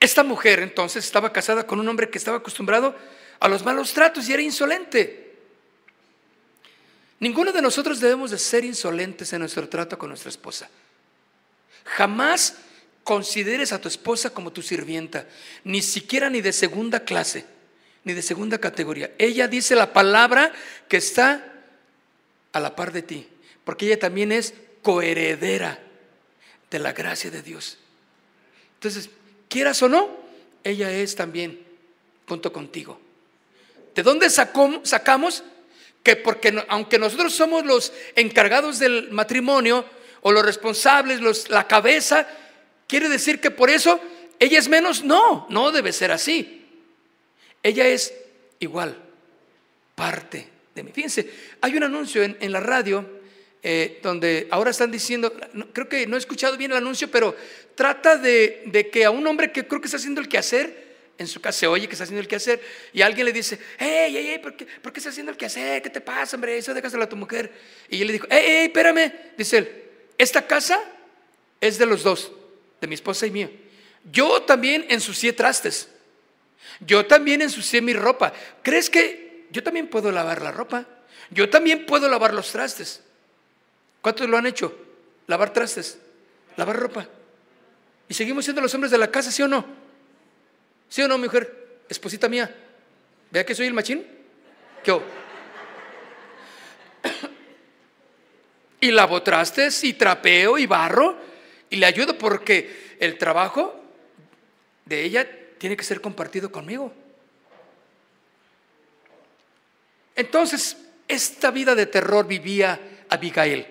Esta 0.00 0.22
mujer 0.22 0.60
entonces 0.60 1.04
estaba 1.04 1.32
casada 1.32 1.66
con 1.66 1.80
un 1.80 1.88
hombre 1.88 2.10
que 2.10 2.18
estaba 2.18 2.36
acostumbrado 2.36 2.94
a 3.40 3.48
los 3.48 3.64
malos 3.64 3.92
tratos 3.92 4.28
y 4.28 4.32
era 4.32 4.42
insolente. 4.42 5.28
Ninguno 7.20 7.52
de 7.52 7.62
nosotros 7.62 8.00
debemos 8.00 8.30
de 8.30 8.38
ser 8.38 8.64
insolentes 8.64 9.32
en 9.32 9.40
nuestro 9.40 9.68
trato 9.68 9.98
con 9.98 10.08
nuestra 10.08 10.30
esposa. 10.30 10.68
Jamás 11.84 12.56
consideres 13.02 13.72
a 13.72 13.80
tu 13.80 13.88
esposa 13.88 14.30
como 14.30 14.52
tu 14.52 14.62
sirvienta, 14.62 15.26
ni 15.64 15.82
siquiera 15.82 16.30
ni 16.30 16.40
de 16.40 16.52
segunda 16.52 17.00
clase, 17.00 17.44
ni 18.04 18.12
de 18.12 18.22
segunda 18.22 18.58
categoría. 18.58 19.12
Ella 19.18 19.48
dice 19.48 19.74
la 19.74 19.92
palabra 19.92 20.52
que 20.88 20.98
está 20.98 21.52
a 22.52 22.60
la 22.60 22.76
par 22.76 22.92
de 22.92 23.02
ti, 23.02 23.26
porque 23.64 23.86
ella 23.86 23.98
también 23.98 24.30
es 24.30 24.54
coheredera 24.82 25.80
de 26.70 26.78
la 26.78 26.92
gracia 26.92 27.30
de 27.30 27.42
Dios. 27.42 27.78
Entonces, 28.74 29.10
quieras 29.48 29.82
o 29.82 29.88
no, 29.88 30.08
ella 30.62 30.92
es 30.92 31.16
también 31.16 31.58
junto 32.28 32.52
contigo. 32.52 33.00
¿De 33.98 34.04
dónde 34.04 34.30
sacamos? 34.30 35.42
que 36.04 36.14
porque 36.14 36.64
aunque 36.68 37.00
nosotros 37.00 37.34
somos 37.34 37.66
los 37.66 37.92
encargados 38.14 38.78
del 38.78 39.10
matrimonio 39.10 39.84
o 40.20 40.30
los 40.30 40.46
responsables, 40.46 41.20
los, 41.20 41.50
la 41.50 41.66
cabeza, 41.66 42.24
quiere 42.86 43.08
decir 43.08 43.40
que 43.40 43.50
por 43.50 43.70
eso 43.70 44.00
ella 44.38 44.60
es 44.60 44.68
menos. 44.68 45.02
No, 45.02 45.48
no 45.50 45.72
debe 45.72 45.92
ser 45.92 46.12
así. 46.12 46.64
Ella 47.60 47.88
es 47.88 48.14
igual, 48.60 48.96
parte 49.96 50.48
de 50.76 50.84
mí. 50.84 50.92
Fíjense, 50.94 51.28
hay 51.60 51.76
un 51.76 51.82
anuncio 51.82 52.22
en, 52.22 52.52
la 52.52 52.60
radio 52.60 53.04
eh, 53.64 53.98
donde 54.00 54.46
ahora 54.52 54.70
están 54.70 54.92
diciendo, 54.92 55.32
creo 55.72 55.88
que 55.88 56.06
no 56.06 56.14
he 56.14 56.20
escuchado 56.20 56.56
bien 56.56 56.70
el 56.70 56.76
anuncio, 56.76 57.10
pero 57.10 57.34
trata 57.74 58.16
de, 58.16 58.62
de 58.66 58.90
que 58.90 59.04
a 59.04 59.10
un 59.10 59.26
hombre 59.26 59.50
que 59.50 59.66
creo 59.66 59.80
que 59.80 59.88
está 59.88 59.96
haciendo 59.96 60.20
el 60.20 60.28
quehacer, 60.28 60.86
en 61.18 61.26
su 61.26 61.40
casa 61.40 61.58
se 61.58 61.66
oye 61.66 61.88
que 61.88 61.92
está 61.92 62.04
haciendo 62.04 62.20
el 62.20 62.28
quehacer 62.28 62.60
y 62.92 63.02
alguien 63.02 63.26
le 63.26 63.32
dice, 63.32 63.58
hey, 63.78 64.12
hey, 64.14 64.26
hey, 64.30 64.38
¿por 64.40 64.56
qué, 64.56 64.64
¿por 64.64 64.92
qué 64.92 65.00
estás 65.00 65.12
haciendo 65.12 65.32
el 65.32 65.36
quehacer? 65.36 65.82
¿Qué 65.82 65.90
te 65.90 66.00
pasa, 66.00 66.36
hombre? 66.36 66.56
Eso 66.56 66.72
déjaselo 66.72 67.02
a 67.02 67.08
tu 67.08 67.16
mujer. 67.16 67.52
Y 67.88 68.00
él 68.00 68.06
le 68.06 68.12
dijo, 68.14 68.26
hey, 68.30 68.42
hey, 68.44 68.64
espérame. 68.66 69.12
Dice 69.36 69.58
él, 69.58 69.82
esta 70.16 70.46
casa 70.46 70.80
es 71.60 71.76
de 71.76 71.86
los 71.86 72.04
dos, 72.04 72.30
de 72.80 72.86
mi 72.86 72.94
esposa 72.94 73.26
y 73.26 73.32
mía. 73.32 73.50
Yo 74.10 74.42
también 74.42 74.86
ensucié 74.88 75.32
trastes. 75.32 75.88
Yo 76.80 77.04
también 77.06 77.42
ensucié 77.42 77.82
mi 77.82 77.92
ropa. 77.92 78.32
¿Crees 78.62 78.88
que 78.88 79.46
yo 79.50 79.62
también 79.62 79.88
puedo 79.88 80.12
lavar 80.12 80.40
la 80.40 80.52
ropa? 80.52 80.86
Yo 81.30 81.50
también 81.50 81.84
puedo 81.84 82.08
lavar 82.08 82.32
los 82.32 82.52
trastes. 82.52 83.02
¿Cuántos 84.00 84.28
lo 84.28 84.36
han 84.36 84.46
hecho? 84.46 84.76
Lavar 85.26 85.52
trastes, 85.52 85.98
lavar 86.56 86.76
ropa. 86.76 87.08
Y 88.08 88.14
seguimos 88.14 88.44
siendo 88.44 88.62
los 88.62 88.72
hombres 88.74 88.90
de 88.90 88.98
la 88.98 89.10
casa, 89.10 89.30
¿sí 89.30 89.42
o 89.42 89.48
no? 89.48 89.87
¿Sí 90.88 91.02
o 91.02 91.08
no, 91.08 91.18
mujer? 91.18 91.82
Esposita 91.88 92.28
mía. 92.28 92.54
¿Vea 93.30 93.44
que 93.44 93.54
soy 93.54 93.66
el 93.66 93.74
machín? 93.74 94.06
¿Qué? 94.82 94.92
y 98.80 98.90
lavo 98.90 99.22
trastes 99.22 99.84
y 99.84 99.94
trapeo 99.94 100.58
y 100.58 100.66
barro 100.66 101.16
y 101.70 101.76
le 101.76 101.86
ayudo 101.86 102.16
porque 102.16 102.96
el 102.98 103.18
trabajo 103.18 103.78
de 104.84 105.04
ella 105.04 105.28
tiene 105.58 105.76
que 105.76 105.84
ser 105.84 106.00
compartido 106.00 106.50
conmigo. 106.50 106.92
Entonces, 110.14 110.76
esta 111.06 111.50
vida 111.50 111.74
de 111.74 111.86
terror 111.86 112.26
vivía 112.26 112.80
Abigail, 113.08 113.66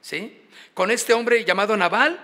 ¿sí? 0.00 0.42
Con 0.74 0.90
este 0.90 1.12
hombre 1.12 1.44
llamado 1.44 1.76
Naval, 1.76 2.18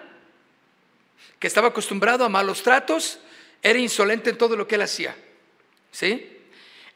que 1.38 1.48
estaba 1.48 1.68
acostumbrado 1.68 2.24
a 2.24 2.28
malos 2.28 2.62
tratos, 2.62 3.18
era 3.62 3.78
insolente 3.78 4.30
en 4.30 4.38
todo 4.38 4.56
lo 4.56 4.66
que 4.66 4.74
él 4.74 4.82
hacía. 4.82 5.16
¿Sí? 5.90 6.38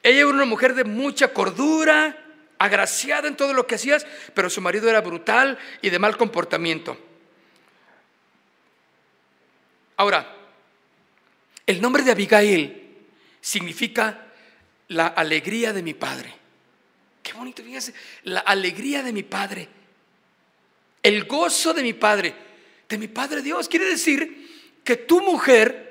Ella 0.03 0.21
era 0.21 0.29
una 0.29 0.45
mujer 0.45 0.75
de 0.75 0.85
mucha 0.85 1.33
cordura, 1.33 2.25
agraciada 2.59 3.29
en 3.29 3.37
todo 3.37 3.53
lo 3.53 3.67
que 3.67 3.77
hacías, 3.77 4.07
pero 4.35 4.51
su 4.51 4.61
marido 4.61 4.89
era 4.89 5.01
brutal 5.01 5.59
y 5.83 5.91
de 5.91 5.99
mal 5.99 6.17
comportamiento. 6.17 6.99
Ahora, 9.97 10.35
el 11.67 11.81
nombre 11.81 12.03
de 12.03 12.12
Abigail 12.12 12.97
significa 13.41 14.27
la 14.89 15.09
alegría 15.09 15.73
de 15.73 15.83
mi 15.83 15.95
padre. 15.95 16.33
Qué 17.23 17.33
bonito, 17.33 17.62
fíjense, 17.62 17.95
la 18.25 18.41
alegría 18.41 19.03
de 19.03 19.12
mi 19.12 19.23
padre. 19.23 19.69
El 21.03 21.25
gozo 21.25 21.73
de 21.73 21.83
mi 21.83 21.93
padre, 21.93 22.35
de 22.89 22.99
mi 22.99 23.09
padre 23.09 23.43
Dios. 23.43 23.69
Quiere 23.69 23.87
decir 23.87 24.81
que 24.85 24.97
tu 24.97 25.21
mujer 25.23 25.86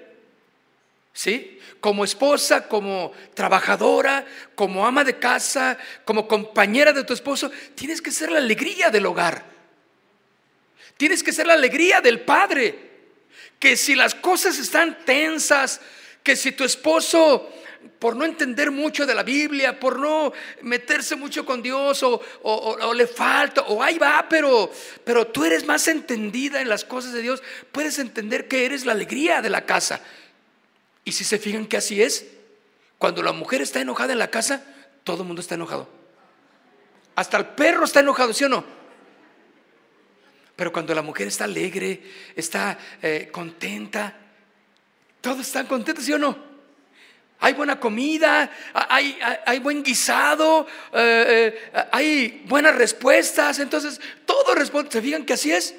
¿sí? 1.15 1.59
Como 1.79 2.03
esposa, 2.03 2.67
como 2.67 3.13
trabajadora, 3.33 4.25
como 4.53 4.85
ama 4.85 5.03
de 5.03 5.17
casa, 5.17 5.77
como 6.03 6.27
compañera 6.27 6.93
de 6.93 7.03
tu 7.03 7.13
esposo, 7.13 7.49
tienes 7.73 8.01
que 8.01 8.11
ser 8.11 8.29
la 8.31 8.37
alegría 8.37 8.91
del 8.91 9.05
hogar. 9.07 9.45
Tienes 10.97 11.23
que 11.23 11.31
ser 11.31 11.47
la 11.47 11.53
alegría 11.53 12.01
del 12.01 12.21
padre. 12.21 12.91
Que 13.59 13.77
si 13.77 13.95
las 13.95 14.13
cosas 14.13 14.59
están 14.59 15.05
tensas, 15.05 15.79
que 16.21 16.35
si 16.35 16.51
tu 16.51 16.63
esposo 16.63 17.49
por 17.99 18.15
no 18.15 18.25
entender 18.25 18.71
mucho 18.71 19.05
de 19.05 19.15
la 19.15 19.23
Biblia, 19.23 19.79
por 19.79 19.99
no 19.99 20.33
meterse 20.63 21.15
mucho 21.15 21.45
con 21.45 21.61
Dios, 21.61 22.03
o, 22.03 22.93
le 22.93 23.07
falta, 23.07 23.61
o 23.61 23.81
ahí 23.81 23.97
va, 23.97 24.25
pero, 24.27 24.71
pero 25.03 25.27
tú 25.27 25.45
eres 25.45 25.65
más 25.65 25.87
entendida 25.87 26.61
en 26.61 26.67
las 26.67 26.83
cosas 26.83 27.13
de 27.13 27.21
Dios, 27.21 27.41
puedes 27.71 27.99
entender 27.99 28.47
que 28.47 28.65
eres 28.65 28.85
la 28.85 28.91
alegría 28.91 29.41
de 29.41 29.49
la 29.49 29.65
casa. 29.65 30.01
Y 31.05 31.11
si 31.11 31.23
se 31.23 31.37
fijan 31.37 31.67
que 31.67 31.77
así 31.77 32.01
es, 32.01 32.25
cuando 32.97 33.21
la 33.21 33.31
mujer 33.31 33.61
está 33.61 33.79
enojada 33.79 34.11
en 34.11 34.19
la 34.19 34.31
casa, 34.31 34.63
todo 35.03 35.21
el 35.21 35.27
mundo 35.27 35.41
está 35.41 35.55
enojado. 35.55 35.87
Hasta 37.15 37.37
el 37.37 37.45
perro 37.45 37.85
está 37.85 38.01
enojado, 38.01 38.33
¿sí 38.33 38.43
o 38.43 38.49
no? 38.49 38.65
Pero 40.55 40.73
cuando 40.73 40.95
la 40.95 41.03
mujer 41.03 41.27
está 41.27 41.43
alegre, 41.43 42.01
está 42.35 42.77
eh, 43.01 43.29
contenta, 43.31 44.15
todos 45.21 45.41
están 45.41 45.67
contentos, 45.67 46.03
¿sí 46.03 46.13
o 46.13 46.17
no? 46.17 46.55
Hay 47.39 47.53
buena 47.53 47.79
comida, 47.79 48.49
hay, 48.73 49.59
buen 49.59 49.83
guisado, 49.83 50.65
eh, 50.93 51.59
eh, 51.73 51.83
hay 51.91 52.43
buenas 52.47 52.75
respuestas, 52.75 53.59
entonces 53.59 53.99
todo 54.25 54.55
responde. 54.55 54.89
¿Se 54.91 55.01
fijan 55.01 55.25
que 55.25 55.33
así 55.33 55.51
es? 55.51 55.75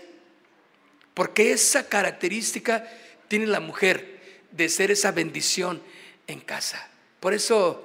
Porque 1.14 1.52
esa 1.52 1.88
característica 1.88 2.86
tiene 3.26 3.46
la 3.46 3.60
mujer 3.60 4.15
de 4.56 4.68
ser 4.68 4.90
esa 4.90 5.12
bendición 5.12 5.82
en 6.26 6.40
casa. 6.40 6.88
Por 7.20 7.34
eso, 7.34 7.82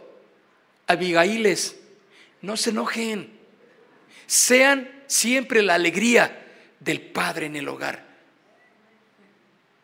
Abigailes, 0.88 1.76
no 2.42 2.58
se 2.58 2.72
enojen, 2.72 3.40
sean 4.26 5.04
siempre 5.08 5.62
la 5.62 5.76
alegría 5.76 6.46
del 6.80 7.02
Padre 7.02 7.48
en 7.48 7.56
el 7.56 7.68
hogar. 7.68 8.06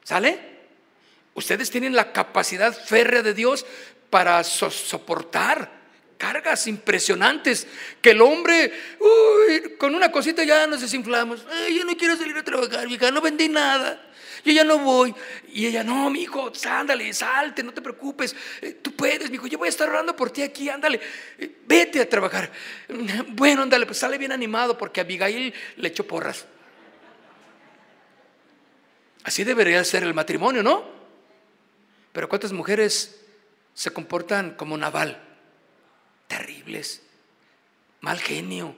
¿Sale? 0.04 0.40
Ustedes 1.34 1.70
tienen 1.70 1.96
la 1.96 2.14
capacidad 2.14 2.74
férrea 2.74 3.22
de 3.22 3.34
Dios 3.34 3.66
para 4.10 4.44
soportar 4.44 5.77
cargas 6.18 6.68
impresionantes 6.68 7.68
que 8.02 8.12
el 8.12 8.22
hombre, 8.22 8.74
uy, 9.00 9.76
con 9.78 9.96
una 9.96 10.12
cosita 10.12 10.44
ya 10.44 10.68
nos 10.68 10.82
desinflamos. 10.82 11.46
Yo 11.76 11.86
no 11.86 11.96
quiero 11.96 12.16
salir 12.18 12.36
a 12.38 12.44
trabajar, 12.44 12.90
hija, 12.90 13.12
no 13.12 13.22
vendí 13.22 13.50
nada 13.50 14.08
yo 14.48 14.54
ya 14.54 14.64
no 14.64 14.80
voy. 14.80 15.14
Y 15.50 15.68
ella, 15.68 15.84
no, 15.84 16.10
mi 16.10 16.22
hijo, 16.22 16.52
ándale, 16.68 17.14
salte, 17.14 17.64
no 17.64 17.74
te 17.74 17.82
preocupes, 17.82 18.36
eh, 18.62 18.74
tú 18.82 18.94
puedes, 18.94 19.30
mi 19.30 19.36
hijo, 19.36 19.48
yo 19.48 19.58
voy 19.58 19.68
a 19.68 19.70
estar 19.70 19.90
orando 19.90 20.16
por 20.16 20.32
ti 20.32 20.42
aquí, 20.42 20.70
ándale, 20.70 21.00
eh, 21.38 21.52
vete 21.68 22.02
a 22.02 22.10
trabajar. 22.10 22.52
Bueno, 23.30 23.64
ándale, 23.64 23.86
pues 23.86 24.00
sale 24.00 24.18
bien 24.18 24.32
animado 24.32 24.78
porque 24.78 25.02
Abigail 25.02 25.54
le 25.76 25.88
echó 25.88 26.08
porras. 26.08 26.46
Así 29.24 29.44
debería 29.44 29.84
ser 29.84 30.04
el 30.04 30.14
matrimonio, 30.14 30.64
¿no? 30.64 30.86
Pero 32.14 32.30
¿cuántas 32.30 32.54
mujeres 32.54 33.22
se 33.74 33.92
comportan 33.92 34.52
como 34.52 34.78
naval? 34.78 35.22
Terribles, 36.28 37.02
mal 38.02 38.20
genio. 38.20 38.76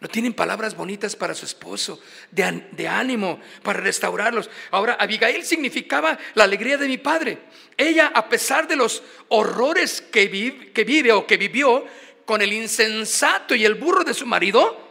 No 0.00 0.08
tienen 0.08 0.32
palabras 0.32 0.74
bonitas 0.74 1.14
para 1.14 1.34
su 1.34 1.44
esposo, 1.44 2.00
de, 2.30 2.88
ánimo, 2.88 3.38
para 3.62 3.80
restaurarlos. 3.80 4.48
Ahora, 4.70 4.94
Abigail 4.94 5.44
significaba 5.44 6.18
la 6.34 6.44
alegría 6.44 6.78
de 6.78 6.88
mi 6.88 6.96
padre. 6.96 7.38
Ella, 7.76 8.10
a 8.14 8.26
pesar 8.26 8.66
de 8.66 8.76
los 8.76 9.02
horrores 9.28 10.00
que, 10.00 10.28
vive 10.28 11.12
o 11.12 11.26
que 11.26 11.36
vivió 11.36 11.84
con 12.24 12.40
el 12.40 12.54
insensato 12.54 13.54
y 13.54 13.66
el 13.66 13.74
burro 13.74 14.02
de 14.02 14.14
su 14.14 14.24
marido, 14.24 14.88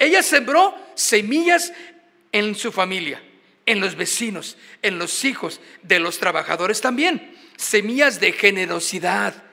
ella 0.00 0.20
sembró 0.20 0.76
semillas 0.96 1.72
en 2.32 2.56
su 2.56 2.72
familia, 2.72 3.22
en 3.66 3.78
los 3.78 3.94
vecinos, 3.94 4.56
en 4.82 4.98
los 4.98 5.24
hijos 5.24 5.60
de 5.82 6.00
los 6.00 6.18
trabajadores 6.18 6.80
también. 6.80 7.36
Semillas 7.56 8.18
de 8.18 8.32
generosidad, 8.32 9.43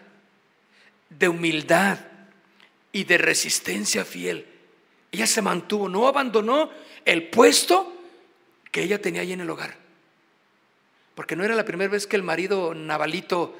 de 1.18 1.30
humildad 1.30 1.99
y 2.91 3.03
de 3.03 3.18
resistencia 3.18 4.05
fiel. 4.05 4.45
Ella 5.12 5.28
se 5.28 5.41
mantuvo, 5.41 5.89
no 5.89 6.07
abandonó 6.07 6.72
el 7.05 7.30
puesto 7.30 7.93
que 8.72 8.84
ella 8.84 9.01
tenía 9.01 9.22
ahí 9.22 9.34
en 9.34 9.41
el 9.41 9.49
hogar. 9.49 9.76
Porque 11.16 11.36
no 11.36 11.43
era 11.43 11.55
la 11.55 11.66
primera 11.66 11.91
vez 11.91 12.07
que 12.07 12.16
el 12.16 12.24
marido 12.24 12.74
navalito 12.74 13.57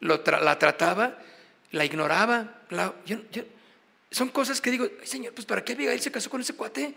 la 0.00 0.58
trataba, 0.58 1.18
la 1.70 1.84
ignoraba. 1.84 2.62
son 4.10 4.28
cosas 4.30 4.60
que 4.60 4.70
digo, 4.70 4.88
Señor, 5.04 5.32
pues 5.32 5.46
¿para 5.46 5.64
qué 5.64 5.74
Abigail 5.74 6.00
se 6.00 6.10
casó 6.10 6.28
con 6.28 6.40
ese 6.40 6.54
cuate? 6.54 6.94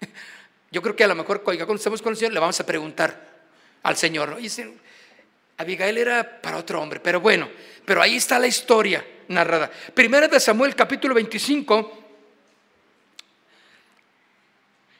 Yo 0.70 0.82
creo 0.82 0.96
que 0.96 1.04
a 1.04 1.08
lo 1.08 1.14
mejor 1.14 1.42
cuando 1.42 1.74
estemos 1.74 2.00
con 2.00 2.12
el 2.12 2.16
Señor 2.16 2.32
le 2.32 2.40
vamos 2.40 2.58
a 2.60 2.66
preguntar 2.66 3.28
al 3.82 3.96
Señor. 3.96 4.30
Oye, 4.30 4.48
Abigail 5.58 5.98
era 5.98 6.40
para 6.40 6.56
otro 6.56 6.80
hombre, 6.80 7.00
pero 7.00 7.20
bueno, 7.20 7.48
pero 7.84 8.00
ahí 8.00 8.16
está 8.16 8.38
la 8.38 8.46
historia 8.46 9.04
narrada. 9.28 9.70
Primera 9.92 10.28
de 10.28 10.40
Samuel 10.40 10.74
capítulo 10.74 11.14
25 11.14 12.06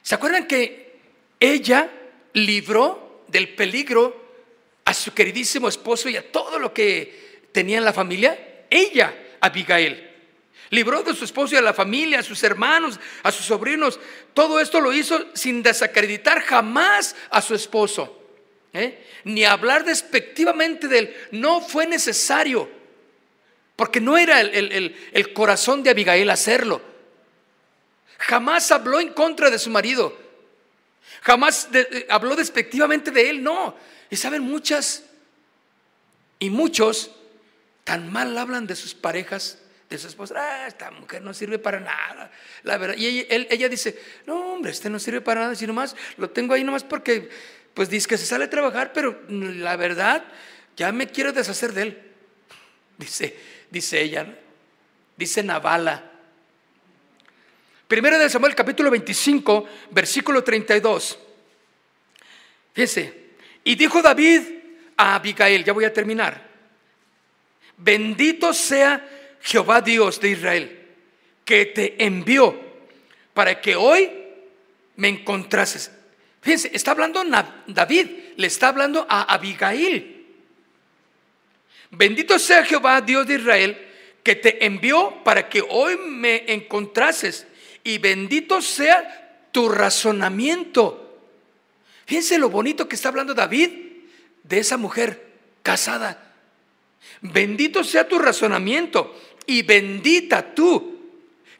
¿Se 0.09 0.15
acuerdan 0.15 0.47
que 0.47 1.01
ella 1.39 1.91
libró 2.33 3.25
del 3.29 3.55
peligro 3.55 4.29
a 4.87 4.95
su 4.95 5.13
queridísimo 5.13 5.69
esposo 5.69 6.09
y 6.09 6.17
a 6.17 6.33
todo 6.33 6.59
lo 6.59 6.73
que 6.73 7.51
tenía 7.53 7.77
en 7.77 7.85
la 7.85 7.93
familia? 7.93 8.65
Ella, 8.71 9.15
Abigail. 9.39 10.09
Libró 10.71 11.03
de 11.03 11.15
su 11.15 11.27
esposo 11.27 11.55
y 11.55 11.59
a 11.59 11.61
la 11.61 11.75
familia, 11.75 12.21
a 12.21 12.23
sus 12.23 12.43
hermanos, 12.43 12.99
a 13.23 13.31
sus 13.31 13.45
sobrinos. 13.45 14.01
Todo 14.33 14.61
esto 14.61 14.81
lo 14.81 14.95
hizo 14.95 15.27
sin 15.35 15.63
desacreditar 15.63 16.41
jamás 16.41 17.15
a 17.29 17.43
su 17.43 17.55
esposo. 17.55 18.18
¿Eh? 18.79 19.05
Ni 19.25 19.45
hablar 19.45 19.85
despectivamente 19.85 20.89
de 20.89 20.99
él. 20.99 21.17
No 21.33 21.61
fue 21.61 21.87
necesario. 21.87 22.71
Porque 23.77 24.01
no 24.01 24.19
era 24.19 24.41
el 24.41 25.33
corazón 25.35 25.83
de 25.83 25.91
Abigail 25.91 26.29
hacerlo. 26.31 26.81
Jamás 28.19 28.71
habló 28.73 29.01
en 29.01 29.13
contra 29.13 29.51
de 29.51 29.59
su 29.59 29.71
marido. 29.71 30.19
Jamás 31.23 31.69
habló 32.09 32.37
despectivamente 32.37 33.11
de 33.11 33.31
él. 33.31 33.43
No. 33.43 33.77
Y 34.11 34.17
saben, 34.17 34.43
muchas 34.43 35.05
y 36.39 36.51
muchos 36.51 37.11
tan 37.85 38.13
mal 38.13 38.37
hablan 38.37 38.67
de 38.67 38.77
sus 38.77 38.95
parejas, 38.95 39.59
de 39.89 39.99
su 39.99 40.09
esposa. 40.09 40.35
Ah, 40.37 40.67
esta 40.67 40.91
mujer 40.91 41.23
no 41.23 41.33
sirve 41.33 41.59
para 41.59 41.81
nada. 41.81 42.31
La 42.65 42.77
verdad. 42.77 42.97
Y 42.97 43.27
ella, 43.31 43.69
dice, 43.69 43.99
no, 44.27 44.55
hombre, 44.55 44.73
este 44.73 44.91
no 44.91 44.99
sirve 44.99 45.21
para 45.21 45.43
nada. 45.43 45.55
Si 45.55 45.67
nomás 45.67 45.97
lo 46.17 46.31
tengo 46.31 46.55
ahí 46.55 46.65
nomás 46.65 46.85
porque, 46.85 47.29
pues 47.75 47.89
dice 47.89 48.09
que 48.09 48.19
se 48.19 48.27
sale 48.27 48.47
a 48.47 48.51
trabajar, 48.51 48.93
pero 48.93 49.23
la 49.29 49.77
verdad, 49.77 50.25
ya 50.77 50.93
me 50.93 51.09
quiero 51.09 51.33
deshacer 51.33 51.73
de 51.73 51.83
él. 51.83 52.03
Dice, 52.97 53.37
dice 53.71 54.01
ella, 54.01 54.39
dice 55.17 55.43
Navala. 55.43 56.11
Primero 57.87 58.19
de 58.19 58.29
Samuel 58.29 58.55
capítulo 58.55 58.91
25, 58.91 59.69
versículo 59.91 60.45
32. 60.45 61.19
Fíjense, 62.75 63.29
y 63.65 63.75
dijo 63.75 64.03
David 64.03 64.43
a 64.97 65.15
Abigail, 65.15 65.65
ya 65.65 65.73
voy 65.73 65.85
a 65.85 65.93
terminar, 65.93 66.47
bendito 67.77 68.53
sea 68.53 69.09
Jehová 69.41 69.81
Dios 69.81 70.21
de 70.21 70.31
Israel, 70.31 70.87
que 71.45 71.67
te 71.67 72.05
envió 72.05 72.61
para 73.33 73.61
que 73.61 73.77
hoy 73.77 74.11
me 74.97 75.09
encontrases. 75.09 75.91
Fíjense, 76.41 76.71
está 76.73 76.93
hablando 76.93 77.23
David, 77.67 78.07
le 78.37 78.47
está 78.47 78.69
hablando 78.69 79.07
a 79.09 79.35
Abigail. 79.35 80.27
Bendito 81.91 82.39
sea 82.39 82.65
Jehová 82.65 83.01
Dios 83.01 83.27
de 83.27 83.35
Israel, 83.35 83.89
que 84.23 84.35
te 84.35 84.65
envió 84.65 85.23
para 85.25 85.49
que 85.49 85.65
hoy 85.69 85.97
me 85.97 86.45
encontrases 86.53 87.47
y 87.83 87.99
bendito 87.99 88.61
sea 88.61 89.49
tu 89.53 89.69
razonamiento. 89.69 91.19
Fíjense 92.07 92.39
lo 92.39 92.51
bonito 92.51 92.89
que 92.89 92.97
está 92.97 93.09
hablando 93.09 93.35
David 93.35 93.71
de 94.43 94.59
esa 94.59 94.77
mujer 94.77 95.27
casada. 95.63 96.35
Bendito 97.21 97.83
sea 97.85 98.07
tu 98.07 98.19
razonamiento 98.19 99.19
y 99.47 99.63
bendita 99.63 100.55
tú 100.55 100.99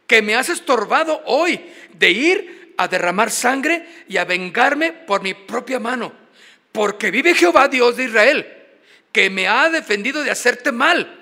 que 0.07 0.23
me 0.23 0.35
has 0.35 0.49
estorbado 0.49 1.23
hoy 1.27 1.61
de 1.95 2.11
ir 2.11 2.68
a 2.79 2.89
derramar 2.89 3.31
sangre 3.31 3.87
y 4.09 4.17
a 4.17 4.25
vengarme 4.25 4.93
por 4.93 5.21
mi 5.21 5.35
propia 5.35 5.79
mano. 5.79 6.13
Porque 6.73 7.11
vive 7.11 7.35
Jehová 7.35 7.69
Dios 7.69 7.97
de 7.97 8.05
Israel, 8.05 8.47
que 9.13 9.29
me 9.29 9.49
ha 9.49 9.69
defendido 9.69 10.23
de 10.23 10.31
hacerte 10.31 10.73
mal. 10.73 11.15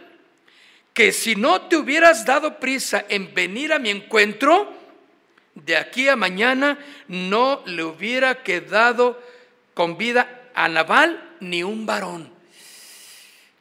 Que 0.92 1.12
si 1.12 1.34
no 1.34 1.62
te 1.62 1.76
hubieras 1.76 2.24
dado 2.24 2.60
prisa 2.60 3.06
en 3.08 3.34
venir 3.34 3.72
a 3.72 3.78
mi 3.78 3.90
encuentro, 3.90 4.72
de 5.54 5.76
aquí 5.76 6.08
a 6.08 6.16
mañana 6.16 6.78
no 7.08 7.62
le 7.64 7.82
hubiera 7.84 8.42
quedado 8.42 9.20
con 9.72 9.96
vida 9.96 10.50
a 10.54 10.68
Nabal 10.68 11.36
ni 11.40 11.62
un 11.62 11.86
varón. 11.86 12.30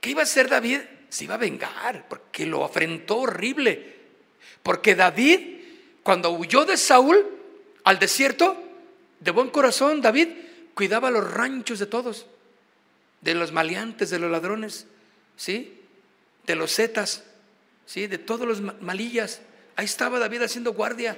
¿Qué 0.01 0.09
iba 0.09 0.21
a 0.21 0.23
hacer 0.23 0.49
David? 0.49 0.81
Se 1.07 1.23
iba 1.23 1.35
a 1.35 1.37
vengar 1.37 2.05
porque 2.09 2.45
lo 2.45 2.65
afrentó 2.65 3.19
horrible. 3.19 3.95
Porque 4.61 4.95
David, 4.95 5.61
cuando 6.03 6.31
huyó 6.31 6.65
de 6.65 6.75
Saúl 6.75 7.35
al 7.85 7.99
desierto, 7.99 8.61
de 9.19 9.31
buen 9.31 9.49
corazón, 9.49 10.01
David 10.01 10.29
cuidaba 10.73 11.11
los 11.11 11.31
ranchos 11.31 11.79
de 11.79 11.85
todos, 11.85 12.25
de 13.21 13.35
los 13.35 13.51
maleantes, 13.51 14.09
de 14.09 14.19
los 14.19 14.29
ladrones, 14.29 14.87
¿sí? 15.37 15.81
De 16.45 16.55
los 16.55 16.75
zetas, 16.75 17.23
¿sí? 17.85 18.07
De 18.07 18.17
todos 18.17 18.47
los 18.47 18.59
malillas. 18.81 19.39
Ahí 19.75 19.85
estaba 19.85 20.17
David 20.17 20.41
haciendo 20.41 20.73
guardia. 20.73 21.15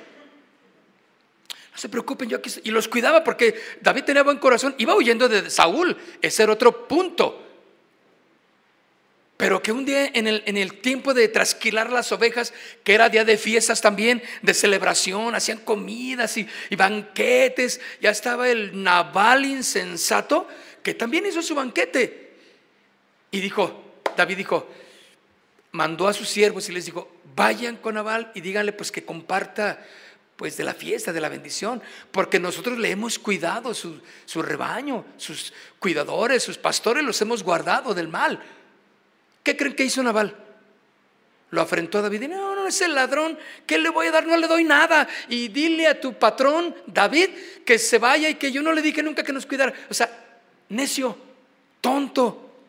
No 1.71 1.77
se 1.77 1.87
preocupen, 1.87 2.27
yo 2.27 2.37
aquí. 2.37 2.51
Y 2.65 2.71
los 2.71 2.89
cuidaba 2.89 3.23
porque 3.23 3.55
David 3.81 4.03
tenía 4.03 4.23
buen 4.23 4.37
corazón. 4.37 4.75
Iba 4.77 4.93
huyendo 4.93 5.29
de 5.29 5.49
Saúl. 5.49 5.95
Ese 6.21 6.43
era 6.43 6.51
otro 6.51 6.85
punto. 6.85 7.46
Pero 9.37 9.61
que 9.61 9.71
un 9.71 9.85
día 9.85 10.07
en 10.07 10.27
el, 10.27 10.41
en 10.47 10.57
el, 10.57 10.81
tiempo 10.81 11.13
de 11.13 11.27
trasquilar 11.27 11.91
las 11.91 12.11
ovejas, 12.11 12.53
que 12.83 12.95
era 12.95 13.07
día 13.07 13.23
de 13.23 13.37
fiestas 13.37 13.81
también, 13.81 14.23
de 14.41 14.53
celebración, 14.55 15.35
hacían 15.35 15.59
comidas 15.59 16.37
y, 16.37 16.47
banquetes, 16.75 17.79
ya 18.01 18.09
estaba 18.09 18.49
el 18.49 18.83
naval 18.83 19.45
insensato 19.45 20.47
que 20.81 20.95
también 20.95 21.27
hizo 21.27 21.43
su 21.43 21.53
banquete. 21.53 22.33
Y 23.29 23.39
dijo, 23.39 23.83
David 24.15 24.37
dijo, 24.37 24.67
mandó 25.71 26.07
a 26.07 26.13
sus 26.13 26.27
siervos 26.27 26.67
y 26.69 26.71
les 26.71 26.85
dijo, 26.85 27.11
vayan 27.35 27.77
con 27.77 27.93
Nabal 27.93 28.31
y 28.33 28.41
díganle 28.41 28.73
pues 28.73 28.91
que 28.91 29.05
comparta 29.05 29.85
pues 30.35 30.57
de 30.57 30.63
la 30.63 30.73
fiesta, 30.73 31.13
de 31.13 31.21
la 31.21 31.29
bendición, 31.29 31.81
porque 32.11 32.39
nosotros 32.39 32.77
le 32.77 32.91
hemos 32.91 33.19
cuidado 33.19 33.73
su, 33.73 34.01
rebaño, 34.35 35.05
sus 35.17 35.53
cuidadores, 35.79 36.43
sus 36.43 36.57
pastores 36.57 37.03
los 37.03 37.21
hemos 37.21 37.43
guardado 37.43 37.93
del 37.93 38.07
mal. 38.07 38.41
¿Qué 39.47 39.55
creen 39.55 39.75
que 39.77 39.85
hizo 39.85 40.03
Nabal? 40.03 40.35
Lo 41.51 41.61
afrentó 41.61 41.99
a 41.99 42.01
David 42.01 42.23
y 42.23 42.27
no, 42.27 42.53
no 42.53 42.67
es 42.67 42.81
el 42.81 42.93
ladrón, 42.93 43.39
¿qué 43.65 43.77
le 43.77 43.87
voy 43.87 44.07
a 44.07 44.11
dar? 44.11 44.27
No 44.27 44.35
le 44.35 44.45
doy 44.45 44.65
nada. 44.65 45.07
Y 45.29 45.47
dile 45.47 45.87
a 45.87 46.01
tu 46.01 46.15
patrón, 46.19 46.75
David, 46.85 47.29
que 47.65 47.79
se 47.79 47.97
vaya 47.97 48.27
y 48.27 48.35
que 48.35 48.51
yo 48.51 48.61
no 48.61 48.73
le 48.73 48.81
dije 48.81 49.01
nunca 49.01 49.23
que 49.23 49.31
nos 49.31 49.45
cuidara. 49.45 49.73
O 49.89 49.93
sea, 49.93 50.11
necio, 50.67 51.17
tonto. 51.79 52.59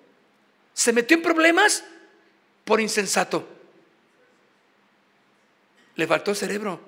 Se 0.72 0.92
metió 0.92 1.16
en 1.16 1.24
problemas 1.24 1.82
por 2.64 2.80
insensato. 2.80 3.48
Le 5.96 6.06
faltó 6.06 6.32
cerebro. 6.32 6.80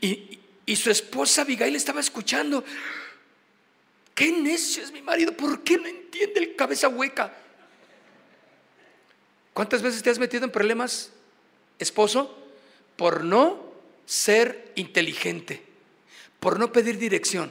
Y, 0.00 0.40
su 0.74 0.90
esposa 0.90 1.42
Abigail 1.42 1.76
estaba 1.76 2.00
escuchando. 2.00 2.64
Qué 4.14 4.32
necio 4.32 4.82
es 4.82 4.90
mi 4.90 5.02
marido, 5.02 5.36
¿por 5.36 5.62
qué 5.62 5.76
no 5.76 5.86
entiende 5.86 6.40
el 6.40 6.56
cabeza 6.56 6.88
hueca? 6.88 7.42
¿Cuántas 9.56 9.80
veces 9.80 10.02
te 10.02 10.10
has 10.10 10.18
metido 10.18 10.44
en 10.44 10.50
problemas, 10.50 11.10
esposo? 11.78 12.46
Por 12.94 13.24
no 13.24 13.72
ser 14.04 14.70
inteligente, 14.74 15.62
por 16.38 16.58
no 16.58 16.70
pedir 16.70 16.98
dirección 16.98 17.50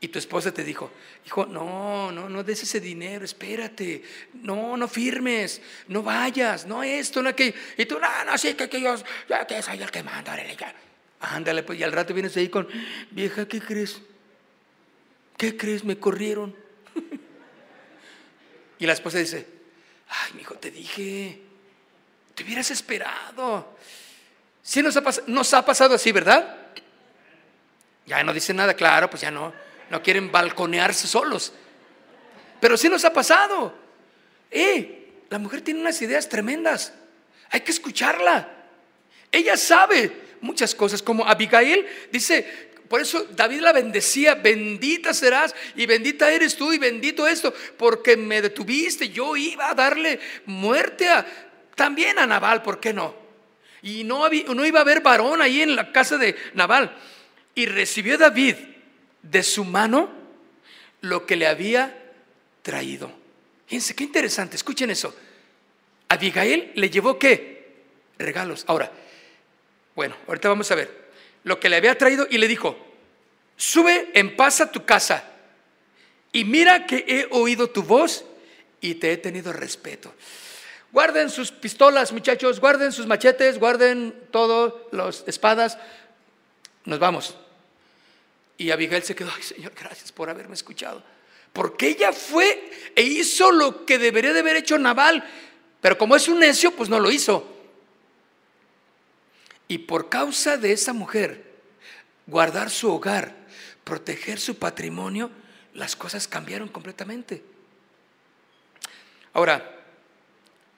Y 0.00 0.08
tu 0.08 0.18
esposa 0.18 0.52
te 0.52 0.64
dijo, 0.64 0.90
hijo, 1.24 1.46
no, 1.46 2.10
no, 2.10 2.28
no 2.28 2.42
des 2.42 2.64
ese 2.64 2.80
dinero, 2.80 3.24
espérate, 3.24 4.02
no, 4.42 4.76
no 4.76 4.88
firmes, 4.88 5.62
no 5.86 6.02
vayas, 6.02 6.66
no 6.66 6.82
esto, 6.82 7.22
no 7.22 7.28
aquello. 7.28 7.54
Y 7.76 7.86
tú, 7.86 8.00
no, 8.00 8.24
no, 8.24 8.36
sí, 8.36 8.54
que, 8.54 8.68
que 8.68 8.80
yo, 8.80 8.96
ya 9.28 9.46
que 9.46 9.62
soy 9.62 9.80
el 9.80 9.92
que 9.92 10.02
manda, 10.02 10.36
ya. 10.56 10.74
Ándale, 11.20 11.62
pues, 11.62 11.78
y 11.78 11.84
al 11.84 11.92
rato 11.92 12.14
vienes 12.14 12.36
ahí 12.36 12.48
con, 12.48 12.66
vieja, 13.12 13.46
¿qué 13.46 13.60
crees? 13.60 14.02
¿Qué 15.36 15.56
crees? 15.56 15.84
Me 15.84 16.00
corrieron. 16.00 16.56
y 18.80 18.86
la 18.86 18.92
esposa 18.92 19.18
dice, 19.18 19.57
ay, 20.08 20.32
mi 20.34 20.42
hijo, 20.42 20.54
te 20.54 20.70
dije, 20.70 21.40
te 22.34 22.42
hubieras 22.44 22.70
esperado. 22.70 23.76
Sí 24.62 24.82
nos 24.82 24.96
ha, 24.96 25.02
nos 25.26 25.54
ha 25.54 25.64
pasado 25.64 25.94
así, 25.94 26.12
¿verdad? 26.12 26.56
Ya 28.06 28.22
no 28.22 28.32
dice 28.32 28.54
nada, 28.54 28.74
claro, 28.74 29.10
pues 29.10 29.22
ya 29.22 29.30
no, 29.30 29.52
no 29.90 30.02
quieren 30.02 30.32
balconearse 30.32 31.06
solos. 31.06 31.52
Pero 32.60 32.76
sí 32.76 32.88
nos 32.88 33.04
ha 33.04 33.12
pasado. 33.12 33.74
Eh, 34.50 35.24
la 35.30 35.38
mujer 35.38 35.60
tiene 35.62 35.80
unas 35.80 36.00
ideas 36.00 36.28
tremendas. 36.28 36.92
Hay 37.50 37.60
que 37.60 37.70
escucharla. 37.70 38.48
Ella 39.30 39.56
sabe 39.56 40.28
muchas 40.40 40.74
cosas, 40.74 41.02
como 41.02 41.26
Abigail 41.26 41.86
dice, 42.10 42.67
por 42.88 43.00
eso 43.00 43.26
David 43.30 43.60
la 43.60 43.72
bendecía, 43.72 44.34
bendita 44.34 45.12
serás 45.12 45.54
y 45.76 45.86
bendita 45.86 46.30
eres 46.30 46.56
tú 46.56 46.72
y 46.72 46.78
bendito 46.78 47.26
esto, 47.26 47.52
porque 47.76 48.16
me 48.16 48.40
detuviste, 48.40 49.10
yo 49.10 49.36
iba 49.36 49.70
a 49.70 49.74
darle 49.74 50.18
muerte 50.46 51.06
también 51.74 52.18
a 52.18 52.26
Nabal, 52.26 52.62
¿por 52.62 52.80
qué 52.80 52.92
no? 52.92 53.14
Y 53.82 54.04
no, 54.04 54.28
no 54.28 54.66
iba 54.66 54.78
a 54.78 54.82
haber 54.82 55.00
varón 55.00 55.42
ahí 55.42 55.62
en 55.62 55.76
la 55.76 55.92
casa 55.92 56.16
de 56.16 56.34
Nabal. 56.54 56.96
Y 57.54 57.66
recibió 57.66 58.18
David 58.18 58.56
de 59.22 59.42
su 59.42 59.64
mano 59.64 60.10
lo 61.00 61.26
que 61.26 61.36
le 61.36 61.46
había 61.46 62.12
traído. 62.62 63.12
Fíjense, 63.66 63.94
qué 63.94 64.04
interesante, 64.04 64.56
escuchen 64.56 64.90
eso. 64.90 65.14
Abigail 66.08 66.72
le 66.74 66.90
llevó 66.90 67.18
qué? 67.18 67.76
Regalos. 68.18 68.64
Ahora, 68.66 68.90
bueno, 69.94 70.16
ahorita 70.26 70.48
vamos 70.48 70.70
a 70.70 70.74
ver. 70.74 71.07
Lo 71.48 71.58
que 71.58 71.70
le 71.70 71.76
había 71.76 71.96
traído 71.96 72.26
y 72.28 72.36
le 72.36 72.46
dijo, 72.46 72.76
sube 73.56 74.10
en 74.12 74.36
paz 74.36 74.60
a 74.60 74.70
tu 74.70 74.84
casa 74.84 75.24
y 76.30 76.44
mira 76.44 76.84
que 76.84 77.06
he 77.08 77.26
oído 77.30 77.70
tu 77.70 77.82
voz 77.82 78.26
y 78.82 78.96
te 78.96 79.12
he 79.12 79.16
tenido 79.16 79.50
respeto. 79.54 80.14
Guarden 80.92 81.30
sus 81.30 81.50
pistolas, 81.50 82.12
muchachos, 82.12 82.60
guarden 82.60 82.92
sus 82.92 83.06
machetes, 83.06 83.58
guarden 83.58 84.14
todas 84.30 84.74
las 84.92 85.24
espadas. 85.26 85.78
Nos 86.84 86.98
vamos. 86.98 87.34
Y 88.58 88.70
Abigail 88.70 89.02
se 89.02 89.14
quedó, 89.14 89.30
ay 89.34 89.42
Señor, 89.42 89.72
gracias 89.74 90.12
por 90.12 90.28
haberme 90.28 90.52
escuchado. 90.52 91.02
Porque 91.54 91.88
ella 91.88 92.12
fue 92.12 92.92
e 92.94 93.02
hizo 93.04 93.52
lo 93.52 93.86
que 93.86 93.96
debería 93.96 94.34
de 94.34 94.40
haber 94.40 94.56
hecho 94.56 94.76
Naval, 94.76 95.26
pero 95.80 95.96
como 95.96 96.14
es 96.14 96.28
un 96.28 96.40
necio, 96.40 96.72
pues 96.72 96.90
no 96.90 97.00
lo 97.00 97.10
hizo. 97.10 97.57
Y 99.68 99.78
por 99.78 100.08
causa 100.08 100.56
de 100.56 100.72
esa 100.72 100.92
mujer, 100.92 101.44
guardar 102.26 102.70
su 102.70 102.90
hogar, 102.90 103.34
proteger 103.84 104.40
su 104.40 104.58
patrimonio, 104.58 105.30
las 105.74 105.94
cosas 105.94 106.26
cambiaron 106.26 106.68
completamente. 106.68 107.44
Ahora, 109.34 109.78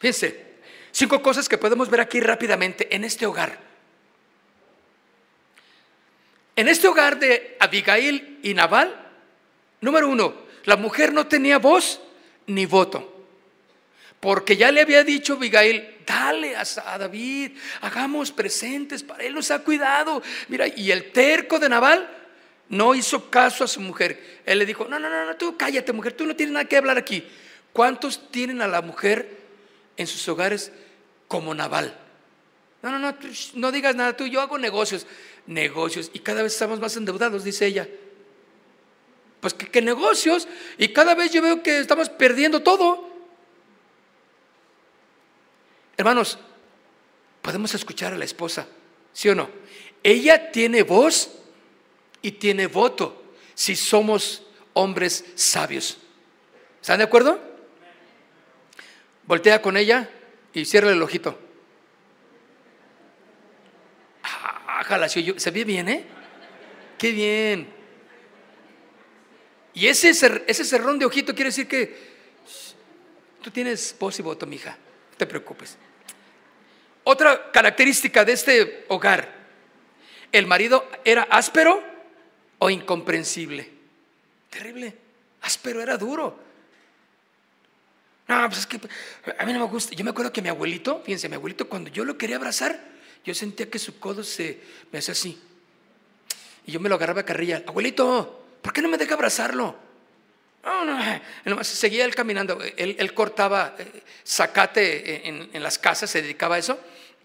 Fíjense, 0.00 0.44
cinco 0.90 1.22
cosas 1.22 1.48
que 1.48 1.58
podemos 1.58 1.90
ver 1.90 2.00
aquí 2.00 2.20
rápidamente 2.20 2.94
en 2.94 3.04
este 3.04 3.26
hogar. 3.26 3.58
En 6.56 6.68
este 6.68 6.88
hogar 6.88 7.18
de 7.18 7.56
Abigail 7.60 8.40
y 8.42 8.54
Nabal, 8.54 9.08
número 9.82 10.08
uno, 10.08 10.34
la 10.64 10.76
mujer 10.76 11.12
no 11.12 11.26
tenía 11.26 11.58
voz 11.58 12.00
ni 12.46 12.64
voto. 12.64 13.19
Porque 14.20 14.56
ya 14.56 14.70
le 14.70 14.82
había 14.82 15.02
dicho 15.02 15.34
Abigail, 15.34 15.98
dale 16.06 16.54
a, 16.56 16.64
David, 16.98 17.52
hagamos 17.80 18.30
presentes 18.30 19.02
para 19.02 19.24
él, 19.24 19.34
nos 19.34 19.50
ha 19.50 19.60
cuidado. 19.60 20.22
Mira, 20.48 20.68
y 20.68 20.90
el 20.90 21.10
terco 21.10 21.58
de 21.58 21.68
Nabal 21.68 22.08
no 22.68 22.94
hizo 22.94 23.30
caso 23.30 23.64
a 23.64 23.68
su 23.68 23.80
mujer. 23.80 24.40
Él 24.44 24.58
le 24.58 24.66
dijo, 24.66 24.86
no, 24.86 24.98
no, 24.98 25.08
no, 25.08 25.24
no, 25.24 25.36
tú 25.36 25.56
cállate 25.56 25.92
mujer, 25.92 26.12
tú 26.12 26.26
no 26.26 26.36
tienes 26.36 26.52
nada 26.52 26.66
que 26.66 26.76
hablar 26.76 26.98
aquí. 26.98 27.26
¿Cuántos 27.72 28.30
tienen 28.30 28.60
a 28.60 28.68
la 28.68 28.82
mujer 28.82 29.40
en 30.00 30.06
sus 30.06 30.26
hogares 30.28 30.72
como 31.28 31.54
naval. 31.54 31.94
No, 32.82 32.90
no, 32.90 32.98
no, 32.98 33.14
no 33.54 33.70
digas 33.70 33.94
nada 33.94 34.16
tú, 34.16 34.26
yo 34.26 34.40
hago 34.40 34.58
negocios, 34.58 35.06
negocios, 35.46 36.10
y 36.14 36.20
cada 36.20 36.42
vez 36.42 36.54
estamos 36.54 36.80
más 36.80 36.96
endeudados, 36.96 37.44
dice 37.44 37.66
ella. 37.66 37.86
Pues 39.40 39.52
que, 39.52 39.82
negocios, 39.82 40.48
y 40.78 40.88
cada 40.88 41.14
vez 41.14 41.32
yo 41.32 41.42
veo 41.42 41.62
que 41.62 41.80
estamos 41.80 42.08
perdiendo 42.08 42.62
todo. 42.62 43.09
Hermanos, 46.00 46.38
podemos 47.42 47.74
escuchar 47.74 48.14
a 48.14 48.16
la 48.16 48.24
esposa, 48.24 48.66
¿sí 49.12 49.28
o 49.28 49.34
no? 49.34 49.50
Ella 50.02 50.50
tiene 50.50 50.82
voz 50.82 51.30
y 52.22 52.32
tiene 52.32 52.68
voto 52.68 53.22
si 53.52 53.76
somos 53.76 54.42
hombres 54.72 55.26
sabios. 55.34 55.98
¿Están 56.80 56.96
de 56.96 57.04
acuerdo? 57.04 57.38
Voltea 59.26 59.60
con 59.60 59.76
ella 59.76 60.08
y 60.54 60.64
cierra 60.64 60.90
el 60.90 61.02
ojito. 61.02 61.38
Ájala, 64.22 65.06
se 65.10 65.50
ve 65.50 65.64
bien, 65.64 65.90
¿eh? 65.90 66.06
Qué 66.96 67.12
bien. 67.12 67.68
Y 69.74 69.86
ese, 69.86 70.08
ese 70.46 70.64
cerrón 70.64 70.98
de 70.98 71.04
ojito 71.04 71.34
quiere 71.34 71.50
decir 71.50 71.68
que 71.68 71.94
tú 73.42 73.50
tienes 73.50 73.94
voz 74.00 74.18
y 74.18 74.22
voto, 74.22 74.46
mija. 74.46 74.70
No 74.70 75.16
te 75.18 75.26
preocupes. 75.26 75.76
Otra 77.04 77.50
característica 77.50 78.24
de 78.24 78.32
este 78.32 78.84
hogar, 78.88 79.32
el 80.32 80.46
marido 80.46 80.88
era 81.04 81.22
áspero 81.22 81.82
o 82.58 82.70
incomprensible. 82.70 83.70
Terrible. 84.50 84.96
Áspero 85.42 85.80
era 85.80 85.96
duro. 85.96 86.38
No, 88.28 88.46
pues 88.46 88.60
es 88.60 88.66
que 88.66 88.80
a 89.38 89.44
mí 89.44 89.52
no 89.52 89.58
me 89.58 89.64
gusta. 89.66 89.94
Yo 89.94 90.04
me 90.04 90.10
acuerdo 90.10 90.32
que 90.32 90.42
mi 90.42 90.48
abuelito, 90.48 91.02
fíjense, 91.04 91.28
mi 91.28 91.34
abuelito, 91.34 91.68
cuando 91.68 91.90
yo 91.90 92.04
lo 92.04 92.16
quería 92.16 92.36
abrazar, 92.36 92.78
yo 93.24 93.34
sentía 93.34 93.68
que 93.68 93.78
su 93.78 93.98
codo 93.98 94.22
se 94.22 94.60
me 94.92 95.00
hacía 95.00 95.12
así. 95.12 95.40
Y 96.66 96.72
yo 96.72 96.80
me 96.80 96.88
lo 96.88 96.94
agarraba 96.94 97.22
a 97.22 97.24
carrilla. 97.24 97.64
Abuelito, 97.66 98.44
¿por 98.62 98.72
qué 98.72 98.82
no 98.82 98.88
me 98.88 98.98
deja 98.98 99.14
abrazarlo? 99.14 99.76
No, 100.62 101.64
seguía 101.64 102.04
él 102.04 102.14
caminando. 102.14 102.58
Él, 102.76 103.14
cortaba 103.14 103.74
eh, 103.78 104.02
zacate 104.26 105.28
en, 105.28 105.50
en, 105.52 105.62
las 105.62 105.78
casas, 105.78 106.10
se 106.10 106.22
dedicaba 106.22 106.56
a 106.56 106.58
eso. 106.58 106.78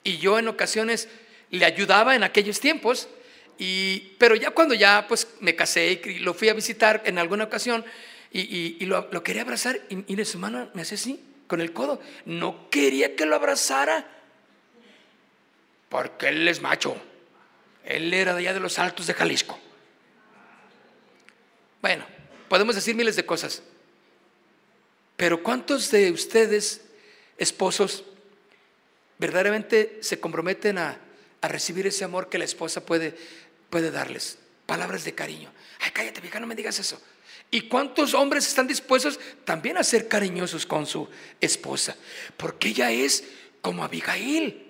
Y 0.03 0.17
yo 0.17 0.39
en 0.39 0.47
ocasiones 0.47 1.09
le 1.49 1.65
ayudaba 1.65 2.15
en 2.15 2.23
aquellos 2.23 2.59
tiempos. 2.59 3.09
Y, 3.57 4.15
pero 4.17 4.36
ya 4.36 4.51
cuando 4.51 4.73
ya 4.73 5.05
pues 5.07 5.27
me 5.39 5.55
casé 5.55 6.01
y 6.03 6.19
lo 6.19 6.33
fui 6.33 6.49
a 6.49 6.53
visitar 6.53 7.01
en 7.05 7.17
alguna 7.17 7.45
ocasión, 7.45 7.86
y, 8.38 8.86
lo, 8.86 9.23
quería 9.23 9.43
abrazar 9.43 9.79
y, 9.89 10.25
su 10.25 10.39
mano 10.39 10.69
me 10.73 10.81
hace 10.81 10.95
así, 10.95 11.23
con 11.47 11.61
el 11.61 11.71
codo. 11.71 12.01
No 12.25 12.69
quería 12.69 13.15
que 13.15 13.25
lo 13.25 13.36
abrazara, 13.36 14.05
porque 15.88 16.27
él 16.27 16.45
es 16.47 16.61
macho. 16.61 16.97
Él 17.86 18.13
era 18.13 18.33
de 18.33 18.39
allá 18.39 18.53
de 18.53 18.59
los 18.59 18.77
altos 18.77 19.07
de 19.07 19.13
Jalisco. 19.13 19.57
Bueno, 21.81 22.05
podemos 22.49 22.75
decir 22.75 22.95
miles 22.95 23.15
de 23.15 23.25
cosas. 23.25 23.61
Pero 25.17 25.43
¿cuántos 25.43 25.91
de 25.91 26.11
ustedes, 26.11 26.81
esposos, 27.37 28.03
verdaderamente 29.17 29.99
se 30.01 30.19
comprometen 30.19 30.77
a, 30.77 31.01
recibir 31.41 31.85
ese 31.85 32.03
amor 32.03 32.27
que 32.27 32.39
la 32.39 32.45
esposa 32.45 32.85
puede, 32.85 33.15
puede 33.69 33.91
darles? 33.91 34.39
Palabras 34.65 35.03
de 35.03 35.13
cariño. 35.13 35.51
Ay, 35.79 35.91
cállate, 35.91 36.19
vieja, 36.21 36.39
no 36.39 36.47
me 36.47 36.55
digas 36.55 36.79
eso. 36.79 36.99
¿Y 37.51 37.61
cuántos 37.69 38.13
hombres 38.15 38.47
están 38.47 38.67
dispuestos 38.67 39.19
también 39.43 39.77
a 39.77 39.83
ser 39.83 40.07
cariñosos 40.07 40.65
con 40.65 40.87
su 40.87 41.07
esposa? 41.39 41.95
Porque 42.35 42.69
ella 42.69 42.91
es 42.91 43.23
como 43.61 43.83
Abigail. 43.83 44.64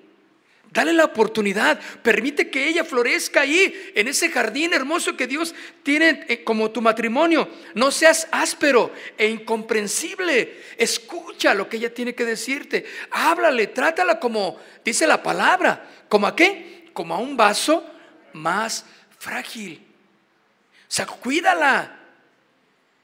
Dale 0.75 0.91
la 0.91 1.05
oportunidad, 1.05 1.79
permite 2.03 2.49
que 2.49 2.67
ella 2.67 2.83
florezca 2.83 3.39
ahí, 3.39 3.93
en 3.95 4.09
ese 4.09 4.29
jardín 4.29 4.73
hermoso 4.73 5.15
que 5.15 5.25
Dios 5.25 5.55
tiene 5.83 6.25
eh, 6.27 6.43
como 6.43 6.69
tu 6.69 6.81
matrimonio. 6.81 7.47
No 7.75 7.91
seas 7.91 8.27
áspero 8.29 8.91
e 9.17 9.29
incomprensible. 9.29 10.63
Escucha 10.77 11.53
lo 11.53 11.69
que 11.69 11.77
ella 11.77 11.93
tiene 11.93 12.13
que 12.13 12.25
decirte. 12.25 12.85
Háblale, 13.11 13.67
trátala 13.67 14.19
como 14.19 14.59
dice 14.83 15.07
la 15.07 15.23
palabra. 15.23 15.89
¿Como 16.09 16.27
a 16.27 16.35
qué? 16.35 16.89
Como 16.91 17.15
a 17.15 17.19
un 17.19 17.37
vaso 17.37 17.89
más 18.33 18.83
frágil. 19.17 19.81
O 19.81 20.91
sea, 20.91 21.05
cuídala. 21.05 22.01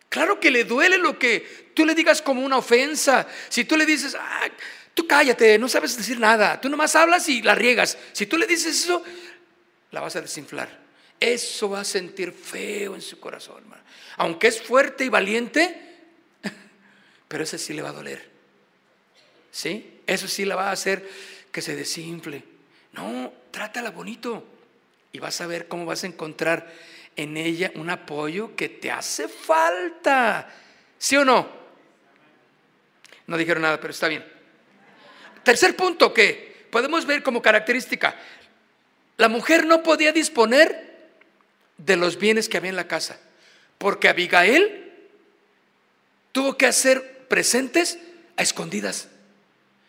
Claro 0.09 0.41
que 0.41 0.51
le 0.51 0.65
duele 0.65 0.97
lo 0.97 1.17
que 1.17 1.71
tú 1.73 1.85
le 1.85 1.95
digas 1.95 2.21
como 2.21 2.41
una 2.41 2.57
ofensa. 2.57 3.25
Si 3.47 3.63
tú 3.63 3.77
le 3.77 3.85
dices, 3.85 4.13
ah, 4.19 4.49
tú 4.93 5.07
cállate, 5.07 5.57
no 5.57 5.67
sabes 5.67 5.97
decir 5.97 6.19
nada, 6.19 6.59
tú 6.59 6.69
nomás 6.69 6.95
hablas 6.95 7.27
y 7.29 7.41
la 7.41 7.55
riegas. 7.55 7.97
Si 8.13 8.25
tú 8.25 8.37
le 8.37 8.47
dices 8.47 8.83
eso, 8.83 9.03
la 9.91 10.01
vas 10.01 10.15
a 10.15 10.21
desinflar. 10.21 10.81
eso 11.19 11.69
va 11.69 11.81
a 11.81 11.85
sentir 11.85 12.31
feo 12.31 12.95
en 12.95 13.01
su 13.01 13.19
corazón, 13.19 13.57
hermano. 13.59 13.83
Aunque 14.17 14.47
es 14.47 14.61
fuerte 14.61 15.05
y 15.05 15.09
valiente, 15.09 15.79
pero 17.27 17.43
eso 17.43 17.57
sí 17.57 17.73
le 17.73 17.81
va 17.81 17.89
a 17.89 17.93
doler. 17.93 18.29
¿Sí? 19.51 20.01
Eso 20.07 20.27
sí 20.27 20.45
la 20.45 20.55
va 20.55 20.69
a 20.69 20.71
hacer 20.71 21.07
que 21.51 21.61
se 21.61 21.75
desinfle. 21.75 22.43
No, 22.93 23.31
trátala 23.51 23.91
bonito 23.91 24.45
y 25.11 25.19
vas 25.19 25.39
a 25.41 25.47
ver 25.47 25.67
cómo 25.67 25.85
vas 25.85 26.03
a 26.03 26.07
encontrar 26.07 26.71
en 27.15 27.37
ella 27.37 27.71
un 27.75 27.89
apoyo 27.89 28.55
que 28.55 28.69
te 28.69 28.91
hace 28.91 29.27
falta. 29.27 30.49
¿Sí 30.97 31.17
o 31.17 31.25
no? 31.25 31.47
No 33.27 33.37
dijeron 33.37 33.63
nada, 33.63 33.79
pero 33.79 33.91
está 33.91 34.07
bien. 34.07 34.40
Tercer 35.43 35.75
punto 35.75 36.13
que 36.13 36.65
podemos 36.69 37.05
ver 37.05 37.23
como 37.23 37.41
característica. 37.41 38.15
La 39.17 39.27
mujer 39.27 39.65
no 39.65 39.83
podía 39.83 40.11
disponer 40.11 40.91
de 41.77 41.95
los 41.95 42.17
bienes 42.17 42.49
que 42.49 42.57
había 42.57 42.69
en 42.69 42.75
la 42.75 42.87
casa, 42.87 43.19
porque 43.77 44.07
Abigail 44.07 44.91
tuvo 46.31 46.57
que 46.57 46.65
hacer 46.65 47.25
presentes 47.27 47.99
a 48.37 48.43
escondidas. 48.43 49.09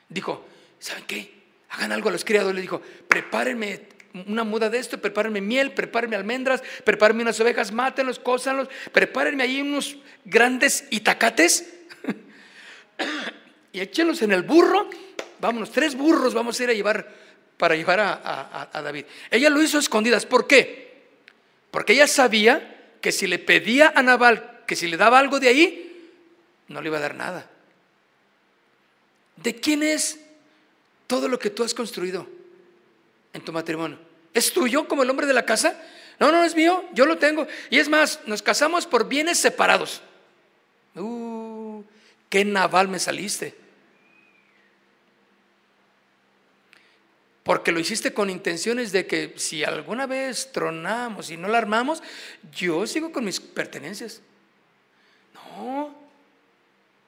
Dijo, 0.08 0.46
¿saben 0.78 1.04
qué? 1.06 1.32
Hagan 1.70 1.92
algo 1.92 2.08
a 2.08 2.12
los 2.12 2.24
criados. 2.24 2.54
Le 2.54 2.60
dijo, 2.60 2.82
prepárenme 3.08 3.88
una 4.26 4.44
muda 4.44 4.68
de 4.68 4.78
esto, 4.78 5.00
prepárenme 5.00 5.40
miel, 5.40 5.72
prepárenme 5.72 6.16
almendras, 6.16 6.62
prepárenme 6.84 7.22
unas 7.22 7.40
ovejas, 7.40 7.72
mátenlos, 7.72 8.18
cósanlos, 8.18 8.68
prepárenme 8.92 9.42
ahí 9.42 9.60
unos 9.62 9.96
grandes 10.24 10.84
itacates 10.90 11.72
y 13.72 13.80
échenlos 13.80 14.20
en 14.22 14.32
el 14.32 14.42
burro. 14.42 14.90
Vámonos, 15.42 15.72
tres 15.72 15.96
burros 15.96 16.34
vamos 16.34 16.60
a 16.60 16.62
ir 16.62 16.70
a 16.70 16.72
llevar 16.72 17.04
para 17.56 17.74
llevar 17.74 17.98
a, 17.98 18.80
David. 18.80 19.06
Ella 19.28 19.50
lo 19.50 19.60
hizo 19.60 19.76
a 19.76 19.80
escondidas. 19.80 20.24
¿Por 20.24 20.46
qué? 20.46 21.02
Porque 21.72 21.94
ella 21.94 22.06
sabía 22.06 22.94
que 23.00 23.10
si 23.10 23.26
le 23.26 23.40
pedía 23.40 23.92
a 23.96 24.04
Nabal 24.04 24.62
que 24.68 24.76
si 24.76 24.86
le 24.86 24.96
daba 24.96 25.18
algo 25.18 25.40
de 25.40 25.48
ahí, 25.48 26.12
no 26.68 26.80
le 26.80 26.86
iba 26.86 26.98
a 26.98 27.00
dar 27.00 27.16
nada. 27.16 27.50
¿De 29.34 29.56
quién 29.56 29.82
es 29.82 30.20
todo 31.08 31.26
lo 31.26 31.40
que 31.40 31.50
tú 31.50 31.64
has 31.64 31.74
construido 31.74 32.28
en 33.32 33.44
tu 33.44 33.52
matrimonio? 33.52 33.98
¿Es 34.32 34.52
tuyo 34.52 34.86
como 34.86 35.02
el 35.02 35.10
hombre 35.10 35.26
de 35.26 35.34
la 35.34 35.44
casa? 35.44 35.76
No, 36.20 36.30
no 36.30 36.44
es 36.44 36.54
mío, 36.54 36.84
yo 36.94 37.04
lo 37.04 37.18
tengo. 37.18 37.48
Y 37.68 37.80
es 37.80 37.88
más, 37.88 38.20
nos 38.26 38.42
casamos 38.42 38.86
por 38.86 39.08
bienes 39.08 39.38
separados. 39.38 40.02
Uh, 40.94 41.82
qué 42.28 42.44
naval 42.44 42.86
me 42.86 43.00
saliste. 43.00 43.60
Porque 47.42 47.72
lo 47.72 47.80
hiciste 47.80 48.14
con 48.14 48.30
intenciones 48.30 48.92
de 48.92 49.06
que 49.06 49.34
si 49.36 49.64
alguna 49.64 50.06
vez 50.06 50.52
tronamos 50.52 51.30
y 51.30 51.36
no 51.36 51.48
la 51.48 51.58
armamos, 51.58 52.02
yo 52.54 52.86
sigo 52.86 53.10
con 53.10 53.24
mis 53.24 53.40
pertenencias. 53.40 54.20
No. 55.34 55.94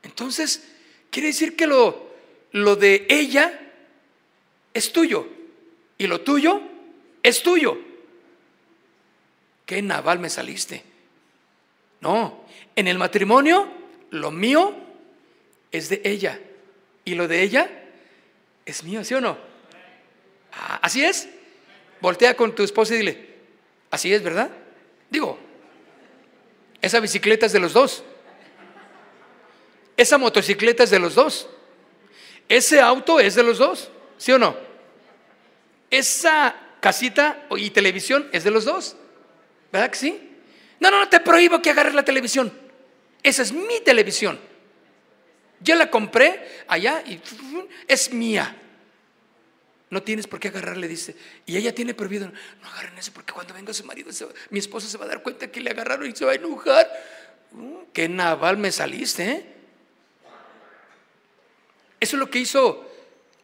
Entonces, 0.03 0.65
quiere 1.11 1.29
decir 1.29 1.55
que 1.55 1.67
lo, 1.67 2.11
lo 2.51 2.75
de 2.75 3.07
ella 3.09 3.61
es 4.73 4.93
tuyo 4.93 5.29
y 5.99 6.07
lo 6.09 6.21
tuyo 6.23 6.61
es 7.23 7.43
tuyo. 7.43 7.79
¿Qué 9.65 9.81
naval 9.81 10.19
me 10.19 10.29
saliste? 10.29 10.83
No, 12.01 12.45
en 12.77 12.89
el 12.89 12.99
matrimonio 12.99 13.69
lo 14.11 14.31
mío 14.31 14.75
es 15.73 15.89
de 15.89 16.03
ella 16.05 16.39
y 17.05 17.15
lo 17.15 17.29
de 17.29 17.43
ella 17.43 17.71
es 18.67 18.85
mío, 18.85 19.05
¿sí 19.05 19.15
o 19.15 19.21
no? 19.21 19.54
Ah, 20.57 20.79
¿Así 20.83 21.05
es? 21.05 21.29
Voltea 22.01 22.37
con 22.37 22.55
tu 22.55 22.63
esposa 22.63 22.95
y 22.95 22.99
dile, 22.99 23.29
así 23.91 24.13
es, 24.13 24.23
¿verdad? 24.23 24.51
Digo, 25.11 25.39
esa 26.83 27.01
bicicleta 27.01 27.47
es 27.47 27.53
de 27.53 27.61
los 27.61 27.73
dos. 27.73 28.05
Esa 29.97 30.19
motocicleta 30.19 30.85
es 30.85 30.91
de 30.91 30.99
los 30.99 31.15
dos. 31.15 31.49
Ese 32.49 32.81
auto 32.81 33.21
es 33.21 33.35
de 33.35 33.43
los 33.43 33.59
dos, 33.59 33.91
¿sí 34.19 34.33
o 34.33 34.39
no? 34.39 34.57
Esa 35.91 36.55
casita 36.81 37.47
y 37.57 37.71
televisión 37.71 38.29
es 38.33 38.45
de 38.45 38.51
los 38.51 38.65
dos, 38.65 38.97
¿verdad 39.73 39.91
que 39.91 39.97
sí? 39.97 40.31
No, 40.81 40.91
no, 40.91 40.99
no 40.99 41.09
te 41.09 41.21
prohíbo 41.21 41.63
que 41.63 41.71
agarres 41.71 41.95
la 41.95 42.05
televisión. 42.05 42.53
Esa 43.23 43.43
es 43.43 43.53
mi 43.53 43.81
televisión. 43.81 44.39
Yo 45.61 45.75
la 45.77 45.91
compré 45.91 46.65
allá 46.69 47.03
y 47.07 47.19
es 47.89 48.13
mía. 48.13 48.55
No 49.95 50.03
tienes 50.03 50.27
por 50.27 50.41
qué 50.41 50.49
agarrarle, 50.49 50.89
dice. 50.89 51.15
Y 51.47 51.57
ella 51.57 51.73
tiene 51.73 51.95
prohibido, 51.95 52.27
no 52.27 52.69
agarren 52.69 52.99
eso 52.99 53.13
porque 53.13 53.33
cuando 53.33 53.55
venga 53.55 53.73
su 53.73 53.85
marido, 53.85 54.11
mi 54.51 54.59
esposa 54.59 54.89
se 54.89 54.99
va 54.99 55.05
a 55.05 55.09
dar 55.09 55.23
cuenta 55.23 55.53
que 55.53 55.61
le 55.61 55.71
agarraron 55.71 56.11
y 56.11 56.17
se 56.17 56.25
va 56.25 56.33
a 56.33 56.35
enojar. 56.35 56.91
Uh, 57.53 57.85
qué 57.93 58.09
naval 58.09 58.57
me 58.57 58.73
saliste, 58.73 59.23
¿eh? 59.23 59.47
Eso 62.01 62.17
es 62.17 62.19
lo 62.19 62.29
que 62.29 62.41
hizo 62.41 62.91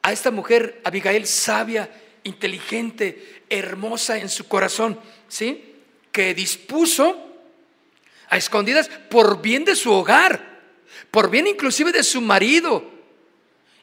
a 0.03 0.11
esta 0.11 0.33
mujer, 0.33 0.81
Abigail, 0.83 1.25
sabia, 1.25 1.89
inteligente, 2.25 3.45
hermosa 3.49 4.19
en 4.19 4.29
su 4.29 4.49
corazón, 4.49 4.99
¿sí? 5.29 5.77
Que 6.11 6.35
dispuso 6.35 7.33
a 8.29 8.37
escondidas 8.37 8.89
por 9.09 9.41
bien 9.41 9.65
de 9.65 9.77
su 9.77 9.93
hogar, 9.93 10.63
por 11.13 11.31
bien 11.31 11.47
inclusive 11.47 11.93
de 11.93 12.03
su 12.03 12.21
marido. 12.21 12.91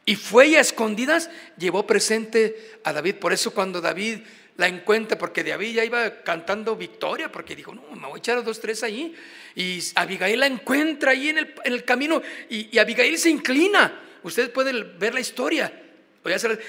Y 0.07 0.15
fue 0.15 0.57
a 0.57 0.61
escondidas, 0.61 1.29
llevó 1.55 1.85
presente 1.85 2.79
a 2.83 2.93
David. 2.93 3.17
Por 3.17 3.31
eso 3.31 3.53
cuando 3.53 3.79
David 3.79 4.21
la 4.55 4.67
encuentra, 4.67 5.19
porque 5.19 5.43
David 5.43 5.75
ya 5.75 5.85
iba 5.85 6.23
cantando 6.23 6.75
victoria, 6.75 7.31
porque 7.31 7.55
dijo, 7.55 7.75
no, 7.75 7.83
me 7.91 8.07
voy 8.07 8.15
a 8.15 8.17
echar 8.17 8.39
a 8.39 8.41
dos, 8.41 8.59
tres 8.59 8.81
ahí. 8.81 9.15
Y 9.53 9.79
Abigail 9.93 10.39
la 10.39 10.47
encuentra 10.47 11.11
ahí 11.11 11.29
en 11.29 11.53
el, 11.63 11.85
camino 11.85 12.23
y, 12.49 12.75
y 12.75 12.79
Abigail 12.79 13.19
se 13.19 13.29
inclina 13.29 14.05
Ustedes 14.23 14.49
pueden 14.49 14.99
ver 14.99 15.13
la 15.13 15.19
historia. 15.19 15.71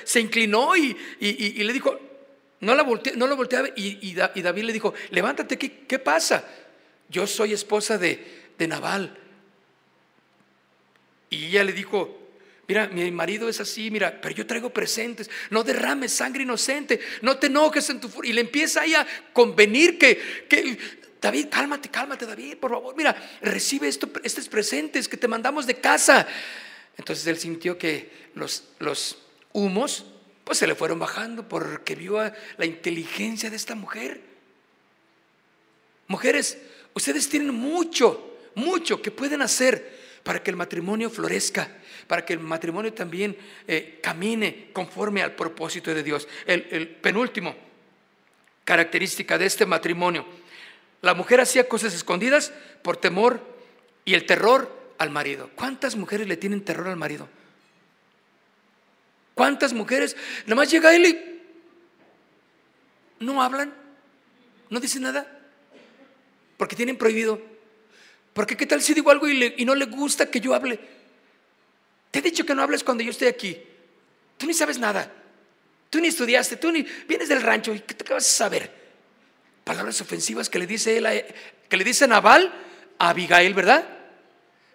Se 0.05 0.21
inclinó 0.21 0.77
y, 0.77 0.97
le 1.21 1.73
dijo, 1.73 1.99
no, 2.61 2.75
la 2.75 2.85
no 3.17 3.27
lo 3.27 3.37
volteaba 3.37 3.69
y, 3.75 4.15
David 4.15 4.63
le 4.63 4.73
dijo, 4.73 4.95
levántate, 5.11 5.59
¿qué, 5.59 5.99
pasa? 5.99 6.45
Yo 7.09 7.27
soy 7.27 7.53
esposa 7.53 7.99
de, 7.99 8.53
de 8.57 8.69
Nabal. 8.69 9.17
Y 11.31 11.47
ella 11.47 11.65
le 11.65 11.73
dijo, 11.73 12.18
Mira, 12.69 12.87
mi 12.87 13.11
marido 13.11 13.49
es 13.49 13.61
así, 13.61 13.91
mira, 13.91 14.21
pero 14.21 14.35
yo 14.35 14.47
traigo 14.47 14.69
presentes. 14.69 15.31
No 15.49 15.65
derrames 15.65 16.13
sangre 16.13 16.43
inocente, 16.43 17.01
no 17.23 17.39
te 17.39 17.47
enojes 17.47 17.89
en 17.89 17.99
tu 17.99 18.11
Y 18.23 18.35
le 18.35 18.43
empieza 18.43 18.83
ahí 18.83 18.95
a 18.95 19.07
convenir 19.33 19.99
que, 19.99 20.45
que, 20.47 20.79
David, 21.19 21.47
cálmate, 21.51 21.89
cálmate, 21.89 22.27
David, 22.27 22.59
por 22.59 22.71
favor. 22.71 22.95
Mira, 22.95 23.17
recibe 23.41 23.89
esto, 23.89 24.11
estos 24.23 24.51
presentes 24.51 25.09
que 25.09 25.17
te 25.17 25.27
mandamos 25.27 25.67
de 25.67 25.77
casa. 25.77 26.29
Entonces 26.99 27.27
él 27.27 27.39
sintió 27.39 27.79
que 27.79 28.11
los, 28.35 28.65
los 28.81 29.17
humos 29.53 30.05
pues 30.45 30.59
se 30.59 30.67
le 30.67 30.75
fueron 30.75 30.99
bajando 30.99 31.49
porque 31.49 31.95
vio 31.95 32.21
la 32.59 32.67
inteligencia 32.67 33.49
de 33.49 33.57
esta 33.57 33.75
mujer. 33.75 34.21
Mujeres, 36.07 36.59
ustedes 36.93 37.31
tienen 37.31 37.55
mucho, 37.55 38.39
mucho 38.55 39.01
que 39.01 39.11
pueden 39.11 39.41
hacer 39.41 39.98
para 40.23 40.43
que 40.43 40.51
el 40.51 40.57
matrimonio 40.57 41.11
florezca, 41.11 41.69
para 42.07 42.25
que 42.25 42.33
el 42.33 42.41
matrimonio 42.41 42.93
también 42.93 43.37
eh, 43.67 44.01
camine 44.03 44.71
conforme 44.73 45.23
al 45.23 45.35
propósito 45.35 45.95
de 45.95 46.03
Dios. 46.03 46.29
El, 46.47 46.89
penúltimo 46.89 47.55
característica 48.65 49.39
de 49.39 49.47
este 49.47 49.65
matrimonio, 49.65 50.27
la 51.01 51.15
mujer 51.15 51.41
hacía 51.41 51.69
cosas 51.69 51.95
escondidas 51.95 52.53
por 52.83 52.97
temor 52.97 53.41
y 54.05 54.15
el 54.15 54.27
terror 54.27 54.93
al 54.99 55.11
marido. 55.11 55.51
¿Cuántas 55.55 55.97
mujeres 55.97 56.27
le 56.27 56.37
tienen 56.37 56.65
terror 56.65 56.89
al 56.89 56.97
marido? 56.97 57.29
¿Cuántas 59.35 59.73
mujeres? 59.73 60.17
Nada 60.45 60.57
más 60.57 60.71
llega 60.71 60.95
él 60.95 61.07
y 61.07 63.25
no 63.25 63.43
hablan, 63.43 63.73
no 64.69 64.81
dicen 64.81 65.03
nada, 65.03 65.41
porque 66.57 66.77
tienen 66.77 66.99
prohibido. 66.99 67.58
Porque 68.39 68.57
qué 68.57 68.67
tal 68.67 68.81
si 68.81 68.95
digo 68.95 69.11
algo 69.11 69.29
y, 69.29 69.65
no 69.65 69.75
le 69.75 69.87
gusta 69.87 70.31
que 70.31 70.39
yo 70.39 70.55
hable. 70.55 70.79
Te 72.13 72.21
he 72.21 72.23
dicho 72.23 72.47
que 72.47 72.55
no 72.55 72.63
hables 72.63 72.85
cuando 72.85 73.03
yo 73.03 73.11
estoy 73.11 73.27
aquí. 73.27 73.61
Tú 74.37 74.47
ni 74.47 74.55
sabes 74.55 74.79
nada. 74.79 75.11
Tú 75.91 75.99
ni 76.01 76.07
estudiaste, 76.07 76.57
tú 76.57 76.71
ni 76.71 76.87
vienes 77.09 77.29
del 77.29 77.43
rancho 77.43 77.75
y 77.75 77.81
qué 77.81 78.15
vas 78.15 78.25
a 78.25 78.31
saber. 78.31 78.71
Palabras 79.65 80.01
ofensivas 80.01 80.49
que 80.49 80.61
le 80.61 80.69
dice 80.69 80.99
él, 80.99 81.25
que 81.69 81.77
le 81.77 81.83
dice 81.83 82.07
Naval 82.07 82.55
a 82.97 83.09
Abigail, 83.09 83.55
¿verdad? 83.55 83.85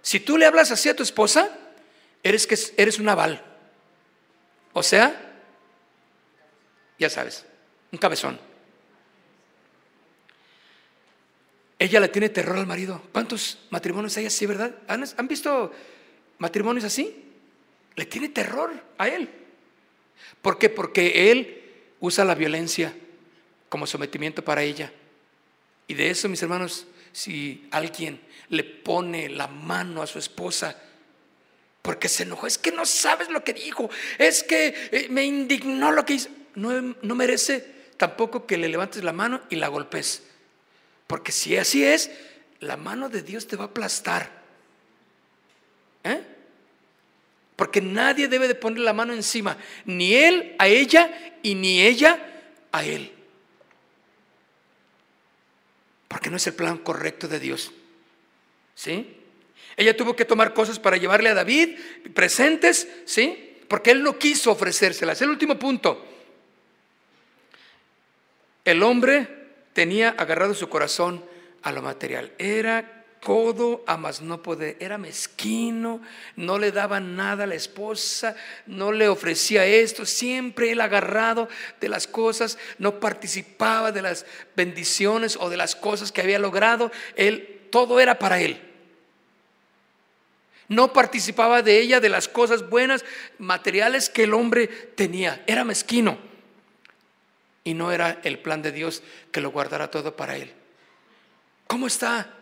Si 0.01 0.19
tú 0.19 0.37
le 0.37 0.45
hablas 0.45 0.69
así 0.71 0.89
a 0.89 0.95
tu 0.97 1.03
esposa, 1.03 1.49
eres, 2.21 2.45
que, 2.45 2.59
eres 2.75 2.99
un 2.99 3.07
aval. 3.07 3.41
O 4.73 4.83
sea, 4.83 5.39
ya 6.99 7.09
sabes, 7.09 7.45
un 7.93 7.97
cabezón. 7.97 8.37
Ella 11.83 11.99
le 11.99 12.07
tiene 12.07 12.29
terror 12.29 12.57
al 12.57 12.65
marido. 12.65 13.01
¿Cuántos 13.11 13.57
matrimonios 13.69 14.15
hay 14.15 14.25
así, 14.25 14.45
verdad? 14.45 14.73
¿Han, 14.87 15.03
¿Han, 15.17 15.27
visto 15.27 15.69
matrimonios 16.37 16.85
así? 16.85 17.13
Le 17.97 18.05
tiene 18.05 18.29
terror 18.29 18.71
a 18.97 19.09
él. 19.09 19.29
¿Por 20.41 20.57
qué? 20.57 20.69
Porque 20.69 21.29
él 21.29 21.61
usa 21.99 22.23
la 22.23 22.35
violencia 22.35 22.95
como 23.67 23.85
sometimiento 23.85 24.45
para 24.45 24.63
ella. 24.63 24.93
Y 25.85 25.93
de 25.95 26.09
eso, 26.09 26.29
mis 26.29 26.41
hermanos, 26.41 26.87
si 27.11 27.67
alguien 27.69 28.21
le 28.47 28.63
pone 28.63 29.27
la 29.27 29.47
mano 29.47 30.01
a 30.01 30.07
su 30.07 30.19
esposa, 30.19 30.81
porque 31.81 32.07
se 32.07 32.23
enojó, 32.23 32.47
es 32.47 32.57
que 32.57 32.71
no 32.71 32.85
sabes 32.85 33.27
lo 33.27 33.43
que 33.43 33.51
dijo, 33.51 33.89
es 34.19 34.43
que 34.43 34.73
eh, 34.89 35.07
me 35.09 35.25
indignó 35.25 35.91
lo 35.91 36.05
que 36.05 36.13
hizo, 36.13 36.29
no, 36.55 36.95
no 37.01 37.15
merece 37.15 37.89
tampoco 37.97 38.45
que 38.45 38.55
le 38.55 38.69
levantes 38.69 39.03
la 39.03 39.11
mano 39.11 39.41
y 39.49 39.57
la 39.57 39.67
golpes. 39.67 40.23
Porque 41.07 41.31
si 41.31 41.57
así 41.57 41.83
es, 41.83 42.11
la 42.59 42.77
mano 42.77 43.09
de 43.09 43.21
Dios 43.21 43.47
te 43.47 43.55
va 43.55 43.65
a 43.65 43.67
aplastar. 43.67 44.31
¿Eh? 46.03 46.21
Porque 47.55 47.81
nadie 47.81 48.27
debe 48.27 48.47
de 48.47 48.55
poner 48.55 48.79
la 48.79 48.93
mano 48.93 49.13
encima, 49.13 49.57
ni 49.85 50.15
él 50.15 50.55
a 50.57 50.67
ella 50.67 51.33
y 51.43 51.55
ni 51.55 51.81
ella 51.81 52.19
a 52.71 52.83
él. 52.83 53.11
Porque 56.07 56.29
no 56.29 56.37
es 56.37 56.47
el 56.47 56.53
plan 56.53 56.77
correcto 56.77 57.27
de 57.27 57.39
Dios. 57.39 57.71
¿Sí? 58.75 59.17
Ella 59.77 59.95
tuvo 59.95 60.15
que 60.15 60.25
tomar 60.25 60.53
cosas 60.53 60.79
para 60.79 60.97
llevarle 60.97 61.29
a 61.29 61.33
David, 61.33 61.77
presentes, 62.13 62.87
¿sí? 63.05 63.57
Porque 63.67 63.91
él 63.91 64.03
no 64.03 64.17
quiso 64.19 64.51
ofrecérselas. 64.51 65.21
El 65.21 65.29
último 65.29 65.57
punto. 65.57 66.05
El 68.65 68.83
hombre 68.83 69.42
tenía 69.73 70.09
agarrado 70.09 70.53
su 70.53 70.69
corazón 70.69 71.23
a 71.61 71.71
lo 71.71 71.81
material. 71.81 72.31
Era 72.37 73.03
codo 73.23 73.83
a 73.87 73.97
más 73.97 74.21
no 74.21 74.43
poder. 74.43 74.77
Era 74.79 74.97
mezquino, 74.97 76.01
no 76.35 76.59
le 76.59 76.71
daba 76.71 76.99
nada 76.99 77.45
a 77.45 77.47
la 77.47 77.55
esposa, 77.55 78.35
no 78.65 78.91
le 78.91 79.07
ofrecía 79.07 79.65
esto, 79.65 80.05
siempre 80.05 80.71
él 80.71 80.81
agarrado 80.81 81.47
de 81.79 81.89
las 81.89 82.07
cosas, 82.07 82.57
no 82.77 82.99
participaba 82.99 83.91
de 83.91 84.01
las 84.01 84.25
bendiciones 84.55 85.37
o 85.39 85.49
de 85.49 85.57
las 85.57 85.75
cosas 85.75 86.11
que 86.11 86.21
había 86.21 86.39
logrado, 86.39 86.91
él 87.15 87.67
todo 87.71 87.99
era 87.99 88.19
para 88.19 88.39
él. 88.39 88.61
No 90.67 90.93
participaba 90.93 91.61
de 91.61 91.79
ella, 91.79 91.99
de 91.99 92.09
las 92.09 92.27
cosas 92.27 92.69
buenas, 92.69 93.03
materiales 93.37 94.09
que 94.09 94.23
el 94.23 94.33
hombre 94.33 94.67
tenía. 94.67 95.43
Era 95.45 95.63
mezquino. 95.63 96.32
Y 97.63 97.73
no 97.73 97.91
era 97.91 98.19
el 98.23 98.39
plan 98.39 98.61
de 98.61 98.71
Dios 98.71 99.03
que 99.31 99.41
lo 99.41 99.51
guardara 99.51 99.89
todo 99.89 100.15
para 100.15 100.35
él. 100.35 100.53
¿Cómo 101.67 101.87
está 101.87 102.33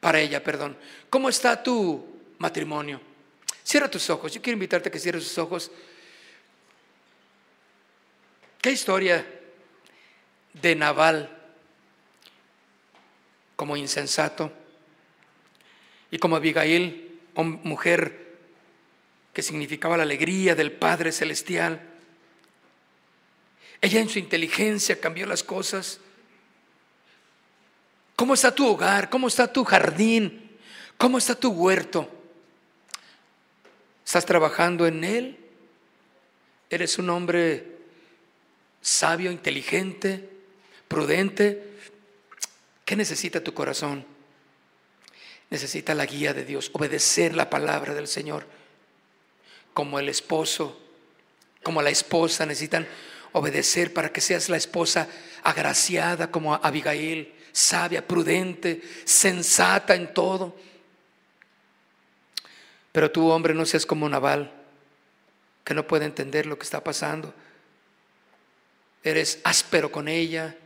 para 0.00 0.20
ella, 0.20 0.42
perdón. 0.42 0.76
¿Cómo 1.10 1.28
está 1.28 1.62
tu 1.62 2.20
matrimonio? 2.38 3.00
Cierra 3.64 3.90
tus 3.90 4.08
ojos. 4.10 4.32
Yo 4.32 4.40
quiero 4.40 4.54
invitarte 4.54 4.88
a 4.88 4.92
que 4.92 4.98
cierres 4.98 5.24
tus 5.24 5.38
ojos. 5.38 5.70
¿Qué 8.60 8.70
historia 8.70 9.26
de 10.52 10.74
Naval 10.74 11.36
como 13.56 13.76
insensato 13.76 14.52
y 16.10 16.18
como 16.18 16.36
Abigail, 16.36 17.20
mujer 17.34 18.36
que 19.32 19.42
significaba 19.42 19.96
la 19.96 20.04
alegría 20.04 20.54
del 20.54 20.72
Padre 20.72 21.12
Celestial? 21.12 21.87
Ella 23.80 24.00
en 24.00 24.08
su 24.08 24.18
inteligencia 24.18 25.00
cambió 25.00 25.26
las 25.26 25.42
cosas 25.42 26.00
¿Cómo 28.18 28.34
está 28.34 28.52
tu 28.52 28.66
hogar? 28.66 29.10
¿Cómo 29.10 29.28
está 29.28 29.52
tu 29.52 29.62
jardín? 29.62 30.50
¿Cómo 30.96 31.18
está 31.18 31.36
tu 31.36 31.50
huerto? 31.50 32.10
¿Estás 34.04 34.26
trabajando 34.26 34.88
en 34.88 35.04
él? 35.04 35.38
¿Eres 36.68 36.98
un 36.98 37.10
hombre 37.10 37.76
sabio, 38.80 39.30
inteligente, 39.30 40.28
prudente? 40.88 41.62
¿Qué 42.84 42.96
necesita 42.96 43.40
tu 43.40 43.54
corazón? 43.54 44.04
Necesita 45.50 45.94
la 45.94 46.04
guía 46.04 46.34
de 46.34 46.44
Dios, 46.44 46.72
obedecer 46.72 47.36
la 47.36 47.48
palabra 47.48 47.94
del 47.94 48.08
Señor. 48.08 48.48
Como 49.72 50.00
el 50.00 50.08
esposo, 50.08 50.76
como 51.62 51.82
la 51.82 51.90
esposa 51.90 52.44
necesitan 52.46 52.88
obedecer 53.32 53.92
para 53.92 54.12
que 54.12 54.20
seas 54.20 54.48
la 54.48 54.56
esposa 54.56 55.08
agraciada 55.42 56.30
como 56.30 56.54
Abigail, 56.54 57.34
sabia, 57.52 58.06
prudente, 58.06 58.82
sensata 59.04 59.94
en 59.94 60.12
todo. 60.14 60.56
Pero 62.92 63.10
tú, 63.10 63.28
hombre, 63.28 63.54
no 63.54 63.66
seas 63.66 63.86
como 63.86 64.08
Naval, 64.08 64.52
que 65.64 65.74
no 65.74 65.86
puede 65.86 66.04
entender 66.04 66.46
lo 66.46 66.58
que 66.58 66.64
está 66.64 66.82
pasando. 66.82 67.34
Eres 69.02 69.40
áspero 69.44 69.92
con 69.92 70.08
ella, 70.08 70.56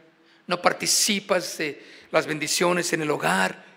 no 0.47 0.63
participas 0.63 1.59
de 1.59 1.83
las 2.11 2.27
bendiciones 2.27 2.93
en 2.93 3.03
el 3.03 3.11
hogar, 3.11 3.72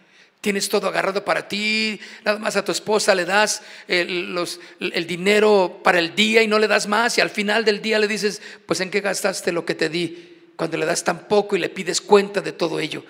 tienes 0.45 0.69
todo 0.69 0.87
agarrado 0.87 1.25
para 1.25 1.47
ti, 1.47 1.99
nada 2.23 2.37
más 2.37 2.55
a 2.55 2.63
tu 2.63 2.71
esposa 2.71 3.15
le 3.15 3.25
das 3.25 3.63
el, 3.87 4.37
el, 4.79 5.07
dinero 5.07 5.81
para 5.83 5.97
el 5.97 6.13
día 6.13 6.43
y 6.43 6.47
no 6.47 6.59
le 6.59 6.67
das 6.67 6.85
más 6.85 7.17
y 7.17 7.21
al 7.21 7.31
final 7.31 7.65
del 7.65 7.81
día 7.81 7.97
le 7.97 8.07
dices, 8.07 8.43
pues 8.67 8.79
en 8.79 8.91
qué 8.91 9.01
gastaste 9.01 9.51
lo 9.51 9.65
que 9.65 9.73
te 9.73 9.89
di 9.89 10.51
cuando 10.55 10.77
le 10.77 10.85
das 10.85 11.03
tan 11.03 11.27
poco 11.27 11.55
y 11.55 11.59
le 11.59 11.69
pides 11.69 11.99
cuenta 11.99 12.41
de 12.41 12.51
todo 12.51 12.79
ello. 12.79 13.03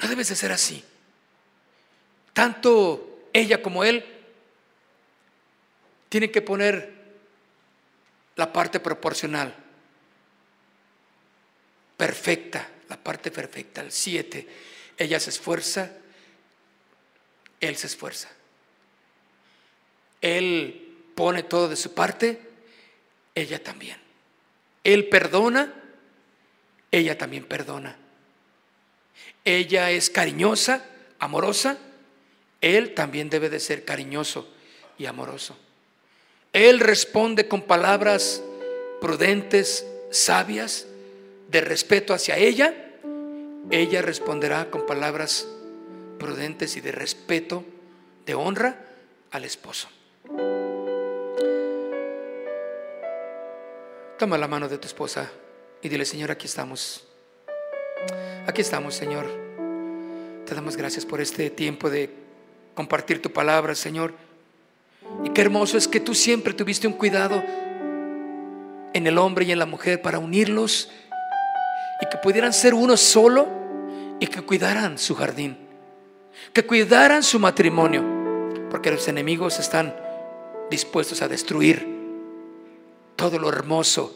No 0.00 0.08
debes 0.08 0.28
de 0.28 0.36
ser 0.36 0.52
así. 0.52 0.84
Tanto 2.32 3.24
ella 3.32 3.60
como 3.60 3.82
él 3.82 4.04
tienen 6.08 6.30
que 6.30 6.42
poner 6.42 6.94
la 8.36 8.52
parte 8.52 8.78
proporcional, 8.78 9.52
perfecta, 11.96 12.68
la 12.88 12.96
parte 12.96 13.32
perfecta, 13.32 13.80
el 13.80 13.90
7. 13.90 14.68
Ella 14.98 15.20
se 15.20 15.30
esfuerza, 15.30 15.92
él 17.60 17.76
se 17.76 17.86
esfuerza. 17.86 18.28
Él 20.20 20.96
pone 21.14 21.42
todo 21.44 21.68
de 21.68 21.76
su 21.76 21.94
parte, 21.94 22.40
ella 23.34 23.62
también. 23.62 23.96
Él 24.84 25.08
perdona, 25.08 25.72
ella 26.90 27.16
también 27.16 27.44
perdona. 27.44 27.96
Ella 29.44 29.90
es 29.90 30.10
cariñosa, 30.10 30.84
amorosa, 31.18 31.78
él 32.60 32.94
también 32.94 33.30
debe 33.30 33.48
de 33.50 33.60
ser 33.60 33.84
cariñoso 33.84 34.48
y 34.98 35.06
amoroso. 35.06 35.56
Él 36.52 36.80
responde 36.80 37.46
con 37.46 37.62
palabras 37.62 38.42
prudentes, 39.00 39.86
sabias, 40.10 40.86
de 41.48 41.60
respeto 41.60 42.14
hacia 42.14 42.36
ella. 42.36 42.87
Ella 43.70 44.00
responderá 44.00 44.70
con 44.70 44.86
palabras 44.86 45.46
prudentes 46.18 46.76
y 46.78 46.80
de 46.80 46.90
respeto, 46.90 47.64
de 48.24 48.34
honra 48.34 48.82
al 49.30 49.44
esposo. 49.44 49.88
Toma 54.18 54.38
la 54.38 54.48
mano 54.48 54.68
de 54.68 54.78
tu 54.78 54.86
esposa 54.86 55.30
y 55.82 55.88
dile, 55.90 56.06
Señor, 56.06 56.30
aquí 56.30 56.46
estamos. 56.46 57.06
Aquí 58.46 58.62
estamos, 58.62 58.94
Señor. 58.94 59.26
Te 60.46 60.54
damos 60.54 60.76
gracias 60.78 61.04
por 61.04 61.20
este 61.20 61.50
tiempo 61.50 61.90
de 61.90 62.08
compartir 62.74 63.20
tu 63.20 63.30
palabra, 63.30 63.74
Señor. 63.74 64.14
Y 65.24 65.30
qué 65.30 65.42
hermoso 65.42 65.76
es 65.76 65.86
que 65.86 66.00
tú 66.00 66.14
siempre 66.14 66.54
tuviste 66.54 66.86
un 66.86 66.94
cuidado 66.94 67.44
en 68.94 69.06
el 69.06 69.18
hombre 69.18 69.44
y 69.44 69.52
en 69.52 69.58
la 69.58 69.66
mujer 69.66 70.00
para 70.00 70.18
unirlos 70.18 70.90
y 72.00 72.08
que 72.08 72.16
pudieran 72.16 72.54
ser 72.54 72.72
uno 72.72 72.96
solo 72.96 73.57
y 74.20 74.26
que 74.26 74.42
cuidaran 74.42 74.98
su 74.98 75.14
jardín, 75.14 75.56
que 76.52 76.64
cuidaran 76.64 77.22
su 77.22 77.38
matrimonio, 77.38 78.02
porque 78.70 78.90
los 78.90 79.06
enemigos 79.08 79.58
están 79.58 79.94
dispuestos 80.70 81.22
a 81.22 81.28
destruir 81.28 81.86
todo 83.16 83.38
lo 83.38 83.48
hermoso 83.48 84.14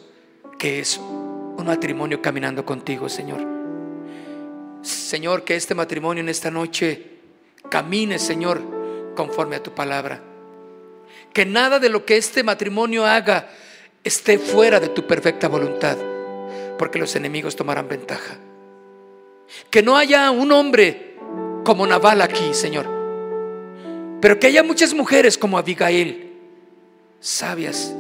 que 0.59 0.81
es 0.81 0.99
un 0.99 1.65
matrimonio 1.67 2.23
caminando 2.23 2.65
contigo, 2.65 3.09
Señor. 3.09 3.41
Señor, 4.83 5.45
que 5.45 5.57
este 5.57 5.75
matrimonio 5.75 6.23
en 6.23 6.29
esta 6.29 6.51
noche 6.51 7.03
camine, 7.69 8.19
Señor, 8.19 8.61
conforme 9.15 9.57
a 9.57 9.63
tu 9.63 9.73
palabra. 9.73 10.23
Que 11.33 11.47
nada 11.47 11.79
de 11.79 11.89
lo 11.89 12.05
que 12.05 12.17
este 12.17 12.43
matrimonio 12.43 13.07
haga 13.07 13.51
esté 14.05 14.39
fuera 14.39 14.81
de 14.81 14.89
tu 14.89 15.07
perfecta 15.07 15.49
voluntad, 15.49 15.97
porque 16.79 16.99
los 16.99 17.15
enemigos 17.17 17.57
tomarán 17.57 17.89
ventaja. 17.89 18.37
Que 19.71 19.83
no 19.83 19.97
haya 19.97 20.31
un 20.31 20.53
hombre 20.53 21.17
como 21.65 21.87
Naval 21.87 22.23
aquí, 22.23 22.55
Señor, 22.55 22.87
pero 24.21 24.39
que 24.39 24.47
haya 24.47 24.63
muchas 24.63 24.95
mujeres 24.95 25.39
como 25.39 25.59
Abigail, 25.59 26.33
sabias, 27.21 27.95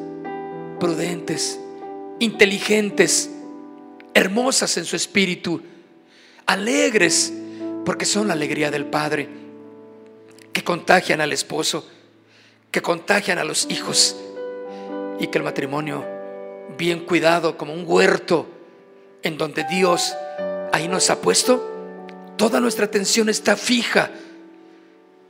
prudentes, 0.78 1.58
inteligentes, 2.18 3.30
hermosas 4.14 4.76
en 4.76 4.84
su 4.84 4.96
espíritu, 4.96 5.62
alegres, 6.46 7.32
porque 7.84 8.04
son 8.04 8.28
la 8.28 8.34
alegría 8.34 8.70
del 8.70 8.86
Padre, 8.86 9.28
que 10.52 10.62
contagian 10.62 11.20
al 11.20 11.32
esposo, 11.32 11.88
que 12.70 12.82
contagian 12.82 13.38
a 13.38 13.44
los 13.44 13.66
hijos, 13.70 14.16
y 15.18 15.28
que 15.28 15.38
el 15.38 15.44
matrimonio, 15.44 16.04
bien 16.76 17.00
cuidado 17.00 17.56
como 17.56 17.72
un 17.72 17.84
huerto, 17.86 18.46
en 19.22 19.38
donde 19.38 19.64
Dios 19.64 20.14
ahí 20.72 20.88
nos 20.88 21.10
ha 21.10 21.20
puesto. 21.20 21.68
Toda 22.36 22.60
nuestra 22.60 22.86
atención 22.86 23.28
está 23.28 23.56
fija 23.56 24.10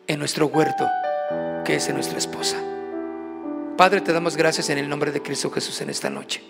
en 0.07 0.18
nuestro 0.18 0.47
huerto, 0.47 0.88
que 1.64 1.76
es 1.76 1.88
en 1.88 1.97
nuestra 1.97 2.18
esposa. 2.18 2.57
Padre, 3.76 4.01
te 4.01 4.12
damos 4.12 4.36
gracias 4.36 4.70
en 4.70 4.78
el 4.78 4.88
nombre 4.88 5.12
de 5.12 5.20
Cristo 5.20 5.51
Jesús 5.51 5.80
en 5.80 5.90
esta 5.90 6.09
noche, 6.09 6.43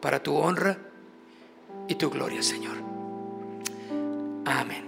para 0.00 0.22
tu 0.22 0.36
honra 0.36 0.78
y 1.88 1.94
tu 1.94 2.10
gloria, 2.10 2.42
Señor. 2.42 2.76
Amén. 4.44 4.87